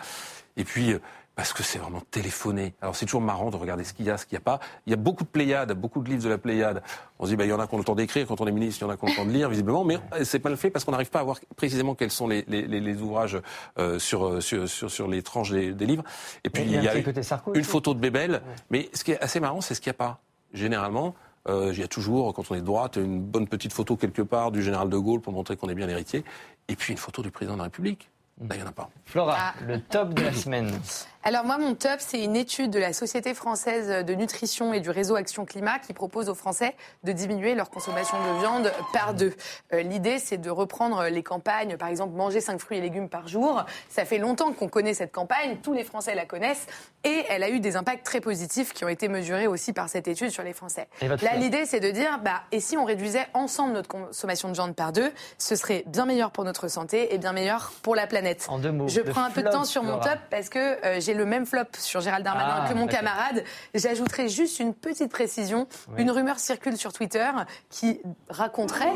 Et 0.57 0.63
puis 0.63 0.91
euh, 0.93 0.99
parce 1.37 1.53
que 1.53 1.61
c'est 1.63 1.77
vraiment 1.79 2.01
téléphoné. 2.11 2.73
Alors 2.81 2.95
c'est 2.95 3.05
toujours 3.05 3.21
marrant 3.21 3.51
de 3.51 3.55
regarder 3.55 3.83
ce 3.85 3.93
qu'il 3.93 4.05
y 4.05 4.09
a, 4.09 4.17
ce 4.17 4.25
qu'il 4.25 4.35
n'y 4.35 4.41
a 4.41 4.43
pas. 4.43 4.59
Il 4.87 4.89
y 4.89 4.93
a 4.93 4.97
beaucoup 4.97 5.23
de 5.23 5.29
Pléiades, 5.29 5.71
beaucoup 5.73 6.01
de 6.01 6.09
livres 6.09 6.23
de 6.23 6.29
la 6.29 6.37
Pléiade. 6.39 6.81
On 7.19 7.25
se 7.25 7.29
dit, 7.29 7.35
bah, 7.37 7.45
il 7.45 7.49
y 7.49 7.53
en 7.53 7.59
a 7.59 7.67
qu'on 7.67 7.77
a 7.77 7.79
le 7.79 7.85
temps 7.85 7.95
d'écrire 7.95 8.25
quand 8.27 8.41
on 8.41 8.47
est 8.47 8.51
ministre, 8.51 8.81
il 8.81 8.87
y 8.87 8.89
en 8.89 8.93
a 8.93 8.97
qu'on 8.97 9.07
a 9.07 9.11
le 9.11 9.15
temps 9.15 9.25
de 9.25 9.29
lire, 9.31 9.47
visiblement, 9.47 9.83
mais 9.85 9.97
euh, 10.13 10.23
c'est 10.25 10.39
pas 10.39 10.49
le 10.49 10.55
fait 10.55 10.71
parce 10.71 10.83
qu'on 10.83 10.91
n'arrive 10.91 11.11
pas 11.11 11.19
à 11.19 11.23
voir 11.23 11.37
précisément 11.55 11.93
quels 11.95 12.09
sont 12.11 12.27
les, 12.27 12.43
les, 12.47 12.63
les- 12.63 12.79
les 12.81 13.01
ouvrages 13.01 13.39
euh, 13.77 13.99
sur, 13.99 14.25
euh, 14.27 14.41
sur, 14.41 14.67
sur, 14.67 14.89
sur 14.91 15.07
les 15.07 15.21
tranches 15.21 15.51
des, 15.51 15.73
des 15.73 15.85
livres. 15.85 16.03
Et 16.43 16.49
puis 16.49 16.63
Il 16.63 16.71
y 16.71 16.87
a 16.87 16.91
un 16.93 17.21
Sarko 17.23 17.53
une 17.53 17.61
aussi. 17.61 17.69
photo 17.69 17.93
de 17.93 17.99
Bébel, 17.99 18.41
mais 18.71 18.89
ce 18.93 19.03
qui 19.03 19.11
est 19.11 19.21
assez 19.21 19.39
marrant, 19.39 19.61
c'est 19.61 19.75
ce 19.75 19.79
qu'il 19.81 19.91
n'y 19.91 19.95
a 19.95 19.99
pas. 19.99 20.19
Généralement, 20.53 21.13
euh, 21.49 21.69
il 21.71 21.79
y 21.79 21.83
a 21.83 21.87
toujours, 21.87 22.33
quand 22.33 22.49
on 22.49 22.55
est 22.55 22.61
de 22.61 22.65
droite, 22.65 22.95
une 22.95 23.21
bonne 23.21 23.47
petite 23.47 23.73
photo 23.73 23.95
quelque 23.95 24.23
part 24.23 24.51
du 24.51 24.63
général 24.63 24.89
de 24.89 24.97
Gaulle 24.97 25.21
pour 25.21 25.33
montrer 25.33 25.55
qu'on 25.55 25.69
est 25.69 25.75
bien 25.75 25.87
héritier, 25.87 26.23
et 26.67 26.75
puis 26.75 26.93
une 26.93 26.97
photo 26.97 27.21
du 27.21 27.29
président 27.29 27.53
de 27.53 27.59
la 27.59 27.65
République. 27.65 28.09
Là, 28.39 28.47
il 28.55 28.57
n'y 28.57 28.63
en 28.63 28.69
a 28.69 28.71
pas. 28.71 28.89
Flora, 29.05 29.35
Ah. 29.39 29.53
le 29.65 29.81
top 29.81 30.13
de 30.13 30.21
la 30.21 30.31
semaine. 30.31 30.79
Alors 31.23 31.43
moi, 31.43 31.57
mon 31.57 31.75
top, 31.75 31.97
c'est 31.99 32.23
une 32.23 32.35
étude 32.35 32.71
de 32.71 32.79
la 32.79 32.93
Société 32.93 33.33
française 33.33 34.05
de 34.05 34.13
nutrition 34.13 34.73
et 34.73 34.79
du 34.79 34.89
réseau 34.89 35.15
Action 35.15 35.45
Climat 35.45 35.79
qui 35.79 35.93
propose 35.93 36.29
aux 36.29 36.35
Français 36.35 36.75
de 37.03 37.11
diminuer 37.11 37.53
leur 37.55 37.69
consommation 37.69 38.17
de 38.17 38.39
viande 38.39 38.71
par 38.93 39.13
deux. 39.13 39.33
Euh, 39.73 39.81
L'idée, 39.81 40.19
c'est 40.19 40.37
de 40.37 40.49
reprendre 40.49 41.07
les 41.07 41.23
campagnes, 41.23 41.75
par 41.75 41.89
exemple, 41.89 42.15
manger 42.15 42.39
5 42.39 42.59
fruits 42.59 42.77
et 42.77 42.81
légumes 42.81 43.09
par 43.09 43.27
jour. 43.27 43.65
Ça 43.89 44.05
fait 44.05 44.19
longtemps 44.19 44.53
qu'on 44.53 44.69
connaît 44.69 44.93
cette 44.93 45.11
campagne, 45.11 45.57
tous 45.61 45.73
les 45.73 45.83
Français 45.83 46.15
la 46.15 46.25
connaissent, 46.25 46.65
et 47.03 47.25
elle 47.29 47.43
a 47.43 47.49
eu 47.49 47.59
des 47.59 47.75
impacts 47.75 48.05
très 48.05 48.21
positifs 48.21 48.73
qui 48.73 48.85
ont 48.85 48.89
été 48.89 49.07
mesurés 49.07 49.47
aussi 49.47 49.73
par 49.73 49.89
cette 49.89 50.07
étude 50.07 50.29
sur 50.29 50.43
les 50.43 50.53
Français. 50.53 50.87
Là, 51.01 51.35
l'idée, 51.35 51.65
c'est 51.65 51.79
de 51.79 51.91
dire, 51.91 52.19
bah, 52.23 52.43
et 52.51 52.59
si 52.59 52.77
on 52.77 52.85
réduisait 52.85 53.27
ensemble 53.33 53.73
notre 53.73 53.89
consommation 53.89 54.49
de 54.49 54.53
viande 54.53 54.75
par 54.75 54.93
deux, 54.93 55.11
ce 55.37 55.55
serait 55.55 55.83
bien 55.87 56.05
meilleur 56.05 56.31
pour 56.31 56.43
notre 56.45 56.67
santé 56.69 57.13
et 57.13 57.17
bien 57.17 57.33
meilleur 57.33 57.73
pour 57.81 57.95
la 57.95 58.07
planète. 58.07 58.45
En 58.49 58.59
deux 58.59 58.71
mots. 58.71 58.87
Je 58.87 59.01
prends 59.01 59.23
un 59.23 59.31
peu 59.31 59.43
de 59.43 59.49
temps 59.49 59.65
sur 59.65 59.83
mon 59.83 59.99
top 59.99 60.19
parce 60.29 60.49
que 60.49 60.85
euh, 60.85 60.99
j'ai 61.01 61.16
le 61.17 61.25
même 61.25 61.45
flop 61.45 61.63
sur 61.77 61.99
Gérald 62.01 62.23
Darmanin 62.23 62.63
Ah, 62.65 62.69
que 62.69 62.73
mon 62.73 62.87
camarade. 62.87 63.43
J'ajouterai 63.73 64.29
juste 64.29 64.59
une 64.59 64.73
petite 64.73 65.11
précision. 65.11 65.67
Oui. 65.89 66.01
Une 66.03 66.11
rumeur 66.11 66.39
circule 66.39 66.77
sur 66.77 66.93
Twitter 66.93 67.27
qui 67.69 67.99
raconterait 68.29 68.93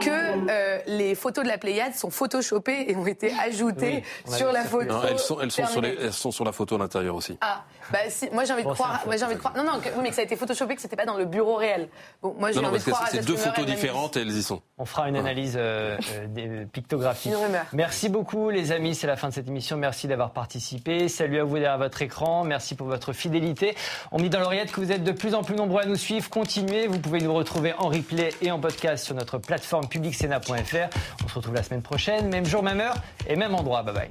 que 0.00 0.50
euh, 0.50 0.78
les 0.86 1.14
photos 1.14 1.44
de 1.44 1.48
la 1.48 1.58
Pléiade 1.58 1.94
sont 1.94 2.10
photoshopées 2.10 2.90
et 2.90 2.96
ont 2.96 3.06
été 3.06 3.32
ajoutées 3.44 4.02
Oui, 4.26 4.34
sur 4.36 4.52
la 4.52 4.64
photo. 4.64 4.86
Non, 4.86 5.02
elles 5.08 5.18
sont, 5.18 5.40
elles, 5.40 5.50
sont 5.50 5.66
sur 5.66 5.80
les- 5.80 5.88
terminée. 5.90 6.06
elles 6.06 6.12
sont 6.12 6.30
sur 6.30 6.44
la 6.44 6.52
photo 6.52 6.76
à 6.76 6.78
l'intérieur 6.78 7.14
aussi. 7.16 7.36
Ah, 7.40 7.64
bah 7.92 7.98
si, 8.08 8.30
moi 8.30 8.44
j'ai 8.44 8.52
envie 8.54 8.62
de 8.62 8.68
Bon, 8.68 8.74
croire, 8.74 9.00
flop, 9.00 9.06
moi 9.10 9.16
j'ai 9.16 9.24
envie 9.24 9.34
de 9.34 9.38
croire, 9.40 9.54
non 9.56 9.64
non, 9.64 9.78
que, 9.80 9.88
oui, 9.88 10.00
mais 10.02 10.08
que 10.10 10.14
ça 10.14 10.22
a 10.22 10.24
été 10.24 10.36
photoshopé, 10.36 10.74
que 10.76 10.80
c'était 10.80 10.96
pas 10.96 11.04
dans 11.04 11.16
le 11.18 11.24
bureau 11.26 11.56
réel. 11.56 11.88
Bon, 12.22 12.34
moi 12.38 12.50
j'ai 12.52 12.60
envie 12.60 12.70
parce 12.70 12.84
de 12.84 12.90
que 12.90 12.94
croire 12.94 13.08
c'est 13.10 13.24
deux 13.26 13.36
photos 13.36 13.66
différentes 13.66 14.16
et 14.16 14.20
elles 14.22 14.30
y 14.36 14.42
sont. 14.42 14.62
On 14.78 14.84
fera 14.86 15.08
une 15.08 15.16
analyse 15.16 15.54
euh, 15.56 15.98
euh, 16.14 16.26
des- 16.28 16.66
pictographique. 16.66 17.32
Une 17.32 17.38
rumeur. 17.38 17.64
Merci 17.72 18.08
beaucoup 18.08 18.50
les 18.50 18.72
amis, 18.72 18.94
c'est 18.94 19.06
la 19.06 19.16
fin 19.16 19.28
de 19.28 19.34
cette 19.34 19.48
émission. 19.48 19.76
Merci 19.76 20.06
d'avoir 20.08 20.32
participé. 20.32 21.08
Salut 21.08 21.40
à 21.40 21.44
vous 21.44 21.53
derrière 21.60 21.78
votre 21.78 22.00
écran. 22.02 22.44
Merci 22.44 22.74
pour 22.74 22.86
votre 22.86 23.12
fidélité. 23.12 23.74
On 24.12 24.18
met 24.18 24.28
dans 24.28 24.40
l'oreillette 24.40 24.72
que 24.72 24.80
vous 24.80 24.92
êtes 24.92 25.04
de 25.04 25.12
plus 25.12 25.34
en 25.34 25.42
plus 25.42 25.56
nombreux 25.56 25.82
à 25.82 25.86
nous 25.86 25.96
suivre. 25.96 26.28
Continuez, 26.30 26.86
vous 26.86 26.98
pouvez 26.98 27.20
nous 27.20 27.34
retrouver 27.34 27.72
en 27.78 27.88
replay 27.88 28.30
et 28.42 28.50
en 28.50 28.58
podcast 28.58 29.04
sur 29.04 29.14
notre 29.14 29.38
plateforme 29.38 29.88
publicsena.fr. 29.88 30.88
On 31.24 31.28
se 31.28 31.34
retrouve 31.34 31.54
la 31.54 31.62
semaine 31.62 31.82
prochaine, 31.82 32.28
même 32.28 32.46
jour, 32.46 32.62
même 32.62 32.80
heure 32.80 32.96
et 33.26 33.36
même 33.36 33.54
endroit. 33.54 33.82
Bye 33.82 33.94
bye. 33.94 34.10